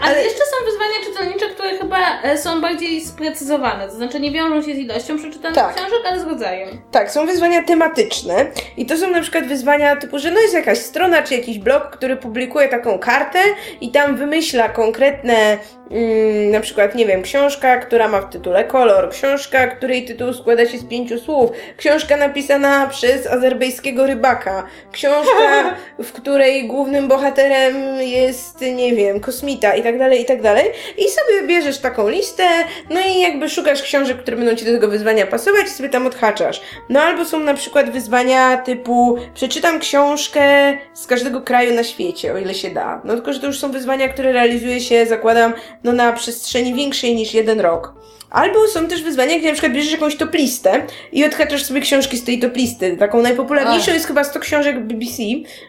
Ale, 0.00 0.10
Ale- 0.14 0.24
jeszcze 0.24 0.40
są 0.44 0.64
wyzwania 0.64 0.94
czytelnicze, 1.04 1.46
które 1.54 1.78
chyba 1.78 2.22
e, 2.22 2.38
są 2.38 2.60
bardziej 2.60 3.00
sprecyzowane. 3.00 3.88
To 3.88 3.94
znaczy 3.94 4.20
nie 4.20 4.30
wiążą 4.30 4.62
się 4.62 4.74
z 4.74 4.78
ilością 4.78 5.18
przeczytanych 5.18 5.54
Tak. 5.58 5.74
książek, 5.76 6.00
ale 6.10 6.20
zgadzają. 6.20 6.66
Tak, 6.90 7.10
są 7.10 7.26
wyzwania 7.26 7.62
tematyczne 7.62 8.46
i 8.76 8.86
to 8.86 8.96
są 8.96 9.10
na 9.10 9.20
przykład 9.20 9.46
wyzwania 9.46 9.96
typu, 9.96 10.18
że 10.18 10.30
no 10.30 10.40
jest 10.40 10.54
jakaś 10.54 10.78
strona 10.78 11.22
czy 11.22 11.34
jakiś 11.34 11.58
blog, 11.58 11.90
który 11.90 12.16
publikuje 12.16 12.68
taką 12.68 12.98
kartę 12.98 13.38
i 13.80 13.90
tam 13.90 14.16
wymyśla 14.16 14.68
konkretne, 14.68 15.58
mm, 15.90 16.50
na 16.50 16.60
przykład, 16.60 16.94
nie 16.94 17.06
wiem, 17.06 17.22
książka, 17.22 17.76
która 17.76 18.08
ma 18.08 18.20
w 18.20 18.30
tytule 18.30 18.64
kolor, 18.64 19.10
książka, 19.10 19.66
której 19.66 20.04
tytuł 20.04 20.32
składa 20.32 20.66
się 20.66 20.78
z 20.78 20.84
pięciu 20.84 21.18
słów, 21.18 21.50
książka 21.76 22.16
napisana 22.16 22.86
przez 22.86 23.26
azerbeńskiego 23.26 24.06
rybaka, 24.06 24.66
książka, 24.92 25.74
w 25.98 26.12
której 26.12 26.66
głównym 26.66 27.08
bohaterem 27.08 28.02
jest, 28.02 28.60
nie 28.60 28.94
wiem, 28.94 29.20
kosmita 29.32 29.74
i 29.74 29.82
tak 29.82 29.98
dalej, 29.98 30.22
i 30.22 30.24
tak 30.24 30.42
dalej. 30.42 30.70
I 30.98 31.08
sobie 31.08 31.46
bierzesz 31.46 31.78
taką 31.78 32.08
listę, 32.08 32.44
no 32.90 33.00
i 33.00 33.20
jakby 33.20 33.48
szukasz 33.48 33.82
książek, 33.82 34.18
które 34.18 34.36
będą 34.36 34.54
ci 34.54 34.64
do 34.64 34.72
tego 34.72 34.88
wyzwania 34.88 35.26
pasować 35.26 35.66
i 35.66 35.70
sobie 35.70 35.88
tam 35.88 36.06
odhaczasz. 36.06 36.60
No 36.88 37.00
albo 37.00 37.24
są 37.24 37.40
na 37.40 37.54
przykład 37.54 37.90
wyzwania 37.90 38.56
typu 38.56 39.16
przeczytam 39.34 39.80
książkę 39.80 40.42
z 40.94 41.06
każdego 41.06 41.40
kraju 41.40 41.74
na 41.74 41.84
świecie, 41.84 42.34
o 42.34 42.38
ile 42.38 42.54
się 42.54 42.70
da. 42.70 43.02
No 43.04 43.14
tylko, 43.14 43.32
że 43.32 43.40
to 43.40 43.46
już 43.46 43.58
są 43.58 43.70
wyzwania, 43.70 44.08
które 44.08 44.32
realizuje 44.32 44.80
się, 44.80 45.06
zakładam, 45.06 45.54
no 45.84 45.92
na 45.92 46.12
przestrzeni 46.12 46.74
większej 46.74 47.14
niż 47.14 47.34
jeden 47.34 47.60
rok. 47.60 47.94
Albo 48.30 48.68
są 48.68 48.88
też 48.88 49.02
wyzwania, 49.02 49.38
gdzie 49.38 49.46
na 49.46 49.52
przykład 49.52 49.72
bierzesz 49.72 49.92
jakąś 49.92 50.16
top 50.16 50.34
listę 50.34 50.86
i 51.12 51.24
odhaczasz 51.24 51.64
sobie 51.64 51.80
książki 51.80 52.16
z 52.16 52.24
tej 52.24 52.40
top 52.40 52.56
listy. 52.56 52.96
Taką 52.96 53.22
najpopularniejszą 53.22 53.86
Ach. 53.88 53.94
jest 53.94 54.06
chyba 54.06 54.24
100 54.24 54.40
książek 54.40 54.80
BBC, 54.80 55.22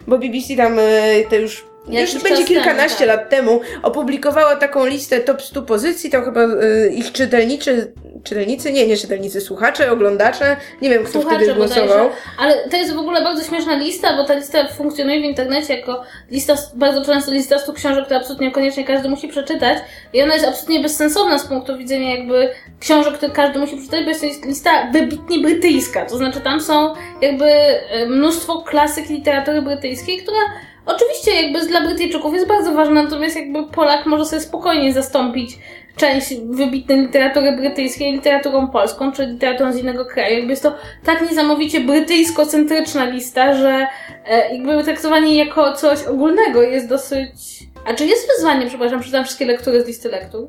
bo 0.07 0.17
BBC 0.17 0.55
tam 0.55 0.79
e, 0.79 0.83
te 1.29 1.37
już 1.37 1.72
już 1.87 1.95
Jakiś 1.95 2.13
będzie 2.13 2.37
czas 2.37 2.47
kilkanaście 2.47 2.97
temu, 2.97 3.11
tak. 3.11 3.19
lat 3.19 3.29
temu, 3.29 3.61
opublikowała 3.83 4.55
taką 4.55 4.85
listę 4.85 5.19
top 5.19 5.41
100 5.41 5.61
pozycji, 5.61 6.09
tam 6.09 6.25
chyba 6.25 6.41
y, 6.43 6.91
ich 6.95 7.11
czytelniczy, 7.11 7.93
czytelnicy, 8.23 8.73
nie, 8.73 8.87
nie 8.87 8.97
czytelnicy, 8.97 9.41
słuchacze, 9.41 9.91
oglądacze, 9.91 10.57
nie 10.81 10.89
wiem 10.89 11.03
kto 11.03 11.11
Słuchacze 11.11 11.35
wtedy 11.37 11.53
głosował. 11.53 11.87
bodajże. 11.87 12.15
Ale 12.39 12.69
to 12.69 12.77
jest 12.77 12.93
w 12.93 12.97
ogóle 12.97 13.23
bardzo 13.23 13.43
śmieszna 13.43 13.75
lista, 13.75 14.17
bo 14.17 14.23
ta 14.23 14.33
lista 14.33 14.67
funkcjonuje 14.67 15.21
w 15.21 15.23
internecie 15.23 15.75
jako 15.75 16.03
lista, 16.31 16.55
bardzo 16.75 17.05
często 17.05 17.31
lista 17.31 17.59
100 17.59 17.73
książek, 17.73 18.03
które 18.03 18.19
absolutnie 18.19 18.51
koniecznie 18.51 18.83
każdy 18.83 19.09
musi 19.09 19.27
przeczytać. 19.27 19.77
I 20.13 20.21
ona 20.21 20.33
jest 20.33 20.45
absolutnie 20.45 20.79
bezsensowna 20.79 21.39
z 21.39 21.47
punktu 21.47 21.77
widzenia 21.77 22.17
jakby 22.17 22.49
książek, 22.79 23.13
które 23.13 23.31
każdy 23.31 23.59
musi 23.59 23.75
przeczytać, 23.75 24.03
bo 24.03 24.09
jest 24.09 24.41
to 24.41 24.47
lista 24.47 24.69
wybitnie 24.93 25.39
brytyjska. 25.39 26.05
To 26.05 26.17
znaczy 26.17 26.41
tam 26.41 26.61
są 26.61 26.93
jakby 27.21 27.45
e, 27.45 28.05
mnóstwo 28.05 28.61
klasyk 28.61 29.09
literatury 29.09 29.61
brytyjskiej, 29.61 30.17
która 30.17 30.39
oczywiście 30.85 31.41
jakby 31.41 31.67
dla 31.67 31.81
Brytyjczyków 31.81 32.33
jest 32.33 32.47
bardzo 32.47 32.73
ważna, 32.73 33.03
natomiast 33.03 33.35
jakby 33.35 33.67
Polak 33.67 34.05
może 34.05 34.25
sobie 34.25 34.41
spokojnie 34.41 34.93
zastąpić 34.93 35.57
część 35.95 36.35
wybitnej 36.35 36.99
literatury 37.01 37.51
brytyjskiej 37.51 38.13
literaturą 38.13 38.67
polską, 38.67 39.11
czy 39.11 39.25
literaturą 39.25 39.73
z 39.73 39.77
innego 39.77 40.05
kraju. 40.05 40.35
Jakby 40.35 40.51
jest 40.51 40.63
to 40.63 40.75
tak 41.05 41.21
niesamowicie 41.21 41.79
brytyjsko-centryczna 41.79 43.05
lista, 43.05 43.55
że 43.55 43.87
e, 44.25 44.55
jakby 44.55 44.83
traktowanie 44.83 45.35
jako 45.37 45.73
coś 45.73 46.03
ogólnego 46.03 46.61
jest 46.61 46.89
dosyć... 46.89 47.63
A 47.85 47.93
czy 47.93 48.05
jest 48.05 48.27
wyzwanie, 48.35 48.67
przepraszam, 48.67 48.99
przeczytam 48.99 49.23
wszystkie 49.23 49.45
lektury 49.45 49.83
z 49.83 49.87
listy 49.87 50.09
lektur? 50.09 50.47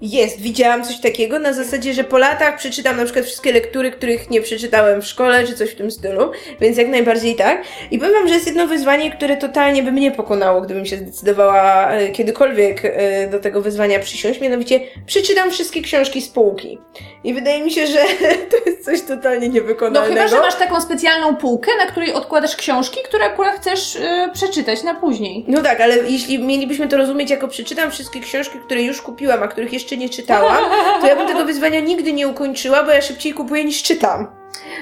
Jest, 0.00 0.40
widziałam 0.40 0.84
coś 0.84 1.00
takiego 1.00 1.38
na 1.38 1.52
zasadzie, 1.52 1.94
że 1.94 2.04
po 2.04 2.18
latach 2.18 2.56
przeczytam 2.56 2.96
na 2.96 3.04
przykład 3.04 3.24
wszystkie 3.24 3.52
lektury, 3.52 3.90
których 3.90 4.30
nie 4.30 4.40
przeczytałem 4.42 5.02
w 5.02 5.06
szkole, 5.06 5.46
czy 5.46 5.54
coś 5.54 5.70
w 5.70 5.76
tym 5.76 5.90
stylu, 5.90 6.30
więc 6.60 6.78
jak 6.78 6.88
najbardziej 6.88 7.34
tak. 7.34 7.62
I 7.90 7.98
powiem 7.98 8.14
wam, 8.14 8.28
że 8.28 8.34
jest 8.34 8.46
jedno 8.46 8.66
wyzwanie, 8.66 9.10
które 9.10 9.36
totalnie 9.36 9.82
by 9.82 9.92
mnie 9.92 10.10
pokonało, 10.10 10.60
gdybym 10.60 10.86
się 10.86 10.96
zdecydowała 10.96 11.90
e, 11.90 12.08
kiedykolwiek 12.08 12.80
e, 12.84 13.28
do 13.30 13.38
tego 13.38 13.62
wyzwania 13.62 13.98
przysiąść, 13.98 14.40
mianowicie 14.40 14.80
przeczytam 15.06 15.50
wszystkie 15.50 15.82
książki 15.82 16.22
z 16.22 16.28
półki. 16.28 16.78
I 17.24 17.34
wydaje 17.34 17.62
mi 17.64 17.70
się, 17.70 17.86
że 17.86 17.98
to 18.50 18.56
jest 18.70 18.84
coś 18.84 19.02
totalnie 19.02 19.48
No 19.48 19.54
niewykonalnego. 19.54 20.14
chyba, 20.14 20.28
że 20.28 20.40
masz 20.40 20.54
taką 20.54 20.80
specjalną 20.80 21.36
półkę, 21.36 21.70
na 21.78 21.86
której 21.86 22.12
odkładasz 22.12 22.56
książki, 22.56 23.00
które 23.04 23.24
akurat 23.24 23.56
chcesz 23.56 23.96
y, 23.96 24.00
przeczytać 24.32 24.82
na 24.82 24.94
później. 24.94 25.44
No 25.48 25.62
tak, 25.62 25.80
ale 25.80 25.96
jeśli 25.96 26.38
mielibyśmy 26.38 26.75
to 26.88 26.96
rozumieć 26.96 27.30
jako 27.30 27.48
przeczytam 27.48 27.90
wszystkie 27.90 28.20
książki, 28.20 28.58
które 28.58 28.82
już 28.82 29.02
kupiłam, 29.02 29.42
a 29.42 29.48
których 29.48 29.72
jeszcze 29.72 29.96
nie 29.96 30.08
czytałam, 30.08 30.64
to 31.00 31.06
ja 31.06 31.16
bym 31.16 31.26
tego 31.26 31.44
wyzwania 31.44 31.80
nigdy 31.80 32.12
nie 32.12 32.28
ukończyła, 32.28 32.82
bo 32.82 32.90
ja 32.90 33.02
szybciej 33.02 33.32
kupuję 33.32 33.64
niż 33.64 33.82
czytam. 33.82 34.26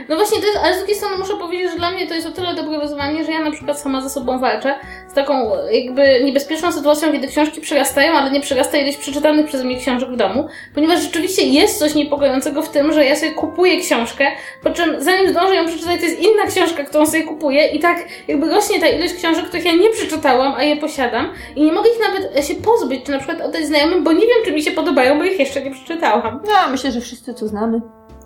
No 0.08 0.16
właśnie, 0.16 0.38
to 0.38 0.46
jest, 0.46 0.58
ale 0.64 0.74
z 0.74 0.78
drugiej 0.78 0.96
strony 0.96 1.16
muszę 1.18 1.36
powiedzieć, 1.36 1.70
że 1.70 1.76
dla 1.76 1.90
mnie 1.90 2.06
to 2.06 2.14
jest 2.14 2.26
o 2.26 2.30
tyle 2.30 2.54
dobre 2.54 2.78
wyzwanie, 2.78 3.24
że 3.24 3.32
ja 3.32 3.40
na 3.40 3.50
przykład 3.50 3.80
sama 3.80 4.00
ze 4.00 4.10
sobą 4.10 4.38
walczę 4.38 4.74
z 5.10 5.14
taką 5.14 5.50
jakby 5.70 6.24
niebezpieczną 6.24 6.72
sytuacją, 6.72 7.12
kiedy 7.12 7.28
książki 7.28 7.60
przerastają, 7.60 8.12
ale 8.12 8.30
nie 8.30 8.40
przerasta 8.40 8.78
ilość 8.78 8.96
przeczytanych 8.96 9.46
przeze 9.46 9.64
mnie 9.64 9.76
książek 9.76 10.10
w 10.10 10.16
domu, 10.16 10.48
ponieważ 10.74 11.02
rzeczywiście 11.02 11.42
jest 11.42 11.78
coś 11.78 11.94
niepokojącego 11.94 12.62
w 12.62 12.68
tym, 12.68 12.92
że 12.92 13.04
ja 13.04 13.16
sobie 13.16 13.32
kupuję 13.32 13.80
książkę, 13.80 14.26
po 14.62 14.70
czym 14.70 15.02
zanim 15.02 15.30
zdążę 15.30 15.54
ją 15.54 15.66
przeczytać, 15.66 16.00
to 16.00 16.06
jest 16.06 16.20
inna 16.20 16.46
książka, 16.46 16.84
którą 16.84 17.06
sobie 17.06 17.22
kupuję 17.22 17.68
i 17.68 17.80
tak 17.80 17.98
jakby 18.28 18.50
rośnie 18.50 18.80
ta 18.80 18.88
ilość 18.88 19.14
książek, 19.14 19.44
których 19.44 19.64
ja 19.64 19.72
nie 19.72 19.90
przeczytałam, 19.90 20.54
a 20.56 20.62
je 20.62 20.76
posiadam 20.76 21.30
i 21.56 21.62
nie 21.62 21.72
mogę 21.72 21.90
ich 21.90 22.00
nawet 22.00 22.46
się 22.46 22.54
pozbyć, 22.54 23.04
czy 23.04 23.12
na 23.12 23.18
przykład 23.18 23.40
oddać 23.40 23.66
znajomym, 23.66 24.04
bo 24.04 24.12
nie 24.12 24.26
wiem, 24.26 24.44
czy 24.44 24.52
mi 24.52 24.62
się 24.62 24.70
podobają, 24.70 25.18
bo 25.18 25.24
ich 25.24 25.38
jeszcze 25.38 25.62
nie 25.62 25.70
przeczytałam. 25.70 26.40
No, 26.44 26.70
myślę, 26.70 26.92
że 26.92 27.00
wszyscy 27.00 27.34
to 27.34 27.48
znamy. 27.48 27.80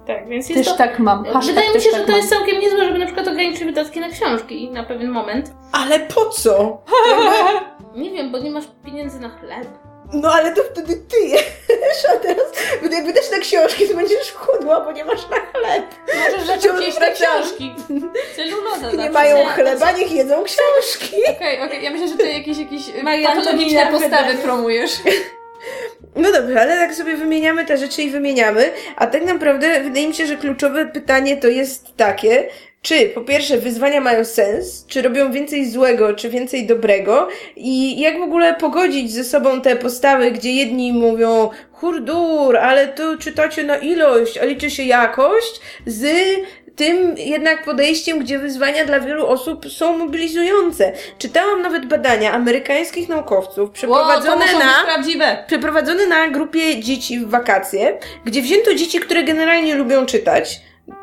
Tak, 0.08 0.28
więc 0.28 0.48
jest 0.48 0.60
Też 0.60 0.72
to... 0.72 0.78
tak 0.78 0.98
mam. 0.98 1.24
Hashtag 1.24 1.54
Wydaje 1.54 1.74
mi 1.74 1.80
się, 1.80 1.90
tak 1.90 2.00
że 2.00 2.06
to 2.06 2.12
mam. 2.12 2.20
jest 2.20 2.30
całkiem 2.30 2.60
niezłe, 2.60 2.84
żeby 2.84 2.98
na 2.98 3.06
przykład 3.06 3.28
ograniczyć 3.28 3.64
wydatki 3.64 4.00
na 4.00 4.08
książki 4.08 4.70
na 4.70 4.84
pewien 4.84 5.10
moment. 5.10 5.50
Ale 5.72 6.00
po 6.00 6.26
co? 6.26 6.82
Nie 7.94 8.10
wiem, 8.10 8.32
bo 8.32 8.38
nie 8.38 8.50
masz 8.50 8.64
pieniędzy 8.84 9.20
na 9.20 9.28
chleb. 9.28 9.68
No 10.12 10.32
ale 10.32 10.54
to 10.54 10.62
wtedy 10.62 10.96
ty 10.96 11.20
jesz, 11.20 12.04
a 12.14 12.16
teraz 12.16 12.46
jakby 12.92 13.12
też 13.12 13.30
na 13.30 13.38
książki, 13.38 13.88
to 13.88 13.94
będziesz 13.94 14.32
chudła, 14.32 14.80
bo 14.80 14.92
nie 14.92 15.04
masz 15.04 15.28
na 15.30 15.36
chleb. 15.36 15.84
Możesz 16.30 16.46
zacząć 16.46 16.86
jeść 16.86 16.98
wracam. 16.98 17.14
książki. 17.14 17.74
Celuloza 18.36 18.92
Nie 19.02 19.10
mają 19.10 19.46
chleba, 19.46 19.92
niech 19.92 20.12
jedzą 20.12 20.44
książki. 20.44 21.16
Okej, 21.36 21.60
okej, 21.62 21.84
ja 21.84 21.90
myślę, 21.90 22.08
że 22.08 22.16
ty 22.16 22.32
jakieś, 22.32 22.58
jakieś 22.58 22.82
patologiczne 23.24 23.86
postawy 23.86 24.34
promujesz. 24.34 24.92
No 26.16 26.32
dobrze, 26.32 26.60
ale 26.60 26.76
tak 26.76 26.94
sobie 26.94 27.16
wymieniamy 27.16 27.64
te 27.64 27.78
rzeczy 27.78 28.02
i 28.02 28.10
wymieniamy, 28.10 28.70
a 28.96 29.06
tak 29.06 29.24
naprawdę 29.24 29.80
wydaje 29.80 30.08
mi 30.08 30.14
się, 30.14 30.26
że 30.26 30.36
kluczowe 30.36 30.86
pytanie 30.86 31.36
to 31.36 31.48
jest 31.48 31.96
takie, 31.96 32.48
czy 32.82 33.08
po 33.08 33.20
pierwsze 33.20 33.58
wyzwania 33.58 34.00
mają 34.00 34.24
sens, 34.24 34.86
czy 34.86 35.02
robią 35.02 35.32
więcej 35.32 35.70
złego, 35.70 36.14
czy 36.14 36.28
więcej 36.28 36.66
dobrego 36.66 37.28
i 37.56 38.00
jak 38.00 38.18
w 38.18 38.22
ogóle 38.22 38.54
pogodzić 38.54 39.12
ze 39.12 39.24
sobą 39.24 39.60
te 39.60 39.76
postawy, 39.76 40.30
gdzie 40.30 40.52
jedni 40.52 40.92
mówią 40.92 41.50
hurdur, 41.72 42.56
ale 42.56 42.88
tu 42.88 43.18
czytacie 43.18 43.64
na 43.64 43.76
ilość, 43.76 44.38
a 44.38 44.44
liczy 44.44 44.70
się 44.70 44.82
jakość, 44.82 45.60
z 45.86 46.06
tym 46.78 47.14
jednak 47.16 47.64
podejściem, 47.64 48.18
gdzie 48.18 48.38
wyzwania 48.38 48.84
dla 48.84 49.00
wielu 49.00 49.26
osób 49.26 49.70
są 49.70 49.98
mobilizujące. 49.98 50.92
Czytałam 51.18 51.62
nawet 51.62 51.86
badania 51.86 52.32
amerykańskich 52.32 53.08
naukowców 53.08 53.58
Wow, 53.58 53.72
przeprowadzone 53.72 54.46
muszą 54.46 54.58
na 54.58 55.44
przeprowadzony 55.46 56.06
na 56.06 56.28
grupie 56.28 56.80
dzieci 56.80 57.18
w 57.18 57.30
wakacje, 57.30 57.98
gdzie 58.24 58.42
wzięto 58.42 58.74
dzieci, 58.74 59.00
które 59.00 59.24
generalnie 59.24 59.74
lubią 59.74 60.06
czytać. 60.06 60.60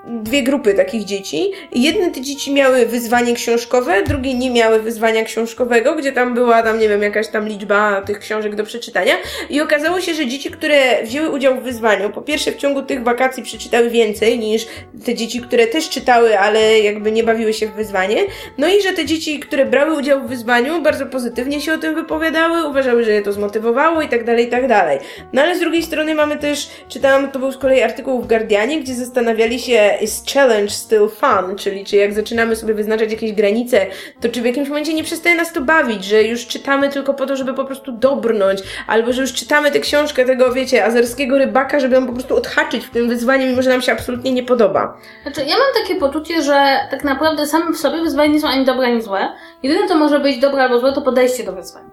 Dwie 0.07 0.43
grupy 0.43 0.73
takich 0.73 1.05
dzieci. 1.05 1.51
Jedne 1.71 2.11
te 2.11 2.21
dzieci 2.21 2.53
miały 2.53 2.85
wyzwanie 2.85 3.33
książkowe, 3.33 4.03
drugie 4.03 4.33
nie 4.33 4.51
miały 4.51 4.81
wyzwania 4.81 5.23
książkowego, 5.23 5.95
gdzie 5.95 6.11
tam 6.11 6.33
była 6.33 6.63
tam, 6.63 6.79
nie 6.79 6.89
wiem, 6.89 7.01
jakaś 7.01 7.27
tam 7.27 7.47
liczba 7.47 8.01
tych 8.01 8.19
książek 8.19 8.55
do 8.55 8.63
przeczytania. 8.63 9.13
I 9.49 9.61
okazało 9.61 10.01
się, 10.01 10.13
że 10.13 10.27
dzieci, 10.27 10.51
które 10.51 11.03
wzięły 11.03 11.29
udział 11.29 11.55
w 11.55 11.63
wyzwaniu, 11.63 12.09
po 12.09 12.21
pierwsze 12.21 12.51
w 12.51 12.55
ciągu 12.55 12.81
tych 12.81 13.03
wakacji 13.03 13.43
przeczytały 13.43 13.89
więcej 13.89 14.39
niż 14.39 14.67
te 15.05 15.15
dzieci, 15.15 15.41
które 15.41 15.67
też 15.67 15.89
czytały, 15.89 16.39
ale 16.39 16.79
jakby 16.79 17.11
nie 17.11 17.23
bawiły 17.23 17.53
się 17.53 17.67
w 17.67 17.73
wyzwanie. 17.73 18.21
No 18.57 18.67
i 18.67 18.81
że 18.81 18.93
te 18.93 19.05
dzieci, 19.05 19.39
które 19.39 19.65
brały 19.65 19.97
udział 19.97 20.21
w 20.21 20.27
wyzwaniu, 20.27 20.81
bardzo 20.81 21.05
pozytywnie 21.05 21.61
się 21.61 21.73
o 21.73 21.77
tym 21.77 21.95
wypowiadały, 21.95 22.69
uważały, 22.69 23.03
że 23.03 23.11
je 23.11 23.21
to 23.21 23.33
zmotywowało 23.33 24.01
i 24.01 24.09
tak 24.09 24.23
dalej, 24.23 24.45
i 24.45 24.49
tak 24.49 24.67
dalej. 24.67 24.99
No 25.33 25.41
ale 25.41 25.55
z 25.55 25.59
drugiej 25.59 25.83
strony 25.83 26.15
mamy 26.15 26.37
też, 26.37 26.69
czytałam, 26.89 27.31
to 27.31 27.39
był 27.39 27.51
z 27.51 27.57
kolei 27.57 27.81
artykuł 27.81 28.21
w 28.21 28.27
Guardianie, 28.27 28.81
gdzie 28.81 28.93
zastanawiali 28.93 29.59
się, 29.59 29.74
is 30.01 30.23
challenge 30.33 30.69
still 30.69 31.09
fun? 31.09 31.55
Czyli 31.55 31.85
czy 31.85 31.95
jak 31.95 32.13
zaczynamy 32.13 32.55
sobie 32.55 32.73
wyznaczać 32.73 33.11
jakieś 33.11 33.33
granice, 33.33 33.85
to 34.21 34.29
czy 34.29 34.41
w 34.41 34.45
jakimś 34.45 34.69
momencie 34.69 34.93
nie 34.93 35.03
przestaje 35.03 35.35
nas 35.35 35.53
to 35.53 35.61
bawić, 35.61 36.05
że 36.05 36.23
już 36.23 36.47
czytamy 36.47 36.89
tylko 36.89 37.13
po 37.13 37.25
to, 37.25 37.35
żeby 37.35 37.53
po 37.53 37.65
prostu 37.65 37.91
dobrnąć, 37.91 38.59
albo 38.87 39.13
że 39.13 39.21
już 39.21 39.33
czytamy 39.33 39.71
tę 39.71 39.79
książkę 39.79 40.25
tego, 40.25 40.53
wiecie, 40.53 40.85
azerskiego 40.85 41.37
rybaka, 41.37 41.79
żeby 41.79 41.95
ją 41.95 42.07
po 42.07 42.13
prostu 42.13 42.35
odhaczyć 42.35 42.85
w 42.85 42.89
tym 42.89 43.09
wyzwaniu, 43.09 43.47
mimo 43.47 43.61
że 43.61 43.69
nam 43.69 43.81
się 43.81 43.91
absolutnie 43.91 44.31
nie 44.31 44.43
podoba. 44.43 44.97
Znaczy, 45.23 45.41
ja 45.41 45.55
mam 45.57 45.83
takie 45.83 45.99
poczucie, 45.99 46.41
że 46.41 46.77
tak 46.91 47.03
naprawdę 47.03 47.47
same 47.47 47.71
w 47.71 47.77
sobie 47.77 48.01
wyzwania 48.01 48.33
nie 48.33 48.41
są 48.41 48.47
ani 48.47 48.65
dobre, 48.65 48.87
ani 48.87 49.01
złe. 49.01 49.27
Jedyne, 49.63 49.87
co 49.87 49.95
może 49.95 50.19
być 50.19 50.39
dobre 50.39 50.63
albo 50.63 50.79
złe, 50.79 50.93
to 50.93 51.01
podejście 51.01 51.43
do 51.43 51.51
wyzwań. 51.51 51.83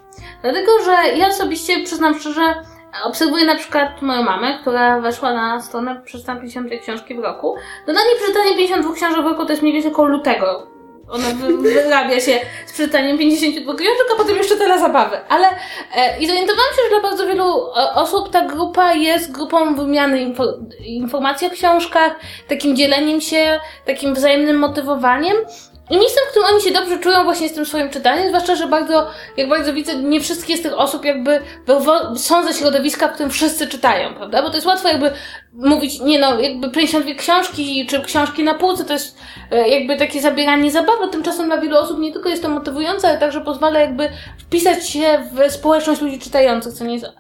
Dlatego, 0.42 0.72
że 0.84 1.18
ja 1.18 1.28
osobiście, 1.28 1.84
przyznam 1.84 2.20
szczerze, 2.20 2.54
obserwuję 3.04 3.44
na 3.44 3.56
przykład 3.56 4.02
moją 4.02 4.22
mamę, 4.22 4.58
która 4.60 5.00
weszła 5.00 5.34
na 5.34 5.62
stronę 5.62 6.02
przeczytam 6.04 6.40
52 6.40 6.78
książki 6.82 7.14
w 7.14 7.18
roku. 7.18 7.54
No 7.86 7.92
dla 7.92 8.02
niej 8.02 8.16
przeczytanie 8.16 8.56
52 8.56 8.94
książek 8.94 9.22
w 9.22 9.26
roku 9.26 9.44
to 9.44 9.50
jest 9.50 9.62
mniej 9.62 9.74
więcej 9.74 9.92
koło 9.92 10.08
lutego. 10.08 10.66
Ona 11.08 11.28
wy, 11.28 11.56
wyrabia 11.82 12.20
się 12.20 12.40
z 12.66 12.72
przeczytaniem 12.72 13.18
52 13.18 13.74
książek, 13.74 14.06
a 14.14 14.16
potem 14.16 14.36
jeszcze 14.36 14.56
tyle 14.56 14.78
zabawy. 14.78 15.16
Ale 15.28 15.46
e, 15.96 16.18
i 16.20 16.26
zorientowałam 16.26 16.70
się, 16.70 16.82
że 16.82 17.00
dla 17.00 17.10
bardzo 17.10 17.26
wielu 17.26 17.44
e, 17.44 17.94
osób 17.94 18.30
ta 18.30 18.44
grupa 18.44 18.92
jest 18.92 19.32
grupą 19.32 19.74
wymiany 19.74 20.20
info, 20.20 20.44
informacji 20.84 21.46
o 21.46 21.50
książkach, 21.50 22.16
takim 22.48 22.76
dzieleniem 22.76 23.20
się, 23.20 23.60
takim 23.86 24.14
wzajemnym 24.14 24.58
motywowaniem. 24.58 25.36
I 25.90 25.96
miejscem, 25.98 26.24
w 26.26 26.30
którym 26.30 26.48
oni 26.52 26.62
się 26.62 26.70
dobrze 26.70 26.98
czują 26.98 27.24
właśnie 27.24 27.48
z 27.48 27.52
tym 27.52 27.66
swoim 27.66 27.90
czytaniem, 27.90 28.28
zwłaszcza, 28.28 28.56
że 28.56 28.66
bardzo, 28.66 29.10
jak 29.36 29.48
bardzo 29.48 29.72
widzę, 29.72 29.96
nie 29.96 30.20
wszystkie 30.20 30.56
z 30.56 30.62
tych 30.62 30.78
osób 30.78 31.04
jakby 31.04 31.40
są 32.16 32.44
ze 32.44 32.54
środowiska, 32.54 33.08
w 33.08 33.12
którym 33.12 33.30
wszyscy 33.30 33.66
czytają, 33.66 34.14
prawda? 34.14 34.42
Bo 34.42 34.48
to 34.50 34.54
jest 34.54 34.66
łatwo 34.66 34.88
jakby 34.88 35.10
mówić, 35.52 36.00
nie 36.00 36.18
no, 36.18 36.40
jakby 36.40 36.70
52 36.70 37.14
książki, 37.14 37.86
czy 37.86 38.00
książki 38.00 38.44
na 38.44 38.54
półce, 38.54 38.84
to 38.84 38.92
jest 38.92 39.18
e, 39.50 39.68
jakby 39.68 39.96
takie 39.96 40.20
zabieranie 40.20 40.70
zabawy, 40.70 41.08
tymczasem 41.08 41.46
dla 41.46 41.58
wielu 41.58 41.76
osób 41.76 41.98
nie 41.98 42.12
tylko 42.12 42.28
jest 42.28 42.42
to 42.42 42.48
motywujące, 42.48 43.08
ale 43.08 43.18
także 43.18 43.40
pozwala 43.40 43.80
jakby 43.80 44.08
wpisać 44.38 44.88
się 44.88 45.24
w 45.32 45.52
społeczność 45.52 46.00
ludzi 46.00 46.18
czytających, 46.18 46.72
co 46.72 46.84
nie 46.84 46.94
jest 46.94 47.04
e, 47.04 47.10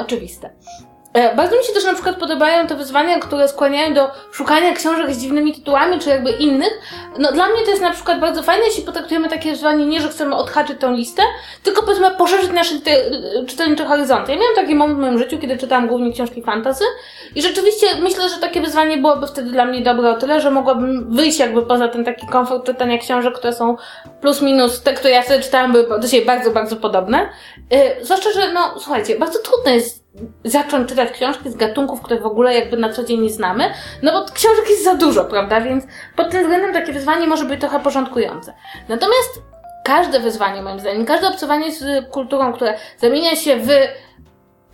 oczywiste. 0.00 0.50
E, 1.16 1.34
bardzo 1.34 1.56
mi 1.56 1.64
się 1.64 1.72
też 1.72 1.84
na 1.84 1.94
przykład 1.94 2.16
podobają 2.16 2.66
te 2.66 2.74
wyzwania, 2.74 3.18
które 3.18 3.48
skłaniają 3.48 3.94
do 3.94 4.10
szukania 4.32 4.72
książek 4.72 5.14
z 5.14 5.18
dziwnymi 5.18 5.54
tytułami, 5.54 5.98
czy 5.98 6.10
jakby 6.10 6.30
innych. 6.30 6.80
No 7.18 7.32
dla 7.32 7.46
mnie 7.46 7.62
to 7.64 7.70
jest 7.70 7.82
na 7.82 7.90
przykład 7.90 8.20
bardzo 8.20 8.42
fajne, 8.42 8.64
jeśli 8.64 8.82
potraktujemy 8.82 9.28
takie 9.28 9.50
wyzwanie 9.50 9.86
nie, 9.86 10.00
że 10.00 10.08
chcemy 10.08 10.34
odhaczyć 10.34 10.80
tą 10.80 10.92
listę, 10.92 11.22
tylko 11.62 11.82
powiedzmy 11.82 12.10
poszerzyć 12.10 12.52
nasze 12.52 12.74
czytelnicze 13.46 13.84
horyzonty. 13.84 14.32
Ja 14.32 14.38
miałam 14.38 14.54
taki 14.54 14.74
moment 14.74 14.98
w 14.98 15.02
moim 15.02 15.18
życiu, 15.18 15.38
kiedy 15.38 15.58
czytałam 15.58 15.88
głównie 15.88 16.12
książki 16.12 16.42
fantasy 16.42 16.84
i 17.34 17.42
rzeczywiście 17.42 17.86
myślę, 18.02 18.28
że 18.28 18.36
takie 18.36 18.60
wyzwanie 18.60 18.96
byłoby 18.96 19.26
wtedy 19.26 19.50
dla 19.50 19.64
mnie 19.64 19.80
dobre 19.80 20.10
o 20.10 20.14
tyle, 20.14 20.40
że 20.40 20.50
mogłabym 20.50 21.14
wyjść 21.14 21.38
jakby 21.38 21.62
poza 21.62 21.88
ten 21.88 22.04
taki 22.04 22.26
komfort 22.26 22.66
czytania 22.66 22.98
książek, 22.98 23.34
które 23.34 23.52
są 23.52 23.76
plus 24.20 24.42
minus 24.42 24.82
te, 24.82 24.92
które 24.92 25.10
ja 25.10 25.22
sobie 25.22 25.40
czytałam, 25.40 25.72
były 25.72 26.00
do 26.00 26.08
siebie 26.08 26.26
bardzo, 26.26 26.50
bardzo 26.50 26.76
podobne. 26.76 27.28
Yy, 27.70 28.04
zwłaszcza, 28.04 28.30
że 28.32 28.52
no 28.52 28.74
słuchajcie, 28.78 29.18
bardzo 29.18 29.38
trudno 29.38 29.70
jest 29.70 30.05
zacząć 30.44 30.88
czytać 30.88 31.10
książki 31.10 31.50
z 31.50 31.56
gatunków, 31.56 32.02
które 32.02 32.20
w 32.20 32.26
ogóle 32.26 32.54
jakby 32.54 32.76
na 32.76 32.92
co 32.92 33.04
dzień 33.04 33.20
nie 33.20 33.30
znamy, 33.30 33.64
no 34.02 34.12
bo 34.12 34.32
książek 34.32 34.70
jest 34.70 34.84
za 34.84 34.94
dużo, 34.94 35.24
prawda? 35.24 35.60
Więc 35.60 35.84
pod 36.16 36.30
tym 36.30 36.42
względem 36.42 36.72
takie 36.72 36.92
wyzwanie 36.92 37.26
może 37.26 37.44
być 37.44 37.60
trochę 37.60 37.80
porządkujące. 37.80 38.54
Natomiast 38.88 39.42
każde 39.84 40.20
wyzwanie, 40.20 40.62
moim 40.62 40.80
zdaniem, 40.80 41.04
każde 41.04 41.28
obcowanie 41.28 41.72
z 41.72 42.10
kulturą, 42.10 42.52
które 42.52 42.74
zamienia 42.98 43.36
się 43.36 43.56
w 43.56 43.68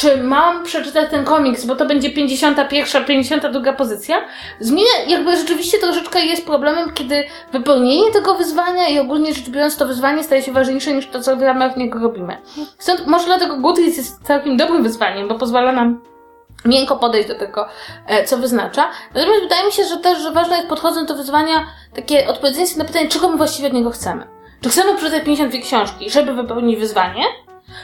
czy 0.02 0.22
mam 0.22 0.64
przeczytać 0.64 1.10
ten 1.10 1.24
komiks, 1.24 1.64
bo 1.64 1.76
to 1.76 1.86
będzie 1.86 2.10
51, 2.10 3.04
52 3.04 3.72
pozycja, 3.72 4.24
zmienia, 4.60 4.88
jakby 5.08 5.36
rzeczywiście 5.36 5.78
troszeczkę 5.78 6.20
jest 6.24 6.46
problemem, 6.46 6.92
kiedy 6.92 7.24
wypełnienie 7.52 8.12
tego 8.12 8.34
wyzwania 8.34 8.88
i 8.88 8.98
ogólnie 8.98 9.34
rzecz 9.34 9.48
biorąc 9.48 9.76
to 9.76 9.86
wyzwanie 9.86 10.24
staje 10.24 10.42
się 10.42 10.52
ważniejsze 10.52 10.92
niż 10.92 11.06
to, 11.06 11.20
co 11.20 11.36
w 11.36 11.42
ramach 11.42 11.76
niego 11.76 11.98
robimy. 11.98 12.36
Stąd 12.78 13.06
może 13.06 13.26
dlatego 13.26 13.56
Goodreads 13.56 13.96
jest 13.96 14.22
całkiem 14.22 14.56
dobrym 14.56 14.82
wyzwaniem, 14.82 15.28
bo 15.28 15.34
pozwala 15.34 15.72
nam 15.72 16.00
miękko 16.64 16.96
podejść 16.96 17.28
do 17.28 17.34
tego, 17.34 17.68
e, 18.06 18.24
co 18.24 18.38
wyznacza. 18.38 18.90
Natomiast 19.14 19.42
wydaje 19.42 19.66
mi 19.66 19.72
się, 19.72 19.84
że 19.84 19.96
też, 19.96 20.18
że 20.18 20.30
ważne 20.30 20.56
jest 20.56 20.68
podchodząc 20.68 21.08
do 21.08 21.14
wyzwania 21.14 21.66
takie 21.94 22.28
odpowiedzenie 22.28 22.66
sobie 22.66 22.78
na 22.78 22.88
pytanie, 22.88 23.08
czego 23.08 23.28
my 23.28 23.36
właściwie 23.36 23.68
od 23.68 23.74
niego 23.74 23.90
chcemy. 23.90 24.26
Czy 24.60 24.68
chcemy 24.68 24.94
przeczytać 24.94 25.24
52 25.24 25.62
książki, 25.62 26.10
żeby 26.10 26.34
wypełnić 26.34 26.78
wyzwanie? 26.78 27.24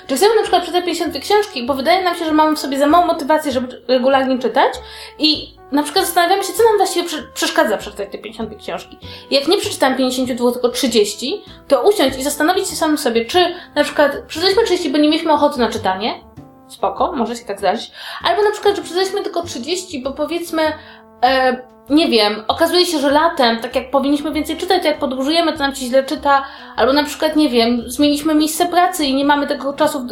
Chcemy 0.04 0.34
na 0.34 0.42
przykład 0.42 0.62
przeczytać 0.62 0.84
52 0.84 1.20
książki, 1.20 1.66
bo 1.66 1.74
wydaje 1.74 2.04
nam 2.04 2.14
się, 2.14 2.24
że 2.24 2.32
mamy 2.32 2.56
w 2.56 2.58
sobie 2.58 2.78
za 2.78 2.86
małą 2.86 3.06
motywację, 3.06 3.52
żeby 3.52 3.82
regularnie 3.88 4.38
czytać 4.38 4.72
i 5.18 5.58
na 5.72 5.82
przykład 5.82 6.04
zastanawiamy 6.04 6.44
się, 6.44 6.52
co 6.52 6.64
nam 6.64 6.76
właściwie 6.76 7.08
przeszkadza 7.34 7.76
przeczytać 7.76 8.08
te 8.12 8.18
52 8.18 8.58
książki. 8.58 8.98
Jak 9.30 9.48
nie 9.48 9.58
przeczytam 9.58 9.96
52, 9.96 10.52
tylko 10.52 10.68
30, 10.68 11.42
to 11.68 11.82
usiąść 11.82 12.18
i 12.18 12.22
zastanowić 12.22 12.68
się 12.68 12.76
samym 12.76 12.98
sobie, 12.98 13.24
czy 13.24 13.54
na 13.74 13.84
przykład 13.84 14.12
przeczytaliśmy 14.26 14.64
30, 14.64 14.90
bo 14.90 14.98
nie 14.98 15.08
mieliśmy 15.08 15.32
ochoty 15.32 15.60
na 15.60 15.70
czytanie, 15.70 16.28
spoko, 16.68 17.12
może 17.12 17.36
się 17.36 17.44
tak 17.44 17.58
zdarzyć, 17.58 17.90
albo 18.24 18.42
na 18.42 18.50
przykład, 18.50 18.76
że 18.76 18.82
przeczytaliśmy 18.82 19.22
tylko 19.22 19.42
30, 19.42 20.02
bo 20.02 20.12
powiedzmy, 20.12 20.62
e, 21.24 21.68
nie 21.90 22.08
wiem, 22.08 22.42
okazuje 22.48 22.86
się, 22.86 22.98
że 22.98 23.10
latem, 23.10 23.60
tak 23.60 23.76
jak 23.76 23.90
powinniśmy 23.90 24.32
więcej 24.32 24.56
czytać, 24.56 24.82
to 24.82 24.88
jak 24.88 24.98
podróżujemy, 24.98 25.52
to 25.52 25.58
nam 25.58 25.74
się 25.74 25.86
źle 25.86 26.04
czyta, 26.04 26.44
albo 26.76 26.92
na 26.92 27.04
przykład, 27.04 27.36
nie 27.36 27.48
wiem, 27.48 27.82
zmieniliśmy 27.86 28.34
miejsce 28.34 28.66
pracy 28.66 29.04
i 29.04 29.14
nie 29.14 29.24
mamy 29.24 29.46
tego 29.46 29.72
czasu 29.72 30.00
w, 30.00 30.06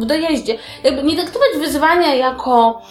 w 0.00 0.04
dojeździe. 0.04 0.58
Jakby 0.84 1.02
nie 1.02 1.16
traktować 1.16 1.48
wyzwania 1.58 2.14
jako 2.14 2.82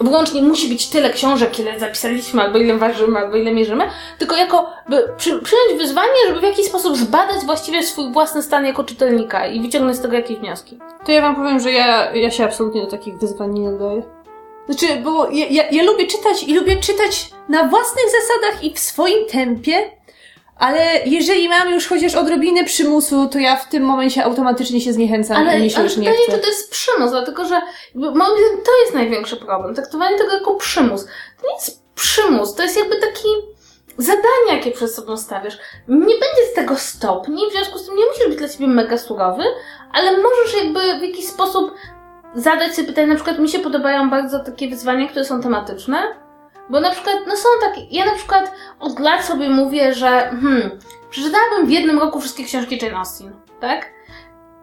wyłącznie 0.00 0.42
musi 0.42 0.68
być 0.68 0.88
tyle 0.88 1.10
książek, 1.10 1.58
ile 1.58 1.78
zapisaliśmy, 1.78 2.42
albo 2.42 2.58
ile 2.58 2.78
ważymy, 2.78 3.18
albo 3.18 3.36
ile 3.36 3.52
mierzymy, 3.54 3.84
tylko 4.18 4.36
jako 4.36 4.70
by 4.88 5.08
przy, 5.16 5.42
przyjąć 5.42 5.72
wyzwanie, 5.78 6.26
żeby 6.28 6.40
w 6.40 6.42
jakiś 6.42 6.66
sposób 6.66 6.96
zbadać 6.96 7.44
właściwie 7.46 7.82
swój 7.82 8.12
własny 8.12 8.42
stan 8.42 8.66
jako 8.66 8.84
czytelnika 8.84 9.46
i 9.46 9.60
wyciągnąć 9.60 9.96
z 9.96 10.00
tego 10.00 10.14
jakieś 10.14 10.38
wnioski. 10.38 10.78
To 11.06 11.12
ja 11.12 11.22
wam 11.22 11.36
powiem, 11.36 11.60
że 11.60 11.72
ja, 11.72 12.12
ja 12.14 12.30
się 12.30 12.44
absolutnie 12.44 12.80
do 12.80 12.86
takich 12.86 13.18
wyzwań 13.18 13.52
nie 13.52 13.70
nadaję. 13.70 14.02
Znaczy, 14.68 14.96
bo 14.96 15.30
ja, 15.30 15.46
ja, 15.50 15.70
ja 15.70 15.82
lubię 15.82 16.06
czytać 16.06 16.42
i 16.42 16.54
lubię 16.54 16.76
czytać 16.76 17.30
na 17.48 17.64
własnych 17.64 18.04
zasadach 18.04 18.64
i 18.64 18.74
w 18.74 18.78
swoim 18.78 19.26
tempie, 19.26 19.90
ale 20.58 21.00
jeżeli 21.06 21.48
mam 21.48 21.70
już 21.70 21.86
chociaż 21.88 22.14
odrobinę 22.14 22.64
przymusu, 22.64 23.28
to 23.28 23.38
ja 23.38 23.56
w 23.56 23.68
tym 23.68 23.82
momencie 23.82 24.24
automatycznie 24.24 24.80
się 24.80 24.92
zniechęcam 24.92 25.36
ale, 25.36 25.58
i 25.58 25.62
mi 25.62 25.70
się 25.70 25.76
ale 25.76 25.84
już 25.84 25.96
nie 25.96 26.12
chce. 26.12 26.32
Ale 26.32 26.38
to 26.42 26.46
jest 26.46 26.70
przymus, 26.70 27.10
dlatego 27.10 27.44
że 27.44 27.60
moim 27.94 28.14
zdaniem 28.14 28.62
to 28.64 28.80
jest 28.82 28.94
największy 28.94 29.36
problem. 29.36 29.74
Traktowanie 29.74 30.18
tego 30.18 30.32
jako 30.32 30.54
przymus. 30.54 31.04
To 31.40 31.46
nie 31.48 31.54
jest 31.54 31.82
przymus, 31.94 32.54
to 32.54 32.62
jest 32.62 32.76
jakby 32.76 32.96
taki 32.96 33.28
zadanie, 33.98 34.48
jakie 34.48 34.70
przed 34.70 34.94
sobą 34.94 35.16
stawiasz. 35.16 35.58
Nie 35.88 35.98
będzie 35.98 36.46
z 36.52 36.54
tego 36.54 36.76
stopni, 36.76 37.42
w 37.50 37.52
związku 37.52 37.78
z 37.78 37.86
tym 37.86 37.96
nie 37.96 38.06
musisz 38.06 38.28
być 38.28 38.38
dla 38.38 38.48
ciebie 38.48 38.66
mega 38.66 38.98
surowy, 38.98 39.44
ale 39.92 40.12
możesz 40.16 40.54
jakby 40.64 40.80
w 40.98 41.02
jakiś 41.02 41.26
sposób 41.26 41.74
zadać 42.34 42.74
sobie 42.74 42.88
pytanie, 42.88 43.06
na 43.06 43.14
przykład 43.14 43.38
mi 43.38 43.48
się 43.48 43.58
podobają 43.58 44.10
bardzo 44.10 44.40
takie 44.40 44.68
wyzwania, 44.68 45.08
które 45.08 45.24
są 45.24 45.40
tematyczne, 45.40 45.98
bo 46.70 46.80
na 46.80 46.90
przykład, 46.90 47.16
no 47.26 47.36
są 47.36 47.48
takie, 47.60 47.80
ja 47.90 48.04
na 48.04 48.14
przykład 48.14 48.52
od 48.80 48.98
lat 48.98 49.24
sobie 49.24 49.50
mówię, 49.50 49.94
że 49.94 50.08
hmm, 50.10 50.70
przeczytałabym 51.10 51.66
w 51.66 51.70
jednym 51.70 51.98
roku 51.98 52.20
wszystkie 52.20 52.44
książki 52.44 52.78
Jane 52.82 52.98
Austen, 52.98 53.32
tak? 53.60 53.90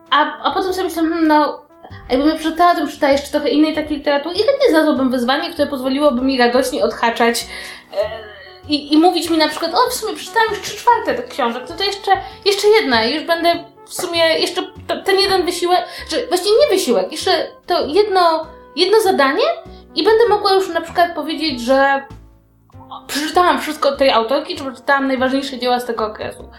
A, 0.09 0.43
a 0.43 0.51
potem 0.51 0.73
sobie 0.73 0.87
myślę, 0.87 1.03
hmm, 1.03 1.27
no, 1.27 1.65
jakbym 2.09 2.29
je 2.29 2.35
przeczytała, 2.35 2.75
to 2.75 2.85
przeczytała 2.85 3.11
jeszcze 3.11 3.31
trochę 3.31 3.49
innej 3.49 3.75
takiej 3.75 3.97
literatury 3.97 4.35
i 4.35 4.43
chętnie 4.43 4.69
znalazłabym 4.69 5.11
wyzwanie, 5.11 5.53
które 5.53 5.67
pozwoliłoby 5.67 6.21
mi 6.21 6.37
radośnie 6.37 6.83
odhaczać 6.83 7.47
e, 7.93 8.29
i, 8.67 8.93
i 8.93 8.97
mówić 8.97 9.29
mi 9.29 9.37
na 9.37 9.47
przykład, 9.47 9.73
o, 9.73 9.89
w 9.89 9.93
sumie 9.93 10.15
przeczytałam 10.15 10.49
już 10.49 10.61
trzy 10.61 10.77
czwarte 10.77 11.13
tych 11.13 11.27
książek, 11.27 11.67
to 11.67 11.73
to 11.73 11.83
jeszcze, 11.83 12.11
jeszcze 12.45 12.67
jedna 12.67 13.05
i 13.05 13.15
już 13.15 13.23
będę 13.23 13.63
w 13.85 13.93
sumie 13.93 14.39
jeszcze 14.39 14.61
ten 14.97 15.19
jeden 15.19 15.45
wysiłek, 15.45 15.85
że 16.09 16.27
właściwie 16.27 16.55
nie 16.59 16.75
wysiłek, 16.75 17.11
jeszcze 17.11 17.31
to 17.65 17.85
jedno, 17.85 18.47
jedno 18.75 19.01
zadanie 19.01 19.45
i 19.95 20.03
będę 20.03 20.27
mogła 20.29 20.53
już 20.53 20.69
na 20.69 20.81
przykład 20.81 21.15
powiedzieć, 21.15 21.61
że 21.61 22.03
przeczytałam 23.07 23.61
wszystko 23.61 23.97
tej 23.97 24.09
autorki, 24.09 24.55
czy 24.55 24.63
przeczytałam 24.63 25.07
najważniejsze 25.07 25.59
dzieła 25.59 25.79
z 25.79 25.85
tego 25.85 26.05
okresu. 26.05 26.49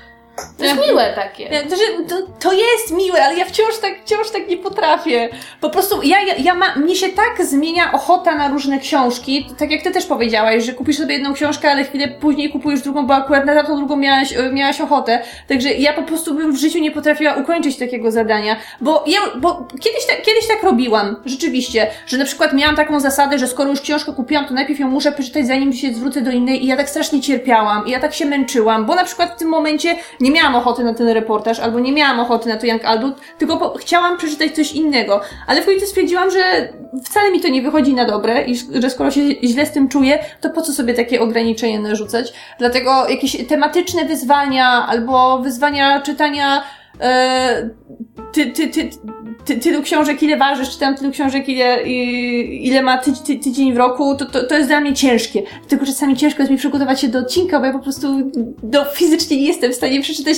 To 0.58 0.64
jest 0.64 0.80
miłe 0.88 1.12
takie. 1.14 1.48
To, 1.48 1.76
to, 2.08 2.26
to, 2.40 2.52
jest 2.52 2.92
miłe, 2.92 3.24
ale 3.24 3.38
ja 3.38 3.44
wciąż 3.44 3.78
tak, 3.78 3.92
wciąż 4.04 4.30
tak 4.30 4.48
nie 4.48 4.56
potrafię. 4.56 5.28
Po 5.60 5.70
prostu 5.70 6.02
ja, 6.02 6.20
ja, 6.20 6.34
ja 6.34 6.54
ma, 6.54 6.74
mnie 6.76 6.96
się 6.96 7.08
tak 7.08 7.46
zmienia 7.46 7.92
ochota 7.92 8.34
na 8.34 8.48
różne 8.48 8.78
książki, 8.78 9.46
tak 9.58 9.70
jak 9.70 9.82
ty 9.82 9.90
też 9.90 10.06
powiedziałaś, 10.06 10.64
że 10.64 10.72
kupisz 10.72 10.98
sobie 10.98 11.14
jedną 11.14 11.34
książkę, 11.34 11.70
ale 11.70 11.84
chwilę 11.84 12.08
później 12.08 12.50
kupujesz 12.50 12.82
drugą, 12.82 13.06
bo 13.06 13.14
akurat 13.14 13.46
na 13.46 13.64
tą 13.64 13.76
drugą 13.76 13.96
miałaś, 13.96 14.32
e, 14.36 14.52
miałaś 14.52 14.80
ochotę. 14.80 15.22
Także 15.48 15.74
ja 15.74 15.92
po 15.92 16.02
prostu 16.02 16.34
bym 16.34 16.52
w 16.52 16.56
życiu 16.56 16.78
nie 16.78 16.90
potrafiła 16.90 17.34
ukończyć 17.34 17.76
takiego 17.76 18.10
zadania, 18.10 18.56
bo 18.80 19.04
ja, 19.06 19.18
bo 19.36 19.66
kiedyś, 19.80 20.06
tak, 20.06 20.22
kiedyś 20.22 20.48
tak 20.48 20.62
robiłam, 20.62 21.16
rzeczywiście, 21.24 21.86
że 22.06 22.18
na 22.18 22.24
przykład 22.24 22.52
miałam 22.52 22.76
taką 22.76 23.00
zasadę, 23.00 23.38
że 23.38 23.46
skoro 23.46 23.70
już 23.70 23.80
książkę 23.80 24.12
kupiłam, 24.12 24.46
to 24.46 24.54
najpierw 24.54 24.80
ją 24.80 24.88
muszę 24.88 25.12
przeczytać, 25.12 25.46
zanim 25.46 25.72
się 25.72 25.94
zwrócę 25.94 26.22
do 26.22 26.30
innej 26.30 26.64
i 26.64 26.66
ja 26.66 26.76
tak 26.76 26.90
strasznie 26.90 27.20
cierpiałam 27.20 27.86
i 27.86 27.90
ja 27.90 28.00
tak 28.00 28.14
się 28.14 28.26
męczyłam, 28.26 28.86
bo 28.86 28.94
na 28.94 29.04
przykład 29.04 29.34
w 29.34 29.38
tym 29.38 29.48
momencie 29.48 29.96
nie 30.20 30.29
nie 30.30 30.36
miałam 30.36 30.54
ochoty 30.54 30.84
na 30.84 30.94
ten 30.94 31.08
reportaż, 31.08 31.60
albo 31.60 31.80
nie 31.80 31.92
miałam 31.92 32.20
ochoty 32.20 32.48
na 32.48 32.56
to 32.56 32.66
Young 32.66 32.84
Adult, 32.84 33.16
tylko 33.38 33.56
po, 33.56 33.78
chciałam 33.78 34.16
przeczytać 34.16 34.52
coś 34.52 34.72
innego. 34.72 35.20
Ale 35.46 35.62
w 35.62 35.66
końcu 35.66 35.86
stwierdziłam, 35.86 36.30
że 36.30 36.68
wcale 37.04 37.32
mi 37.32 37.40
to 37.40 37.48
nie 37.48 37.62
wychodzi 37.62 37.94
na 37.94 38.04
dobre 38.04 38.44
i 38.44 38.56
że 38.56 38.90
skoro 38.90 39.10
się 39.10 39.20
źle 39.44 39.66
z 39.66 39.72
tym 39.72 39.88
czuję, 39.88 40.18
to 40.40 40.50
po 40.50 40.62
co 40.62 40.72
sobie 40.72 40.94
takie 40.94 41.20
ograniczenia 41.20 41.80
narzucać? 41.80 42.32
Dlatego 42.58 43.08
jakieś 43.08 43.46
tematyczne 43.46 44.04
wyzwania, 44.04 44.86
albo 44.88 45.38
wyzwania 45.38 46.00
czytania 46.00 46.62
ty, 48.32 48.46
ty, 48.46 48.68
ty, 48.68 48.90
ty, 49.44 49.56
tylu 49.56 49.82
książek, 49.82 50.22
ile 50.22 50.36
ważysz, 50.36 50.70
czytam 50.70 50.96
tylu 50.96 51.10
książek, 51.10 51.48
ile, 51.48 51.82
ile 52.42 52.82
ma 52.82 52.98
ty, 52.98 53.12
ty, 53.26 53.36
tydzień 53.36 53.74
w 53.74 53.76
roku, 53.76 54.16
to, 54.16 54.26
to, 54.26 54.44
to 54.44 54.56
jest 54.56 54.68
dla 54.68 54.80
mnie 54.80 54.94
ciężkie. 54.94 55.42
Tylko 55.68 55.86
czasami 55.86 56.16
ciężko 56.16 56.42
jest 56.42 56.50
mi 56.50 56.58
przygotować 56.58 57.00
się 57.00 57.08
do 57.08 57.18
odcinka, 57.18 57.60
bo 57.60 57.66
ja 57.66 57.72
po 57.72 57.78
prostu 57.78 58.30
do 58.62 58.84
fizycznie 58.84 59.36
nie 59.36 59.46
jestem 59.46 59.72
w 59.72 59.74
stanie 59.74 60.00
przeczytać 60.00 60.36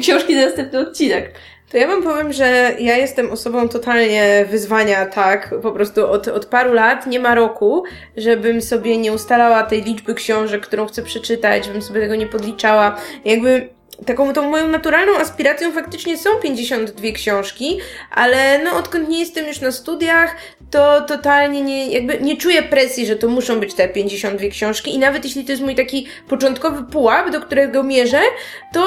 książki 0.00 0.34
na 0.34 0.44
następny 0.44 0.78
odcinek. 0.78 1.32
To 1.70 1.78
ja 1.78 1.86
wam 1.86 2.02
powiem, 2.02 2.32
że 2.32 2.76
ja 2.78 2.96
jestem 2.96 3.30
osobą 3.30 3.68
totalnie 3.68 4.46
wyzwania, 4.50 5.06
tak, 5.06 5.54
po 5.62 5.72
prostu 5.72 6.10
od, 6.10 6.28
od 6.28 6.46
paru 6.46 6.72
lat, 6.72 7.06
nie 7.06 7.20
ma 7.20 7.34
roku, 7.34 7.84
żebym 8.16 8.62
sobie 8.62 8.98
nie 8.98 9.12
ustalała 9.12 9.62
tej 9.62 9.82
liczby 9.82 10.14
książek, 10.14 10.66
którą 10.66 10.86
chcę 10.86 11.02
przeczytać, 11.02 11.66
żebym 11.66 11.82
sobie 11.82 12.00
tego 12.00 12.14
nie 12.14 12.26
podliczała. 12.26 12.96
Jakby 13.24 13.68
taką 14.06 14.32
tą 14.32 14.50
moją 14.50 14.68
naturalną 14.68 15.16
aspiracją 15.16 15.72
faktycznie 15.72 16.18
są 16.18 16.30
52 16.42 17.12
książki, 17.14 17.78
ale 18.10 18.58
no 18.64 18.76
odkąd 18.76 19.08
nie 19.08 19.20
jestem 19.20 19.46
już 19.46 19.60
na 19.60 19.72
studiach, 19.72 20.36
to 20.70 21.00
totalnie 21.00 21.62
nie, 21.62 21.86
jakby 21.86 22.18
nie 22.20 22.36
czuję 22.36 22.62
presji, 22.62 23.06
że 23.06 23.16
to 23.16 23.28
muszą 23.28 23.60
być 23.60 23.74
te 23.74 23.88
52 23.88 24.48
książki. 24.48 24.94
I 24.94 24.98
nawet 24.98 25.24
jeśli 25.24 25.44
to 25.44 25.52
jest 25.52 25.62
mój 25.62 25.74
taki 25.74 26.06
początkowy 26.28 26.84
pułap, 26.92 27.30
do 27.30 27.40
którego 27.40 27.82
mierzę, 27.82 28.20
to 28.72 28.82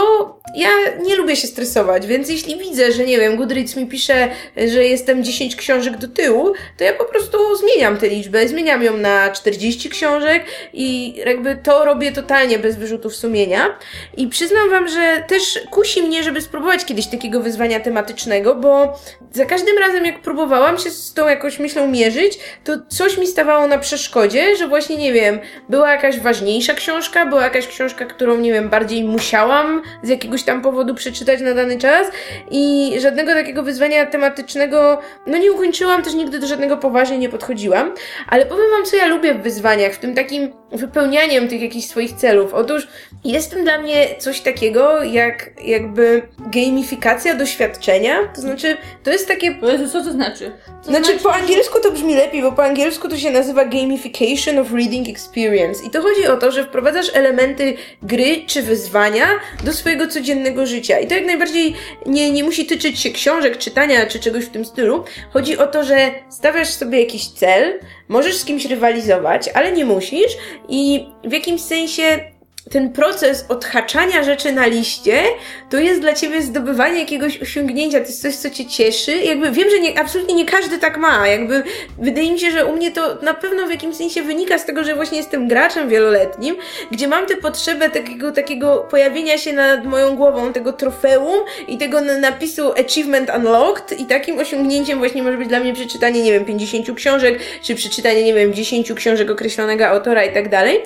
ja 0.55 0.69
nie 1.03 1.15
lubię 1.15 1.35
się 1.35 1.47
stresować, 1.47 2.07
więc 2.07 2.29
jeśli 2.29 2.57
widzę, 2.57 2.91
że 2.91 3.05
nie 3.05 3.19
wiem, 3.19 3.35
Goodreads 3.35 3.75
mi 3.75 3.87
pisze, 3.87 4.27
że 4.57 4.83
jestem 4.83 5.23
10 5.23 5.55
książek 5.55 5.97
do 5.97 6.07
tyłu, 6.07 6.53
to 6.77 6.83
ja 6.83 6.93
po 6.93 7.05
prostu 7.05 7.37
zmieniam 7.55 7.97
tę 7.97 8.07
liczbę, 8.07 8.47
zmieniam 8.47 8.83
ją 8.83 8.97
na 8.97 9.31
40 9.31 9.89
książek 9.89 10.45
i 10.73 11.15
jakby 11.15 11.55
to 11.55 11.85
robię 11.85 12.11
totalnie 12.11 12.59
bez 12.59 12.75
wyrzutów 12.75 13.15
sumienia. 13.15 13.77
I 14.17 14.27
przyznam 14.27 14.69
wam, 14.69 14.87
że 14.87 15.04
też 15.27 15.59
kusi 15.71 16.03
mnie, 16.03 16.23
żeby 16.23 16.41
spróbować 16.41 16.85
kiedyś 16.85 17.07
takiego 17.07 17.39
wyzwania 17.39 17.79
tematycznego, 17.79 18.55
bo 18.55 18.99
za 19.31 19.45
każdym 19.45 19.77
razem, 19.77 20.05
jak 20.05 20.21
próbowałam 20.21 20.77
się 20.77 20.89
z 20.89 21.13
tą 21.13 21.27
jakąś 21.27 21.59
myślą 21.59 21.87
mierzyć, 21.87 22.39
to 22.63 22.73
coś 22.89 23.17
mi 23.17 23.27
stawało 23.27 23.67
na 23.67 23.77
przeszkodzie, 23.77 24.55
że 24.55 24.67
właśnie, 24.67 24.97
nie 24.97 25.13
wiem, 25.13 25.39
była 25.69 25.91
jakaś 25.91 26.19
ważniejsza 26.19 26.73
książka, 26.73 27.25
była 27.25 27.43
jakaś 27.43 27.67
książka, 27.67 28.05
którą, 28.05 28.37
nie 28.37 28.53
wiem, 28.53 28.69
bardziej 28.69 29.03
musiałam 29.03 29.81
z 30.03 30.09
jakiegoś 30.09 30.43
tam 30.43 30.61
powodu 30.61 30.95
przeczytać 30.95 31.41
na 31.41 31.53
dany 31.53 31.77
czas 31.77 32.07
i 32.51 32.93
żadnego 32.99 33.33
takiego 33.33 33.63
wyzwania 33.63 34.05
tematycznego, 34.05 35.01
no 35.27 35.37
nie 35.37 35.51
ukończyłam, 35.51 36.03
też 36.03 36.13
nigdy 36.13 36.39
do 36.39 36.47
żadnego 36.47 36.77
poważnie 36.77 37.17
nie 37.17 37.29
podchodziłam, 37.29 37.93
ale 38.27 38.45
powiem 38.45 38.71
Wam, 38.71 38.85
co 38.85 38.95
ja 38.95 39.07
lubię 39.07 39.33
w 39.33 39.41
wyzwaniach, 39.41 39.93
w 39.93 39.97
tym 39.97 40.15
takim 40.15 40.53
wypełnianiem 40.71 41.47
tych 41.47 41.61
jakichś 41.61 41.87
swoich 41.87 42.13
celów. 42.13 42.53
Otóż 42.53 42.87
jest 43.23 43.55
dla 43.55 43.77
mnie 43.81 44.07
coś 44.19 44.41
takiego, 44.41 44.84
jak 45.03 45.49
jakby 45.63 46.21
gamifikacja 46.39 47.35
doświadczenia, 47.35 48.17
to 48.35 48.41
znaczy, 48.41 48.77
to 49.03 49.11
jest 49.11 49.27
takie... 49.27 49.55
Co 49.91 50.03
to 50.03 50.11
znaczy? 50.11 50.51
To 50.83 50.91
znaczy, 50.91 51.05
znaczy, 51.05 51.23
po 51.23 51.33
angielsku 51.33 51.79
to 51.79 51.91
brzmi 51.91 52.15
lepiej, 52.15 52.41
bo 52.41 52.51
po 52.51 52.63
angielsku 52.63 53.09
to 53.09 53.17
się 53.17 53.31
nazywa 53.31 53.65
gamification 53.65 54.59
of 54.59 54.71
reading 54.71 55.09
experience. 55.09 55.85
I 55.85 55.89
to 55.89 56.01
chodzi 56.01 56.27
o 56.27 56.37
to, 56.37 56.51
że 56.51 56.63
wprowadzasz 56.63 57.11
elementy 57.13 57.73
gry 58.01 58.43
czy 58.47 58.61
wyzwania 58.61 59.27
do 59.63 59.73
swojego 59.73 60.07
codziennego 60.07 60.65
życia. 60.65 60.99
I 60.99 61.07
to 61.07 61.15
jak 61.15 61.25
najbardziej 61.25 61.73
nie, 62.05 62.31
nie 62.31 62.43
musi 62.43 62.65
tyczyć 62.65 62.99
się 62.99 63.09
książek, 63.09 63.57
czytania 63.57 64.05
czy 64.05 64.19
czegoś 64.19 64.45
w 64.45 64.49
tym 64.49 64.65
stylu. 64.65 65.03
Chodzi 65.33 65.57
o 65.57 65.67
to, 65.67 65.83
że 65.83 66.11
stawiasz 66.29 66.69
sobie 66.69 66.99
jakiś 66.99 67.27
cel, 67.27 67.79
możesz 68.07 68.37
z 68.37 68.45
kimś 68.45 68.65
rywalizować, 68.65 69.49
ale 69.53 69.71
nie 69.71 69.85
musisz 69.85 70.37
i 70.69 71.07
w 71.23 71.31
jakimś 71.31 71.61
sensie 71.61 72.34
ten 72.69 72.91
proces 72.91 73.45
odhaczania 73.49 74.23
rzeczy 74.23 74.51
na 74.51 74.65
liście 74.65 75.23
to 75.69 75.77
jest 75.77 76.01
dla 76.01 76.13
ciebie 76.13 76.41
zdobywanie 76.41 76.99
jakiegoś 76.99 77.41
osiągnięcia, 77.41 77.99
to 77.99 78.05
jest 78.05 78.21
coś, 78.21 78.35
co 78.35 78.49
cię 78.49 78.65
cieszy. 78.65 79.15
Jakby 79.15 79.51
wiem, 79.51 79.69
że 79.69 79.79
nie, 79.79 79.99
absolutnie 79.99 80.35
nie 80.35 80.45
każdy 80.45 80.77
tak 80.77 80.97
ma. 80.97 81.27
Jakby 81.27 81.63
wydaje 81.97 82.31
mi 82.31 82.39
się, 82.39 82.51
że 82.51 82.65
u 82.65 82.75
mnie 82.75 82.91
to 82.91 83.17
na 83.21 83.33
pewno 83.33 83.67
w 83.67 83.71
jakimś 83.71 83.95
sensie 83.95 84.21
wynika 84.21 84.57
z 84.57 84.65
tego, 84.65 84.83
że 84.83 84.95
właśnie 84.95 85.17
jestem 85.17 85.47
graczem 85.47 85.89
wieloletnim, 85.89 86.55
gdzie 86.91 87.07
mam 87.07 87.25
tę 87.25 87.37
potrzebę 87.37 87.89
takiego, 87.89 88.31
takiego 88.31 88.87
pojawienia 88.89 89.37
się 89.37 89.53
nad 89.53 89.85
moją 89.85 90.15
głową, 90.15 90.53
tego 90.53 90.73
trofeum 90.73 91.39
i 91.67 91.77
tego 91.77 92.01
napisu 92.01 92.71
Achievement 92.71 93.29
Unlocked 93.37 93.99
i 93.99 94.05
takim 94.05 94.39
osiągnięciem 94.39 94.99
właśnie 94.99 95.23
może 95.23 95.37
być 95.37 95.47
dla 95.47 95.59
mnie 95.59 95.73
przeczytanie, 95.73 96.23
nie 96.23 96.31
wiem, 96.31 96.45
50 96.45 96.95
książek, 96.95 97.39
czy 97.63 97.75
przeczytanie, 97.75 98.23
nie 98.23 98.33
wiem, 98.33 98.53
10 98.53 98.93
książek 98.93 99.31
określonego 99.31 99.87
autora 99.87 100.23
i 100.23 100.33
tak 100.33 100.49
dalej. 100.49 100.81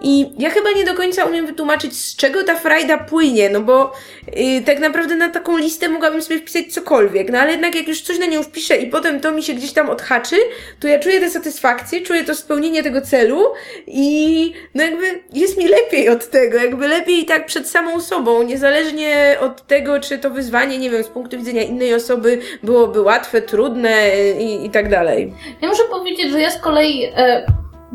I 0.00 0.26
ja 0.38 0.50
chyba 0.50 0.70
nie 0.70 0.84
do 0.84 0.94
końca 0.94 1.19
umiem 1.24 1.46
wytłumaczyć, 1.46 1.96
z 1.96 2.16
czego 2.16 2.44
ta 2.44 2.54
frajda 2.56 2.98
płynie, 2.98 3.50
no 3.50 3.60
bo 3.60 3.92
yy, 4.36 4.62
tak 4.66 4.78
naprawdę 4.78 5.16
na 5.16 5.28
taką 5.28 5.56
listę 5.56 5.88
mogłabym 5.88 6.22
sobie 6.22 6.40
wpisać 6.40 6.66
cokolwiek, 6.66 7.30
no 7.30 7.38
ale 7.38 7.52
jednak 7.52 7.74
jak 7.74 7.88
już 7.88 8.00
coś 8.00 8.18
na 8.18 8.26
nią 8.26 8.42
wpiszę 8.42 8.76
i 8.76 8.86
potem 8.86 9.20
to 9.20 9.32
mi 9.32 9.42
się 9.42 9.54
gdzieś 9.54 9.72
tam 9.72 9.90
odhaczy, 9.90 10.36
to 10.80 10.88
ja 10.88 10.98
czuję 10.98 11.20
tę 11.20 11.30
satysfakcję, 11.30 12.00
czuję 12.00 12.24
to 12.24 12.34
spełnienie 12.34 12.82
tego 12.82 13.00
celu 13.00 13.44
i 13.86 14.52
no 14.74 14.82
jakby 14.82 15.20
jest 15.32 15.58
mi 15.58 15.68
lepiej 15.68 16.08
od 16.08 16.30
tego, 16.30 16.58
jakby 16.58 16.88
lepiej 16.88 17.24
tak 17.24 17.46
przed 17.46 17.68
samą 17.68 18.00
sobą, 18.00 18.42
niezależnie 18.42 19.36
od 19.40 19.66
tego, 19.66 20.00
czy 20.00 20.18
to 20.18 20.30
wyzwanie, 20.30 20.78
nie 20.78 20.90
wiem, 20.90 21.04
z 21.04 21.08
punktu 21.08 21.38
widzenia 21.38 21.62
innej 21.62 21.94
osoby 21.94 22.38
byłoby 22.62 23.00
łatwe, 23.00 23.42
trudne 23.42 24.10
i, 24.40 24.66
i 24.66 24.70
tak 24.70 24.88
dalej. 24.88 25.32
Ja 25.62 25.68
muszę 25.68 25.82
powiedzieć, 25.90 26.30
że 26.30 26.40
ja 26.40 26.50
z 26.50 26.60
kolei 26.60 27.04
e, 27.16 27.46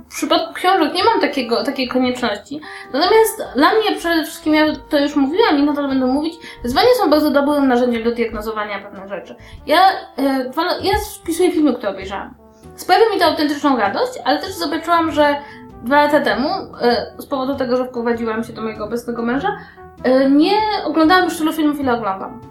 w 0.09 0.15
przypadku 0.15 0.53
książek 0.53 0.93
nie 0.93 1.03
mam 1.03 1.21
takiego, 1.21 1.63
takiej 1.63 1.87
konieczności. 1.87 2.61
Natomiast 2.93 3.43
dla 3.55 3.71
mnie 3.73 3.97
przede 3.97 4.23
wszystkim, 4.23 4.53
ja 4.53 4.65
to 4.89 4.99
już 4.99 5.15
mówiłam 5.15 5.59
i 5.59 5.63
nadal 5.63 5.87
będę 5.87 6.05
mówić, 6.05 6.33
wyzwania 6.63 6.87
są 7.03 7.09
bardzo 7.09 7.31
dobrym 7.31 7.67
narzędziem 7.67 8.03
do 8.03 8.11
diagnozowania 8.11 8.79
pewnych 8.79 9.07
rzeczy. 9.07 9.35
Ja, 9.67 9.79
e, 10.17 10.51
ja 10.83 10.93
wpisuję 11.21 11.51
filmy, 11.51 11.73
które 11.73 11.89
obejrzałam. 11.89 12.33
Sprawia 12.75 13.09
mi 13.13 13.19
to 13.19 13.25
autentyczną 13.25 13.77
radość, 13.77 14.11
ale 14.25 14.39
też 14.39 14.53
zobaczyłam, 14.53 15.11
że 15.11 15.35
dwa 15.83 16.03
lata 16.03 16.21
temu, 16.21 16.49
e, 16.81 17.13
z 17.17 17.25
powodu 17.25 17.55
tego, 17.55 17.77
że 17.77 17.85
wprowadziłam 17.85 18.43
się 18.43 18.53
do 18.53 18.61
mojego 18.61 18.85
obecnego 18.85 19.21
męża, 19.21 19.57
e, 20.03 20.29
nie 20.29 20.57
oglądałam 20.85 21.25
już 21.25 21.37
tylu 21.37 21.53
filmów, 21.53 21.79
ile 21.79 21.93
oglądam. 21.93 22.41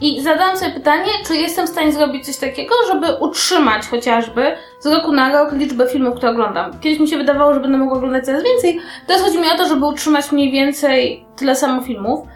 I 0.00 0.22
zadałam 0.22 0.56
sobie 0.56 0.70
pytanie, 0.70 1.10
czy 1.26 1.36
jestem 1.36 1.66
w 1.66 1.70
stanie 1.70 1.92
zrobić 1.92 2.26
coś 2.26 2.36
takiego, 2.36 2.74
żeby 2.86 3.06
utrzymać 3.14 3.86
chociażby 3.86 4.56
z 4.80 4.86
roku 4.86 5.12
na 5.12 5.32
rok 5.32 5.52
liczbę 5.52 5.86
filmów, 5.86 6.14
które 6.16 6.32
oglądam. 6.32 6.80
Kiedyś 6.80 7.00
mi 7.00 7.08
się 7.08 7.16
wydawało, 7.16 7.54
że 7.54 7.60
będę 7.60 7.78
mogła 7.78 7.96
oglądać 7.96 8.24
coraz 8.24 8.42
więcej, 8.42 8.80
teraz 9.06 9.22
chodzi 9.22 9.38
mi 9.38 9.48
o 9.54 9.56
to, 9.56 9.68
żeby 9.68 9.86
utrzymać 9.86 10.32
mniej 10.32 10.52
więcej 10.52 11.24
tyle 11.36 11.56
samo 11.56 11.82
filmów. 11.82 12.26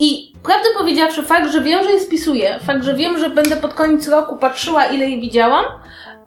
I 0.00 0.32
prawdę 0.42 0.68
powiedziawszy, 0.78 1.22
fakt, 1.22 1.50
że 1.50 1.60
wiem, 1.60 1.84
że 1.84 1.90
je 1.90 2.00
spisuję, 2.00 2.58
fakt, 2.66 2.84
że 2.84 2.94
wiem, 2.94 3.18
że 3.18 3.30
będę 3.30 3.56
pod 3.56 3.74
koniec 3.74 4.08
roku 4.08 4.36
patrzyła, 4.36 4.86
ile 4.86 5.10
je 5.10 5.20
widziałam, 5.20 5.64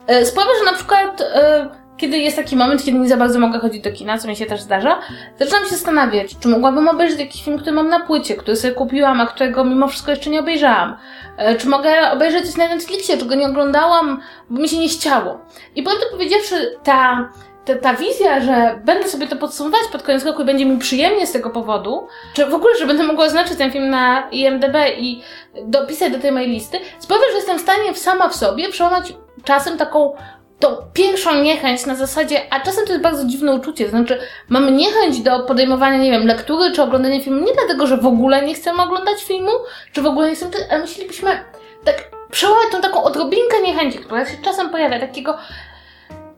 e, 0.08 0.26
sprawia, 0.26 0.50
że 0.60 0.72
na 0.72 0.78
przykład 0.78 1.22
e, 1.22 1.81
kiedy 2.02 2.18
jest 2.18 2.38
taki 2.38 2.56
moment, 2.56 2.86
kiedy 2.86 3.00
nie 3.00 3.08
za 3.08 3.18
bardzo 3.18 3.40
mogę 3.40 3.60
chodzić 3.60 3.82
do 3.84 3.92
kina, 3.92 4.18
co 4.18 4.28
mi 4.28 4.36
się 4.36 4.46
też 4.46 4.62
zdarza, 4.62 5.00
zaczynam 5.40 5.64
się 5.64 5.70
zastanawiać, 5.70 6.38
czy 6.40 6.48
mogłabym 6.48 6.88
obejrzeć 6.88 7.20
jakiś 7.20 7.44
film, 7.44 7.58
który 7.58 7.72
mam 7.72 7.90
na 7.90 8.00
płycie, 8.00 8.36
który 8.36 8.58
sobie 8.58 8.74
kupiłam, 8.74 9.22
a 9.22 9.26
którego 9.26 9.66
mimo 9.66 9.88
wszystko 9.88 10.12
jeszcze 10.12 10.30
nie 10.30 10.40
obejrzałam. 10.40 10.98
E, 11.38 11.56
czy 11.56 11.70
mogę 11.70 12.12
obejrzeć 12.12 12.46
coś 12.46 12.58
na 12.58 12.68
Netflixie, 12.68 13.18
czego 13.18 13.36
nie 13.36 13.48
oglądałam, 13.48 14.22
bo 14.50 14.62
mi 14.62 14.70
się 14.70 14.78
nie 14.78 14.90
chciało. 14.90 15.40
I 15.76 15.84
prawdę 15.84 16.06
powiedziawszy, 16.12 16.78
ta, 16.84 17.30
ta, 17.66 17.76
ta 17.76 17.94
wizja, 17.94 18.42
że 18.42 18.80
będę 18.86 19.08
sobie 19.08 19.28
to 19.28 19.36
podsumować 19.36 19.82
pod 19.92 20.04
koniec 20.04 20.26
roku 20.26 20.42
i 20.42 20.46
będzie 20.46 20.66
mi 20.66 20.78
przyjemnie 20.78 21.28
z 21.28 21.32
tego 21.32 21.50
powodu, 21.50 22.08
czy 22.34 22.46
w 22.46 22.54
ogóle, 22.54 22.78
że 22.80 22.88
będę 22.88 23.04
mogła 23.04 23.26
oznaczyć 23.26 23.58
ten 23.58 23.72
film 23.72 23.90
na 23.90 24.30
IMDB 24.32 24.76
i 24.98 25.22
dopisać 25.66 26.14
do 26.14 26.20
tej 26.20 26.32
mojej 26.32 26.50
listy, 26.50 26.78
sprawia, 27.00 27.24
że 27.32 27.36
jestem 27.36 27.58
w 27.58 27.62
stanie 27.62 27.96
sama 27.96 28.30
w 28.30 28.36
sobie 28.36 28.70
przełamać 28.70 29.14
czasem 29.44 29.78
taką 29.78 30.14
tą 30.62 30.78
pierwszą 30.94 31.42
niechęć 31.42 31.86
na 31.86 31.96
zasadzie, 31.96 32.54
a 32.54 32.60
czasem 32.60 32.86
to 32.86 32.92
jest 32.92 33.04
bardzo 33.04 33.26
dziwne 33.26 33.54
uczucie, 33.54 33.90
znaczy 33.90 34.20
mamy 34.50 34.72
niechęć 34.72 35.20
do 35.20 35.40
podejmowania, 35.40 35.98
nie 35.98 36.12
wiem, 36.12 36.28
lektury 36.28 36.72
czy 36.72 36.82
oglądania 36.82 37.20
filmu, 37.20 37.46
nie 37.46 37.54
dlatego, 37.54 37.88
że 37.88 37.98
w 37.98 38.06
ogóle 38.06 38.46
nie 38.46 38.54
chcemy 38.54 38.82
oglądać 38.84 39.24
filmu, 39.24 39.52
czy 39.94 40.02
w 40.02 40.06
ogóle 40.06 40.30
nie 40.30 40.36
chcemy, 40.36 40.52
ale 40.70 40.82
myślelibyśmy 40.82 41.32
tak 41.84 42.12
przełamać 42.32 42.66
tą 42.72 42.82
taką 42.82 43.04
odrobinkę 43.04 43.62
niechęci, 43.62 44.00
która 44.00 44.26
się 44.26 44.38
czasem 44.44 44.70
pojawia, 44.70 45.00
takiego 45.00 45.38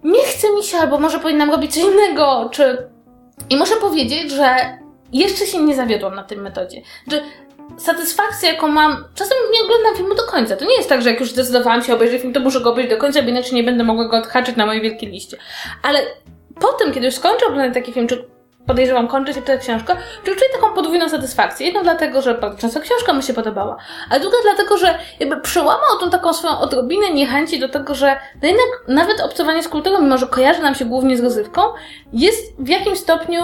nie 0.04 0.24
chce 0.24 0.48
mi 0.56 0.64
się, 0.64 0.78
albo 0.78 1.00
może 1.00 1.20
powinnam 1.20 1.52
robić 1.52 1.74
coś 1.74 1.84
innego, 1.84 2.50
czy... 2.52 2.90
I 3.50 3.58
muszę 3.58 3.76
powiedzieć, 3.76 4.32
że 4.32 4.56
jeszcze 5.14 5.46
się 5.46 5.62
nie 5.62 5.76
zawiodłam 5.76 6.16
na 6.16 6.24
tym 6.24 6.42
metodzie. 6.42 6.82
Że 7.12 7.22
satysfakcja, 7.78 8.52
jaką 8.52 8.68
mam, 8.68 9.06
czasem 9.16 9.38
nie 9.54 9.64
oglądam 9.64 9.96
filmu 9.96 10.16
do 10.16 10.24
końca. 10.24 10.56
To 10.56 10.66
nie 10.66 10.76
jest 10.76 10.90
tak, 10.90 11.02
że 11.02 11.10
jak 11.10 11.20
już 11.20 11.32
zdecydowałam 11.32 11.84
się 11.84 11.94
obejrzeć 11.94 12.22
film, 12.22 12.34
to 12.34 12.40
muszę 12.40 12.62
go 12.62 12.72
obejrzeć 12.72 12.94
do 12.94 12.98
końca, 12.98 13.22
bo 13.22 13.30
inaczej 13.30 13.54
nie 13.54 13.64
będę 13.64 13.84
mogła 13.84 14.08
go 14.08 14.18
odhaczyć 14.18 14.56
na 14.56 14.66
mojej 14.66 14.82
wielkiej 14.82 15.10
liście. 15.10 15.38
Ale 15.84 16.00
potem, 16.60 16.94
kiedy 16.94 17.06
już 17.06 17.16
skończę 17.16 17.46
oglądać 17.46 17.74
taki 17.74 17.94
film, 17.94 18.08
czy 18.08 18.34
podejrzewam, 18.68 19.08
kończy 19.08 19.34
się 19.34 19.42
ta 19.42 19.58
książka, 19.58 19.96
to 19.96 20.32
czuję 20.32 20.50
taką 20.54 20.74
podwójną 20.74 21.10
satysfakcję. 21.10 21.66
Jedno 21.66 21.84
dlatego, 21.84 22.22
że 22.22 22.34
bardzo 22.34 22.58
często 22.58 22.80
książka 22.80 23.14
mi 23.14 23.24
się 23.24 23.34
podobała, 23.34 23.78
a 24.10 24.20
druga 24.20 24.38
dlatego, 24.44 24.78
że 24.78 25.00
jakby 25.20 25.42
przełamał 25.42 26.00
tą 26.00 26.10
taką 26.10 26.34
swoją 26.34 26.60
odrobinę 26.60 27.12
niechęci 27.12 27.60
do 27.60 27.70
tego, 27.70 27.96
że 27.96 28.18
no 28.42 28.48
jednak 28.48 28.68
nawet 28.88 29.22
obcowanie 29.22 29.64
z 29.64 29.68
kulturą, 29.68 30.02
mimo 30.02 30.18
że 30.18 30.28
kojarzy 30.28 30.62
nam 30.62 30.76
się 30.76 30.86
głównie 30.86 31.18
z 31.18 31.24
rozrywką, 31.24 31.62
jest 32.14 32.56
w 32.60 32.68
jakimś 32.68 33.00
stopniu 33.00 33.44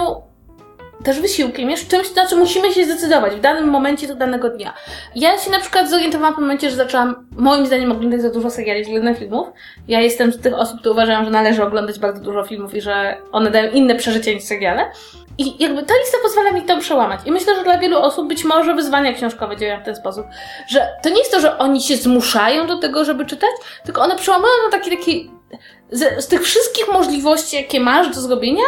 też 1.04 1.20
wysiłkiem, 1.20 1.70
jest 1.70 1.88
czymś, 1.88 2.14
na 2.14 2.26
co 2.26 2.36
musimy 2.36 2.72
się 2.72 2.84
zdecydować 2.84 3.32
w 3.32 3.40
danym 3.40 3.68
momencie 3.68 4.08
do 4.08 4.14
danego 4.14 4.48
dnia. 4.48 4.74
Ja 5.14 5.38
się 5.38 5.50
na 5.50 5.60
przykład 5.60 5.90
zorientowałam 5.90 6.34
w 6.34 6.38
momencie, 6.38 6.70
że 6.70 6.76
zaczęłam 6.76 7.28
moim 7.36 7.66
zdaniem 7.66 7.92
oglądać 7.92 8.22
za 8.22 8.30
dużo 8.30 8.50
seriali 8.50 8.82
względem 8.82 9.14
filmów. 9.14 9.48
Ja 9.88 10.00
jestem 10.00 10.32
z 10.32 10.40
tych 10.40 10.54
osób, 10.54 10.78
które 10.80 10.92
uważają, 10.92 11.24
że 11.24 11.30
należy 11.30 11.62
oglądać 11.62 11.98
bardzo 11.98 12.20
dużo 12.22 12.44
filmów 12.44 12.74
i 12.74 12.80
że 12.80 13.16
one 13.32 13.50
dają 13.50 13.70
inne 13.72 13.94
przeżycie 13.94 14.34
niż 14.34 14.44
seriale. 14.44 14.90
I 15.38 15.62
jakby 15.62 15.82
ta 15.82 15.94
lista 16.00 16.18
pozwala 16.22 16.52
mi 16.52 16.62
to 16.62 16.78
przełamać. 16.78 17.20
I 17.26 17.32
myślę, 17.32 17.56
że 17.56 17.64
dla 17.64 17.78
wielu 17.78 17.98
osób 17.98 18.28
być 18.28 18.44
może 18.44 18.74
wyzwania 18.74 19.12
książkowe 19.12 19.56
działają 19.56 19.80
w 19.80 19.84
ten 19.84 19.96
sposób, 19.96 20.26
że 20.68 20.88
to 21.02 21.08
nie 21.08 21.18
jest 21.18 21.32
to, 21.32 21.40
że 21.40 21.58
oni 21.58 21.80
się 21.82 21.96
zmuszają 21.96 22.66
do 22.66 22.78
tego, 22.78 23.04
żeby 23.04 23.26
czytać, 23.26 23.50
tylko 23.84 24.02
one 24.02 24.16
przełamają 24.16 24.54
na 24.64 24.78
taki 24.78 24.90
taki 24.90 25.30
z, 25.90 26.24
z 26.24 26.28
tych 26.28 26.42
wszystkich 26.42 26.88
możliwości, 26.92 27.56
jakie 27.56 27.80
masz 27.80 28.14
do 28.14 28.20
zrobienia, 28.20 28.64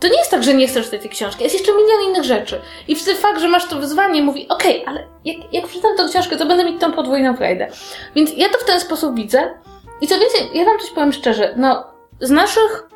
to 0.00 0.08
nie 0.08 0.18
jest 0.18 0.30
tak, 0.30 0.42
że 0.42 0.54
nie 0.54 0.68
chcesz 0.68 0.90
tej 0.90 1.08
książki, 1.08 1.44
jest 1.44 1.58
jeszcze 1.58 1.72
milion 1.72 2.10
innych 2.10 2.24
rzeczy. 2.24 2.60
I 2.88 2.96
fakt, 2.96 3.40
że 3.40 3.48
masz 3.48 3.68
to 3.68 3.76
wyzwanie, 3.76 4.22
mówi, 4.22 4.48
okej, 4.48 4.82
okay, 4.82 4.94
ale 4.94 5.06
jak, 5.24 5.36
jak 5.52 5.66
przeczytam 5.66 5.96
tę 5.96 6.04
książkę, 6.10 6.36
to 6.36 6.46
będę 6.46 6.64
mieć 6.64 6.80
tą 6.80 6.92
podwójną 6.92 7.36
frajdę. 7.36 7.68
Więc 8.14 8.30
ja 8.36 8.48
to 8.48 8.58
w 8.58 8.64
ten 8.64 8.80
sposób 8.80 9.16
widzę. 9.16 9.54
I 10.00 10.06
co 10.06 10.18
więcej, 10.18 10.40
ja 10.54 10.64
wam 10.64 10.78
coś 10.78 10.90
powiem 10.90 11.12
szczerze, 11.12 11.54
no, 11.56 11.84
z 12.20 12.30
naszych 12.30 12.88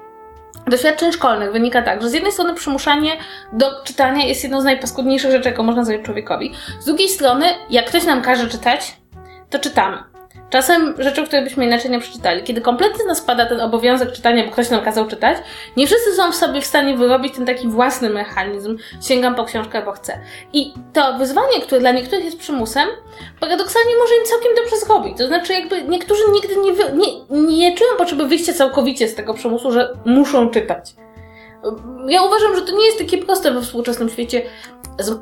doświadczeń 0.66 1.12
szkolnych 1.12 1.52
wynika 1.52 1.82
tak, 1.82 2.02
że 2.02 2.08
z 2.08 2.12
jednej 2.12 2.32
strony 2.32 2.54
przymuszanie 2.54 3.16
do 3.52 3.66
czytania 3.84 4.26
jest 4.26 4.42
jedną 4.42 4.60
z 4.60 4.64
najpaskudniejszych 4.64 5.30
rzeczy, 5.30 5.48
jaką 5.48 5.62
można 5.62 5.84
zrobić 5.84 6.06
człowiekowi. 6.06 6.52
Z 6.80 6.84
drugiej 6.84 7.08
strony, 7.08 7.46
jak 7.70 7.86
ktoś 7.86 8.04
nam 8.04 8.22
każe 8.22 8.48
czytać, 8.48 8.96
to 9.50 9.58
czytamy. 9.58 10.11
Czasem 10.52 10.94
rzeczy, 10.98 11.26
które 11.26 11.42
byśmy 11.42 11.64
inaczej 11.64 11.90
nie 11.90 12.00
przeczytali. 12.00 12.42
Kiedy 12.42 12.60
kompletnie 12.60 13.04
nas 13.04 13.18
spada 13.18 13.46
ten 13.46 13.60
obowiązek 13.60 14.12
czytania, 14.12 14.44
bo 14.44 14.50
ktoś 14.50 14.70
nam 14.70 14.80
kazał 14.80 15.06
czytać, 15.06 15.36
nie 15.76 15.86
wszyscy 15.86 16.14
są 16.14 16.32
w 16.32 16.34
sobie 16.34 16.60
w 16.60 16.66
stanie 16.66 16.96
wyrobić 16.96 17.34
ten 17.34 17.46
taki 17.46 17.68
własny 17.68 18.10
mechanizm, 18.10 18.78
sięgam 19.02 19.34
po 19.34 19.44
książkę, 19.44 19.82
bo 19.84 19.92
chcę. 19.92 20.18
I 20.52 20.74
to 20.92 21.18
wyzwanie, 21.18 21.60
które 21.62 21.80
dla 21.80 21.92
niektórych 21.92 22.24
jest 22.24 22.38
przymusem, 22.38 22.88
paradoksalnie 23.40 23.96
może 23.96 24.14
im 24.16 24.24
całkiem 24.24 24.54
dobrze 24.56 24.76
zrobić. 24.76 25.18
To 25.18 25.26
znaczy 25.26 25.52
jakby 25.52 25.82
niektórzy 25.82 26.22
nigdy 26.32 26.56
nie, 26.56 26.72
wy, 26.72 26.84
nie, 26.92 27.06
nie 27.58 27.76
czują 27.76 27.90
potrzeby 27.98 28.26
wyjścia 28.26 28.52
całkowicie 28.52 29.08
z 29.08 29.14
tego 29.14 29.34
przymusu, 29.34 29.72
że 29.72 29.96
muszą 30.04 30.50
czytać. 30.50 30.94
Ja 32.08 32.22
uważam, 32.22 32.56
że 32.56 32.62
to 32.62 32.76
nie 32.76 32.86
jest 32.86 32.98
takie 32.98 33.18
proste 33.18 33.50
we 33.50 33.62
współczesnym 33.62 34.08
świecie, 34.08 34.42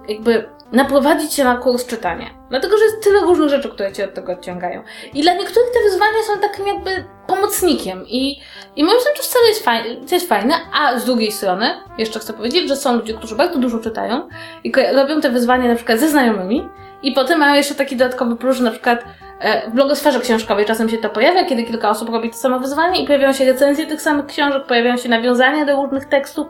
jakby 0.08 0.48
naprowadzić 0.72 1.34
się 1.34 1.44
na 1.44 1.56
kurs 1.56 1.86
czytania. 1.86 2.30
Dlatego, 2.50 2.78
że 2.78 2.84
jest 2.84 3.02
tyle 3.02 3.20
różnych 3.20 3.48
rzeczy, 3.48 3.68
które 3.68 3.92
cię 3.92 4.04
od 4.04 4.14
tego 4.14 4.32
odciągają. 4.32 4.82
I 5.14 5.22
dla 5.22 5.34
niektórych 5.34 5.70
te 5.72 5.82
wyzwania 5.82 6.22
są 6.26 6.40
takim 6.40 6.66
jakby 6.66 7.04
pomocnikiem. 7.26 8.04
I, 8.08 8.40
i 8.76 8.84
moim 8.84 9.00
zdaniem 9.00 9.16
to 9.16 9.22
wcale 9.22 9.46
jest 9.48 9.64
fajne, 9.64 10.06
to 10.06 10.14
jest 10.14 10.28
fajne, 10.28 10.54
a 10.72 10.98
z 10.98 11.04
drugiej 11.04 11.32
strony, 11.32 11.66
jeszcze 11.98 12.20
chcę 12.20 12.32
powiedzieć, 12.32 12.68
że 12.68 12.76
są 12.76 12.96
ludzie, 12.96 13.14
którzy 13.14 13.36
bardzo 13.36 13.58
dużo 13.58 13.78
czytają 13.78 14.28
i 14.64 14.72
robią 14.92 15.20
te 15.20 15.30
wyzwania 15.30 15.68
na 15.68 15.74
przykład 15.74 16.00
ze 16.00 16.08
znajomymi 16.08 16.68
i 17.02 17.12
potem 17.12 17.38
mają 17.38 17.54
jeszcze 17.54 17.74
taki 17.74 17.96
dodatkowy 17.96 18.36
plus, 18.36 18.56
że 18.56 18.64
na 18.64 18.70
przykład 18.70 19.04
e, 19.40 19.70
w 19.70 19.74
blogosferze 19.74 20.20
książkowej 20.20 20.64
czasem 20.64 20.88
się 20.88 20.98
to 20.98 21.08
pojawia, 21.08 21.44
kiedy 21.44 21.62
kilka 21.62 21.90
osób 21.90 22.08
robi 22.08 22.30
to 22.30 22.36
samo 22.36 22.60
wyzwanie 22.60 23.02
i 23.02 23.06
pojawiają 23.06 23.32
się 23.32 23.44
recenzje 23.44 23.86
tych 23.86 24.02
samych 24.02 24.26
książek, 24.26 24.66
pojawiają 24.66 24.96
się 24.96 25.08
nawiązania 25.08 25.64
do 25.64 25.76
różnych 25.76 26.04
tekstów 26.04 26.46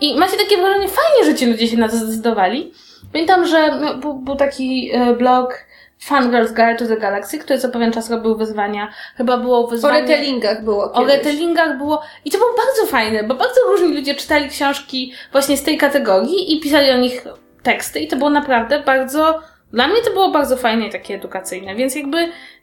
i 0.00 0.16
macie 0.18 0.36
takie 0.36 0.56
wrażenie, 0.56 0.88
fajnie, 0.88 1.24
że 1.24 1.34
ci 1.34 1.46
ludzie 1.46 1.68
się 1.68 1.76
na 1.76 1.88
to 1.88 1.96
zdecydowali. 1.96 2.72
Pamiętam, 3.12 3.46
że 3.46 3.80
był, 4.00 4.14
był 4.14 4.36
taki 4.36 4.90
e, 4.92 5.14
blog 5.14 5.70
Fangirls 6.00 6.52
Guide 6.52 6.76
to 6.76 6.86
the 6.86 6.96
Galaxy, 6.96 7.38
który 7.38 7.58
co 7.58 7.68
pewien 7.68 7.92
czas 7.92 8.10
robił 8.10 8.36
wyzwania. 8.36 8.88
Chyba 9.16 9.36
było 9.36 9.66
wyzwanie... 9.66 9.98
O 9.98 10.00
retellingach 10.00 10.64
było 10.64 10.88
kiedyś. 10.88 11.02
O 11.02 11.04
retellingach 11.04 11.78
było. 11.78 12.02
I 12.24 12.30
to 12.30 12.38
było 12.38 12.50
bardzo 12.56 12.86
fajne, 12.86 13.22
bo 13.22 13.34
bardzo 13.34 13.60
różni 13.68 13.94
ludzie 13.94 14.14
czytali 14.14 14.48
książki 14.48 15.12
właśnie 15.32 15.56
z 15.56 15.62
tej 15.62 15.78
kategorii 15.78 16.56
i 16.56 16.60
pisali 16.60 16.90
o 16.90 16.96
nich 16.96 17.24
teksty 17.62 18.00
i 18.00 18.08
to 18.08 18.16
było 18.16 18.30
naprawdę 18.30 18.80
bardzo 18.80 19.40
dla 19.72 19.88
mnie 19.88 20.02
to 20.04 20.10
było 20.10 20.30
bardzo 20.30 20.56
fajne 20.56 20.86
i 20.86 20.90
takie 20.90 21.14
edukacyjne, 21.14 21.74
więc 21.74 21.94
jakby 21.94 22.16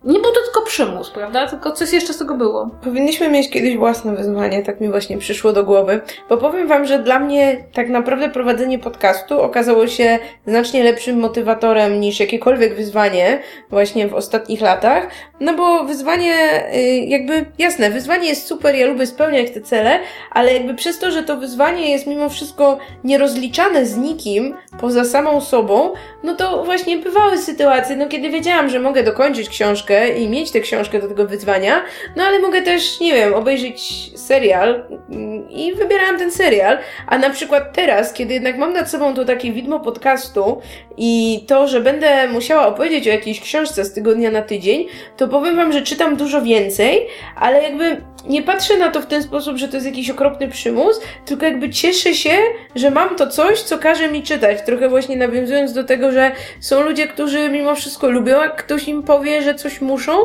nie 0.03 0.19
był 0.19 0.31
to 0.31 0.39
tylko 0.45 0.61
przymus, 0.61 1.09
prawda? 1.09 1.47
Tylko 1.47 1.71
coś 1.71 1.93
jeszcze 1.93 2.13
z 2.13 2.17
tego 2.17 2.35
było. 2.35 2.69
Powinniśmy 2.83 3.29
mieć 3.29 3.49
kiedyś 3.49 3.77
własne 3.77 4.15
wyzwanie, 4.15 4.63
tak 4.63 4.81
mi 4.81 4.89
właśnie 4.89 5.17
przyszło 5.17 5.53
do 5.53 5.63
głowy, 5.63 6.01
bo 6.29 6.37
powiem 6.37 6.67
Wam, 6.67 6.85
że 6.85 6.99
dla 6.99 7.19
mnie 7.19 7.63
tak 7.73 7.89
naprawdę 7.89 8.29
prowadzenie 8.29 8.79
podcastu 8.79 9.41
okazało 9.41 9.87
się 9.87 10.19
znacznie 10.47 10.83
lepszym 10.83 11.19
motywatorem 11.19 11.99
niż 11.99 12.19
jakiekolwiek 12.19 12.75
wyzwanie 12.75 13.39
właśnie 13.69 14.07
w 14.07 14.13
ostatnich 14.13 14.61
latach, 14.61 15.07
no 15.39 15.53
bo 15.53 15.83
wyzwanie 15.83 16.33
y, 16.75 16.97
jakby, 16.97 17.45
jasne, 17.59 17.89
wyzwanie 17.89 18.29
jest 18.29 18.47
super, 18.47 18.75
ja 18.75 18.87
lubię 18.87 19.05
spełniać 19.05 19.51
te 19.51 19.61
cele, 19.61 19.99
ale 20.31 20.53
jakby 20.53 20.73
przez 20.73 20.99
to, 20.99 21.11
że 21.11 21.23
to 21.23 21.37
wyzwanie 21.37 21.91
jest 21.91 22.07
mimo 22.07 22.29
wszystko 22.29 22.77
nierozliczane 23.03 23.85
z 23.85 23.97
nikim 23.97 24.55
poza 24.79 25.05
samą 25.05 25.41
sobą, 25.41 25.93
no 26.23 26.35
to 26.35 26.63
właśnie 26.63 26.96
bywały 26.97 27.37
sytuacje, 27.37 27.95
no 27.95 28.07
kiedy 28.07 28.29
wiedziałam, 28.29 28.69
że 28.69 28.79
mogę 28.79 29.03
dokończyć 29.03 29.49
książkę 29.49 30.09
i 30.09 30.29
mieć 30.29 30.51
tę 30.51 30.59
książkę 30.59 31.01
do 31.01 31.07
tego 31.07 31.27
wyzwania, 31.27 31.83
no 32.15 32.23
ale 32.23 32.39
mogę 32.39 32.61
też, 32.61 32.99
nie 32.99 33.13
wiem, 33.13 33.33
obejrzeć 33.33 34.11
serial 34.19 34.83
mm, 35.09 35.49
i 35.49 35.73
wybierałam 35.73 36.17
ten 36.17 36.31
serial, 36.31 36.77
a 37.07 37.17
na 37.17 37.29
przykład 37.29 37.73
teraz, 37.73 38.13
kiedy 38.13 38.33
jednak 38.33 38.57
mam 38.57 38.73
nad 38.73 38.91
sobą 38.91 39.13
to 39.13 39.25
takie 39.25 39.51
widmo 39.51 39.79
podcastu 39.79 40.61
i 40.97 41.43
to, 41.47 41.67
że 41.67 41.81
będę 41.81 42.27
musiała 42.27 42.67
opowiedzieć 42.67 43.07
o 43.07 43.11
jakiejś 43.11 43.41
książce 43.41 43.85
z 43.85 43.93
tygodnia 43.93 44.31
na 44.31 44.41
tydzień, 44.41 44.87
to 45.17 45.27
powiem 45.27 45.55
Wam, 45.55 45.73
że 45.73 45.81
czytam 45.81 46.15
dużo 46.15 46.41
więcej, 46.41 47.07
ale 47.35 47.63
jakby 47.63 48.01
nie 48.27 48.43
patrzę 48.43 48.77
na 48.77 48.91
to 48.91 49.01
w 49.01 49.05
ten 49.05 49.23
sposób, 49.23 49.57
że 49.57 49.67
to 49.67 49.75
jest 49.75 49.85
jakiś 49.85 50.09
okropny 50.09 50.47
przymus, 50.47 51.01
tylko 51.25 51.45
jakby 51.45 51.69
cieszę 51.69 52.13
się, 52.13 52.37
że 52.75 52.91
mam 52.91 53.15
to 53.15 53.27
coś, 53.27 53.61
co 53.61 53.77
każe 53.77 54.11
mi 54.11 54.23
czytać. 54.23 54.61
Trochę 54.65 54.89
właśnie 54.89 55.15
nawiązując 55.15 55.73
do 55.73 55.83
tego, 55.83 56.11
że 56.11 56.31
są 56.59 56.83
ludzie, 56.87 57.07
którzy 57.07 57.49
mimo 57.49 57.75
wszystko 57.75 58.09
lubią, 58.09 58.41
jak 58.41 58.55
ktoś 58.55 58.87
im 58.87 59.03
powie, 59.03 59.41
że 59.41 59.55
coś 59.55 59.81
muszą. 59.81 60.17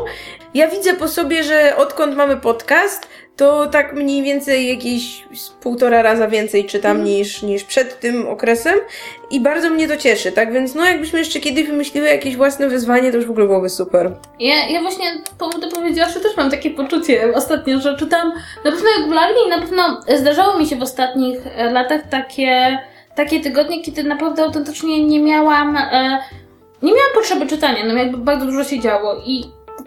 Ja 0.53 0.67
widzę 0.67 0.93
po 0.93 1.07
sobie, 1.07 1.43
że 1.43 1.75
odkąd 1.77 2.15
mamy 2.15 2.37
podcast, 2.37 3.07
to 3.35 3.67
tak 3.67 3.93
mniej 3.93 4.23
więcej 4.23 4.67
jakieś 4.67 5.25
półtora 5.61 6.01
raza 6.01 6.27
więcej 6.27 6.65
czytam 6.65 6.91
mm. 6.91 7.03
niż, 7.03 7.41
niż 7.41 7.63
przed 7.63 7.99
tym 7.99 8.27
okresem 8.27 8.75
i 9.31 9.39
bardzo 9.39 9.69
mnie 9.69 9.87
to 9.87 9.97
cieszy, 9.97 10.31
tak? 10.31 10.53
Więc 10.53 10.75
no 10.75 10.85
jakbyśmy 10.85 11.19
jeszcze 11.19 11.39
kiedyś 11.39 11.67
wymyśliły 11.67 12.07
jakieś 12.07 12.35
własne 12.35 12.69
wyzwanie, 12.69 13.11
to 13.11 13.17
już 13.17 13.25
w 13.25 13.31
ogóle 13.31 13.45
byłoby 13.45 13.69
super. 13.69 14.11
Ja, 14.39 14.67
ja 14.69 14.81
właśnie, 14.81 15.05
prawdę 15.37 15.67
powiedziawszy, 15.67 16.19
też 16.19 16.37
mam 16.37 16.51
takie 16.51 16.71
poczucie 16.71 17.33
ostatnio, 17.35 17.79
że 17.79 17.97
czytam 17.97 18.31
na 18.65 18.71
pewno 18.71 18.89
regularnie 18.99 19.45
i 19.45 19.49
na 19.49 19.61
pewno 19.61 20.01
zdarzało 20.17 20.59
mi 20.59 20.67
się 20.67 20.75
w 20.75 20.81
ostatnich 20.81 21.39
e, 21.57 21.71
latach 21.71 22.09
takie, 22.09 22.79
takie 23.15 23.39
tygodnie, 23.39 23.81
kiedy 23.81 24.03
naprawdę 24.03 24.43
autentycznie 24.43 25.03
nie 25.03 25.19
miałam, 25.19 25.77
e, 25.77 26.19
nie 26.83 26.93
miałam 26.93 27.13
potrzeby 27.13 27.47
czytania, 27.47 27.85
no 27.85 27.93
jakby 27.93 28.17
bardzo 28.17 28.45
dużo 28.45 28.63
się 28.63 28.79
działo 28.79 29.15
i 29.25 29.43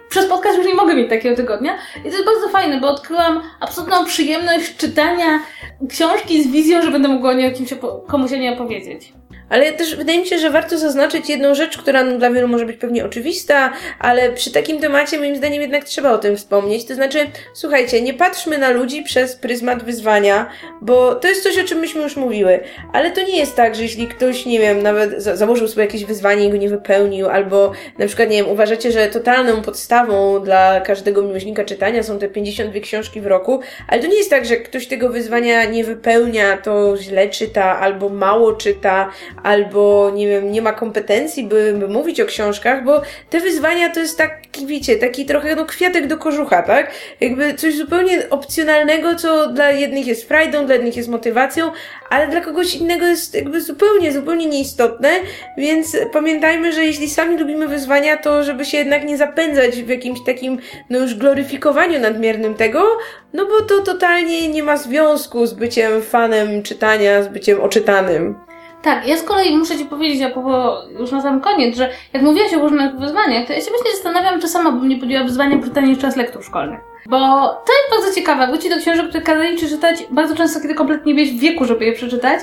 przez 0.08 0.26
podcast 0.26 0.58
już 0.58 0.66
nie 0.66 0.74
mogę 0.74 0.94
mieć 0.94 1.08
takiego 1.08 1.36
tygodnia. 1.36 1.78
I 1.98 2.02
to 2.02 2.08
jest 2.08 2.24
bardzo 2.24 2.48
fajne, 2.48 2.80
bo 2.80 2.88
odkryłam 2.88 3.42
absolutną 3.60 4.04
przyjemność 4.04 4.76
czytania 4.76 5.40
książki 5.88 6.42
z 6.42 6.46
wizją, 6.46 6.82
że 6.82 6.90
będę 6.90 7.08
mogła 7.08 7.30
o 7.30 7.32
niej 7.32 7.52
kimś 7.52 7.74
komuś 8.06 8.32
o 8.32 8.36
niej 8.36 8.54
opowiedzieć. 8.54 9.12
Ale 9.48 9.72
też 9.72 9.96
wydaje 9.96 10.18
mi 10.18 10.26
się, 10.26 10.38
że 10.38 10.50
warto 10.50 10.78
zaznaczyć 10.78 11.28
jedną 11.28 11.54
rzecz, 11.54 11.78
która 11.78 12.04
dla 12.04 12.30
wielu 12.30 12.48
może 12.48 12.66
być 12.66 12.76
pewnie 12.76 13.04
oczywista, 13.04 13.72
ale 13.98 14.32
przy 14.32 14.52
takim 14.52 14.80
temacie 14.80 15.18
moim 15.18 15.36
zdaniem 15.36 15.62
jednak 15.62 15.84
trzeba 15.84 16.12
o 16.12 16.18
tym 16.18 16.36
wspomnieć. 16.36 16.84
To 16.84 16.94
znaczy, 16.94 17.18
słuchajcie, 17.54 18.02
nie 18.02 18.14
patrzmy 18.14 18.58
na 18.58 18.70
ludzi 18.70 19.02
przez 19.02 19.36
pryzmat 19.36 19.84
wyzwania, 19.84 20.50
bo 20.80 21.14
to 21.14 21.28
jest 21.28 21.42
coś, 21.42 21.58
o 21.58 21.64
czym 21.64 21.78
myśmy 21.78 22.02
już 22.02 22.16
mówiły. 22.16 22.60
Ale 22.92 23.10
to 23.10 23.22
nie 23.22 23.38
jest 23.38 23.56
tak, 23.56 23.74
że 23.74 23.82
jeśli 23.82 24.08
ktoś, 24.08 24.46
nie 24.46 24.58
wiem, 24.58 24.82
nawet 24.82 25.22
za 25.22 25.36
założył 25.36 25.68
sobie 25.68 25.82
jakieś 25.82 26.04
wyzwanie 26.04 26.46
i 26.46 26.50
go 26.50 26.56
nie 26.56 26.68
wypełnił, 26.68 27.28
albo 27.28 27.72
na 27.98 28.06
przykład, 28.06 28.30
nie 28.30 28.36
wiem, 28.36 28.48
uważacie, 28.48 28.92
że 28.92 29.06
totalną 29.06 29.62
podstawą 29.62 30.40
dla 30.44 30.80
każdego 30.80 31.22
miłośnika 31.22 31.64
czytania 31.64 32.02
są 32.02 32.18
te 32.18 32.28
52 32.28 32.80
książki 32.80 33.20
w 33.20 33.26
roku, 33.26 33.60
ale 33.88 34.02
to 34.02 34.06
nie 34.06 34.16
jest 34.16 34.30
tak, 34.30 34.44
że 34.44 34.56
ktoś 34.56 34.86
tego 34.86 35.08
wyzwania 35.08 35.64
nie 35.64 35.84
wypełnia, 35.84 36.56
to 36.56 36.96
źle 36.96 37.28
czyta, 37.28 37.78
albo 37.78 38.08
mało 38.08 38.52
czyta, 38.52 39.10
albo 39.42 40.10
nie 40.14 40.28
wiem, 40.28 40.52
nie 40.52 40.62
ma 40.62 40.72
kompetencji, 40.72 41.44
by, 41.44 41.74
by 41.78 41.88
mówić 41.88 42.20
o 42.20 42.26
książkach, 42.26 42.84
bo 42.84 43.02
te 43.30 43.40
wyzwania 43.40 43.90
to 43.90 44.00
jest 44.00 44.18
taki, 44.18 44.66
wiecie, 44.66 44.96
taki 44.96 45.26
trochę 45.26 45.56
no 45.56 45.64
kwiatek 45.64 46.06
do 46.06 46.18
kożucha, 46.18 46.62
tak? 46.62 46.90
Jakby 47.20 47.54
coś 47.54 47.76
zupełnie 47.76 48.30
opcjonalnego, 48.30 49.14
co 49.14 49.48
dla 49.48 49.70
jednych 49.70 50.06
jest 50.06 50.28
frajdą, 50.28 50.66
dla 50.66 50.74
jednych 50.74 50.96
jest 50.96 51.08
motywacją, 51.08 51.70
ale 52.10 52.28
dla 52.28 52.40
kogoś 52.40 52.74
innego 52.74 53.06
jest 53.06 53.34
jakby 53.34 53.60
zupełnie, 53.60 54.12
zupełnie 54.12 54.46
nieistotne, 54.46 55.10
więc 55.58 55.96
pamiętajmy, 56.12 56.72
że 56.72 56.84
jeśli 56.84 57.10
sami 57.10 57.38
lubimy 57.38 57.68
wyzwania, 57.68 58.16
to 58.16 58.44
żeby 58.44 58.64
się 58.64 58.78
jednak 58.78 59.04
nie 59.04 59.16
zapędzać 59.16 59.82
w 59.82 59.88
jakimś 59.88 60.18
takim, 60.26 60.58
no 60.90 60.98
już 60.98 61.14
gloryfikowaniu 61.14 62.00
nadmiernym 62.00 62.54
tego, 62.54 62.98
no 63.32 63.46
bo 63.46 63.60
to 63.60 63.82
totalnie 63.82 64.48
nie 64.48 64.62
ma 64.62 64.76
związku 64.76 65.46
z 65.46 65.54
byciem 65.54 66.02
fanem 66.02 66.62
czytania, 66.62 67.22
z 67.22 67.28
byciem 67.28 67.60
oczytanym. 67.60 68.45
Tak, 68.86 69.06
ja 69.06 69.16
z 69.18 69.22
kolei 69.22 69.56
muszę 69.56 69.78
Ci 69.78 69.84
powiedzieć, 69.84 70.22
a 70.22 70.30
po, 70.30 70.76
już 70.98 71.10
na 71.10 71.22
sam 71.22 71.40
koniec, 71.40 71.76
że 71.76 71.90
jak 72.12 72.22
mówiłaś 72.22 72.54
o 72.54 72.58
różnych 72.58 72.96
wyzwaniach, 72.96 73.46
to 73.46 73.52
ja 73.52 73.60
się 73.60 73.70
właśnie 73.70 73.90
zastanawiam, 73.90 74.40
czy 74.40 74.48
sama 74.48 74.72
bym 74.72 74.88
nie 74.88 74.96
podjęła 74.96 75.24
wyzwania 75.24 75.62
czytania 75.62 75.88
jeszcze 75.88 76.06
raz 76.06 76.16
lektur 76.16 76.44
szkolnych. 76.44 76.80
Bo 77.06 77.18
to 77.48 77.72
jest 77.72 77.90
bardzo 77.90 78.14
ciekawe. 78.14 78.46
Wróci 78.46 78.70
do 78.70 78.76
książek, 78.76 79.08
które 79.08 79.24
kazali 79.24 79.56
Ci 79.56 79.68
czytać 79.68 80.06
bardzo 80.10 80.36
często, 80.36 80.60
kiedy 80.60 80.74
kompletnie 80.74 81.14
nie 81.14 81.26
w 81.26 81.38
wieku, 81.38 81.64
żeby 81.64 81.84
je 81.84 81.92
przeczytać. 81.92 82.40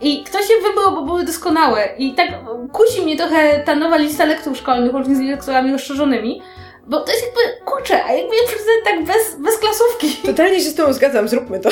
I 0.00 0.24
ktoś 0.24 0.50
je 0.50 0.56
wybrał, 0.56 0.92
bo 0.94 1.02
były 1.02 1.24
doskonałe. 1.24 1.88
I 1.98 2.14
tak 2.14 2.28
kusi 2.72 3.02
mnie 3.02 3.16
trochę 3.16 3.62
ta 3.64 3.74
nowa 3.74 3.96
lista 3.96 4.24
lektur 4.24 4.56
szkolnych, 4.56 4.94
łącznie 4.94 5.16
z 5.16 5.20
lekturami 5.20 5.72
rozszerzonymi. 5.72 6.42
Bo 6.86 7.00
to 7.00 7.12
jest 7.12 7.24
jakby, 7.24 7.64
kurczę, 7.64 8.04
a 8.04 8.12
jakby 8.12 8.36
je 8.36 8.42
przeczytać 8.42 8.74
tak 8.84 9.04
bez, 9.04 9.36
bez 9.38 9.58
klasówki. 9.58 10.16
Totalnie 10.26 10.60
się 10.60 10.70
z 10.70 10.74
Tobą 10.74 10.92
zgadzam, 10.92 11.28
zróbmy 11.28 11.60
to. 11.60 11.70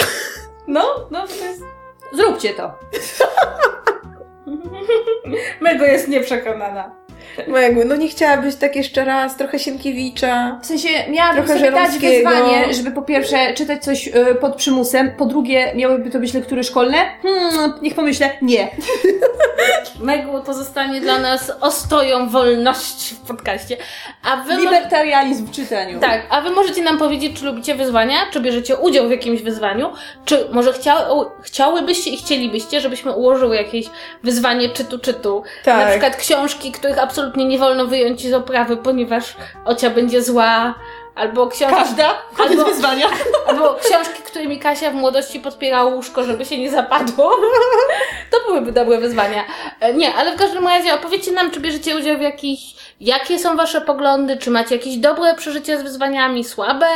No, 0.66 0.83
no, 1.11 1.27
to 1.27 1.45
jest... 1.45 1.62
Zróbcie 2.12 2.55
to. 2.55 2.73
Mego 5.61 5.85
jest 5.85 6.09
nieprzekonana. 6.09 7.00
Mego, 7.49 7.81
no 7.87 7.97
nie 7.97 8.09
chciałabyś 8.09 8.57
tak 8.57 8.76
jeszcze 8.76 9.05
raz, 9.05 9.37
trochę 9.37 9.59
Sienkiewicza. 9.59 10.59
W 10.62 10.66
sensie 10.66 10.89
miałabym 11.11 11.45
trochę 11.45 11.61
sobie 11.61 11.72
dać 11.72 11.99
wyzwanie, 11.99 12.74
żeby 12.74 12.91
po 12.91 13.03
pierwsze 13.03 13.55
czytać 13.55 13.85
coś 13.85 14.09
y, 14.09 14.35
pod 14.41 14.57
przymusem, 14.57 15.11
po 15.16 15.26
drugie 15.26 15.72
miałyby 15.74 16.11
to 16.11 16.18
być 16.18 16.35
lektury 16.35 16.64
szkolne. 16.64 16.99
Hmm, 17.22 17.72
niech 17.83 17.95
pomyślę, 17.95 18.31
nie. 18.43 18.68
Megu 20.01 20.43
pozostanie 20.43 21.01
dla 21.01 21.18
nas 21.18 21.53
ostoją 21.61 22.28
wolności 22.28 23.14
w 23.14 23.18
podcaście. 23.18 23.76
A 24.22 24.37
wy 24.37 24.57
Libertarianizm 24.57 25.47
w 25.47 25.51
czytaniu. 25.51 26.01
Tak, 26.01 26.22
a 26.31 26.41
wy 26.41 26.51
możecie 26.51 26.83
nam 26.83 26.99
powiedzieć, 26.99 27.39
czy 27.39 27.45
lubicie 27.45 27.74
wyzwania, 27.74 28.16
czy 28.33 28.41
bierzecie 28.41 28.76
udział 28.76 29.09
w 29.09 29.11
jakimś 29.11 29.43
wyzwaniu, 29.43 29.93
czy 30.24 30.49
może 30.53 30.72
chciały, 30.72 31.26
chciałybyście 31.43 32.11
i 32.11 32.16
chcielibyście, 32.16 32.81
żebyśmy 32.81 33.12
ułożyły 33.12 33.57
jakieś 33.57 33.87
wyzwanie 34.22 34.68
czytu 34.68 34.99
czytu. 34.99 35.43
Tak. 35.64 35.85
Na 35.85 35.91
przykład 35.91 36.16
książki, 36.16 36.72
których 36.72 36.99
absolutnie 36.99 37.20
absolutnie 37.21 37.45
nie 37.45 37.59
wolno 37.59 37.87
wyjąć 37.87 38.27
z 38.29 38.33
oprawy, 38.33 38.77
ponieważ 38.77 39.37
Ocia 39.64 39.91
będzie 39.91 40.23
zła, 40.23 40.75
albo 41.14 41.47
książki... 41.47 41.75
Każda? 41.77 42.14
Koniec 42.37 42.53
Albo- 42.59 42.64
wyzwania. 42.64 43.07
Albo 43.49 43.75
książki, 43.75 44.23
którymi 44.23 44.59
Kasia 44.59 44.91
w 44.91 44.95
młodości 44.95 45.41
podpierała 45.41 45.95
łóżko, 45.95 46.25
żeby 46.25 46.45
się 46.45 46.59
nie 46.59 46.71
zapadło. 46.71 47.37
To 48.31 48.37
byłyby 48.47 48.73
dobre 48.73 48.99
wyzwania. 48.99 49.45
E, 49.81 49.95
Nie, 49.95 50.14
ale 50.14 50.33
w 50.37 50.39
każdym 50.39 50.64
razie 50.66 50.95
opowiedzcie 50.95 51.33
nam, 51.33 51.51
czy 51.51 51.61
bierzecie 51.61 51.97
udział 51.97 52.18
w 52.18 52.21
jakichś... 52.21 52.62
Jakie 53.01 53.39
są 53.39 53.57
wasze 53.57 53.81
poglądy? 53.81 54.37
Czy 54.37 54.51
macie 54.51 54.77
jakieś 54.77 54.97
dobre 54.97 55.35
przeżycia 55.35 55.79
z 55.79 55.83
wyzwaniami, 55.83 56.45
słabe? 56.45 56.87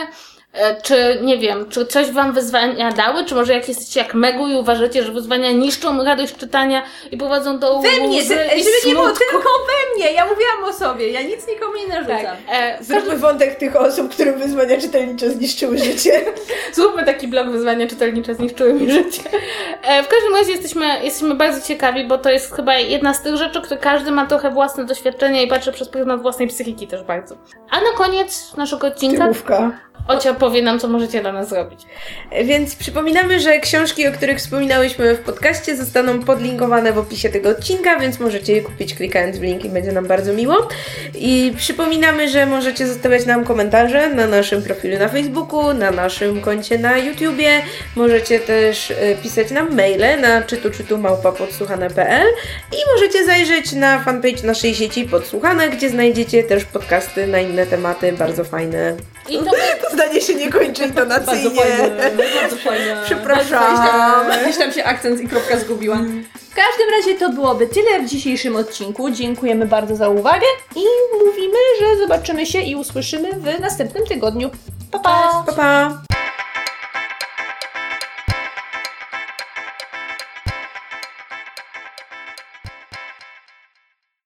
E, 0.54 0.82
Czy, 0.82 1.18
nie 1.22 1.38
wiem, 1.38 1.68
czy 1.70 1.86
coś 1.86 2.10
wam 2.10 2.32
wyzwania 2.32 2.92
dały? 2.92 3.24
Czy 3.24 3.34
może 3.34 3.52
jak 3.52 3.68
jesteście 3.68 4.00
jak 4.00 4.14
Megu 4.14 4.48
i 4.48 4.54
uważacie, 4.54 5.02
że 5.02 5.12
wyzwania 5.12 5.52
niszczą 5.52 6.04
radość 6.04 6.36
czytania 6.36 6.82
i 7.10 7.16
prowadzą 7.16 7.58
do 7.58 7.78
We 7.80 7.90
mnie, 8.06 8.18
łzy 8.20 8.28
żeby 8.28 8.44
i 8.56 8.64
nie 8.88 8.92
było 8.94 9.04
smutku? 9.06 9.24
tylko 9.30 9.48
we 9.48 9.96
mnie. 9.96 10.12
Ja 10.12 10.26
mówiłam 10.26 10.64
o 10.64 10.72
sobie, 10.72 11.08
ja 11.10 11.22
nic 11.22 11.48
nikomu 11.48 11.72
nie 11.76 11.86
narzucam. 11.88 12.16
Tak. 12.22 12.36
E, 12.52 12.78
Zróbmy 12.84 13.16
wątek 13.16 13.54
tych 13.54 13.76
osób, 13.76 14.10
którym 14.14 14.38
wyzwania 14.38 14.80
czytelnicze 14.80 15.30
zniszczyły 15.30 15.78
życie. 15.78 16.20
Zróbmy 16.74 17.04
taki 17.04 17.28
blog 17.28 17.48
wyzwania 17.48 17.86
czytelnicze 17.86 18.34
zniszczyły 18.34 18.74
mi 18.74 18.90
życie. 18.92 19.22
E, 19.82 20.02
w 20.02 20.08
każdym 20.08 20.34
razie 20.34 20.52
jesteśmy, 20.52 20.86
jesteśmy 21.04 21.34
bardzo 21.34 21.66
ciekawi, 21.66 22.04
bo 22.04 22.18
to 22.18 22.30
jest 22.30 22.54
chyba 22.56 22.74
jedna 22.74 23.14
z 23.14 23.22
tych 23.22 23.36
rzeczy, 23.36 23.60
które 23.62 23.80
każdy 23.80 24.10
ma 24.10 24.26
trochę 24.26 24.50
własne 24.50 24.84
doświadczenia 24.84 25.42
i 25.42 25.46
patrzy 25.48 25.72
przez 25.72 25.88
pryzmat 25.88 26.22
własnej 26.22 26.48
psychiki 26.48 26.86
też 26.86 27.02
bardzo. 27.02 27.34
A 27.70 27.76
na 27.80 27.90
koniec 27.96 28.56
naszego 28.56 28.86
odcinka 28.86 29.22
Tyłówka. 29.24 29.78
Ocia 30.08 30.34
powie 30.34 30.62
nam, 30.62 30.80
co 30.80 30.88
możecie 30.88 31.20
dla 31.20 31.32
nas 31.32 31.48
zrobić. 31.48 31.80
Więc 32.44 32.76
przypominamy, 32.76 33.40
że 33.40 33.60
książki, 33.60 34.08
o 34.08 34.12
których 34.12 34.38
wspominałyśmy 34.38 35.14
w 35.14 35.20
podcaście, 35.20 35.76
zostaną 35.76 36.20
podlinkowane 36.20 36.92
w 36.92 36.98
opisie 36.98 37.28
tego 37.28 37.48
odcinka, 37.48 37.98
więc 37.98 38.20
możecie 38.20 38.52
je 38.52 38.62
kupić 38.62 38.94
klikając 38.94 39.38
w 39.38 39.42
link 39.42 39.64
i 39.64 39.68
będzie 39.68 39.92
nam 39.92 40.06
bardzo 40.06 40.32
miło. 40.32 40.68
I 41.14 41.52
przypominamy, 41.56 42.28
że 42.28 42.46
możecie 42.46 42.86
zostawiać 42.86 43.26
nam 43.26 43.44
komentarze 43.44 44.08
na 44.08 44.26
naszym 44.26 44.62
profilu 44.62 44.98
na 44.98 45.08
Facebooku, 45.08 45.74
na 45.74 45.90
naszym 45.90 46.40
koncie 46.40 46.78
na 46.78 46.98
YouTubie. 46.98 47.50
Możecie 47.96 48.40
też 48.40 48.90
e, 48.90 49.14
pisać 49.22 49.50
nam 49.50 49.76
maile 49.76 50.20
na 50.20 50.42
czytu-czytu-małpa-podsłuchane.pl 50.42 52.26
i 52.72 52.76
możecie 52.94 53.24
zajrzeć 53.24 53.72
na 53.72 53.98
fanpage 53.98 54.42
naszej 54.42 54.74
sieci 54.74 55.04
Podsłuchane, 55.04 55.68
gdzie 55.68 55.90
znajdziecie 55.90 56.44
też 56.44 56.64
podcasty 56.64 57.26
na 57.26 57.40
inne 57.40 57.66
tematy, 57.66 58.12
bardzo 58.12 58.44
fajne. 58.44 58.96
I 59.28 59.38
to 59.38 59.44
To 59.88 59.94
zdanie 59.94 60.20
się 60.20 60.34
nie 60.34 60.50
kończy 60.52 60.84
intonacyjnie. 60.86 61.60
bardzo 62.42 62.56
fajne. 62.56 63.02
Przepraszam. 63.06 63.76
Gdzieś 64.42 64.56
tam 64.58 64.72
się 64.72 64.84
akcent 64.84 65.20
i 65.20 65.28
kropka 65.28 65.58
zgubiła. 65.58 65.96
W 66.50 66.54
każdym 66.56 66.88
razie 66.98 67.18
to 67.18 67.30
byłoby 67.30 67.66
tyle 67.66 68.00
w 68.02 68.06
dzisiejszym 68.08 68.56
odcinku. 68.56 69.10
Dziękujemy 69.10 69.66
bardzo 69.66 69.96
za 69.96 70.08
uwagę 70.08 70.46
i 70.76 70.84
mówimy, 71.26 71.58
że 71.80 71.96
zobaczymy 71.98 72.46
się 72.46 72.60
i 72.60 72.76
usłyszymy 72.76 73.32
w 73.32 73.60
następnym 73.60 74.06
tygodniu. 74.06 74.50
Pa, 74.90 74.98
pa! 74.98 75.42
Pa, 75.46 75.52
pa. 75.52 76.02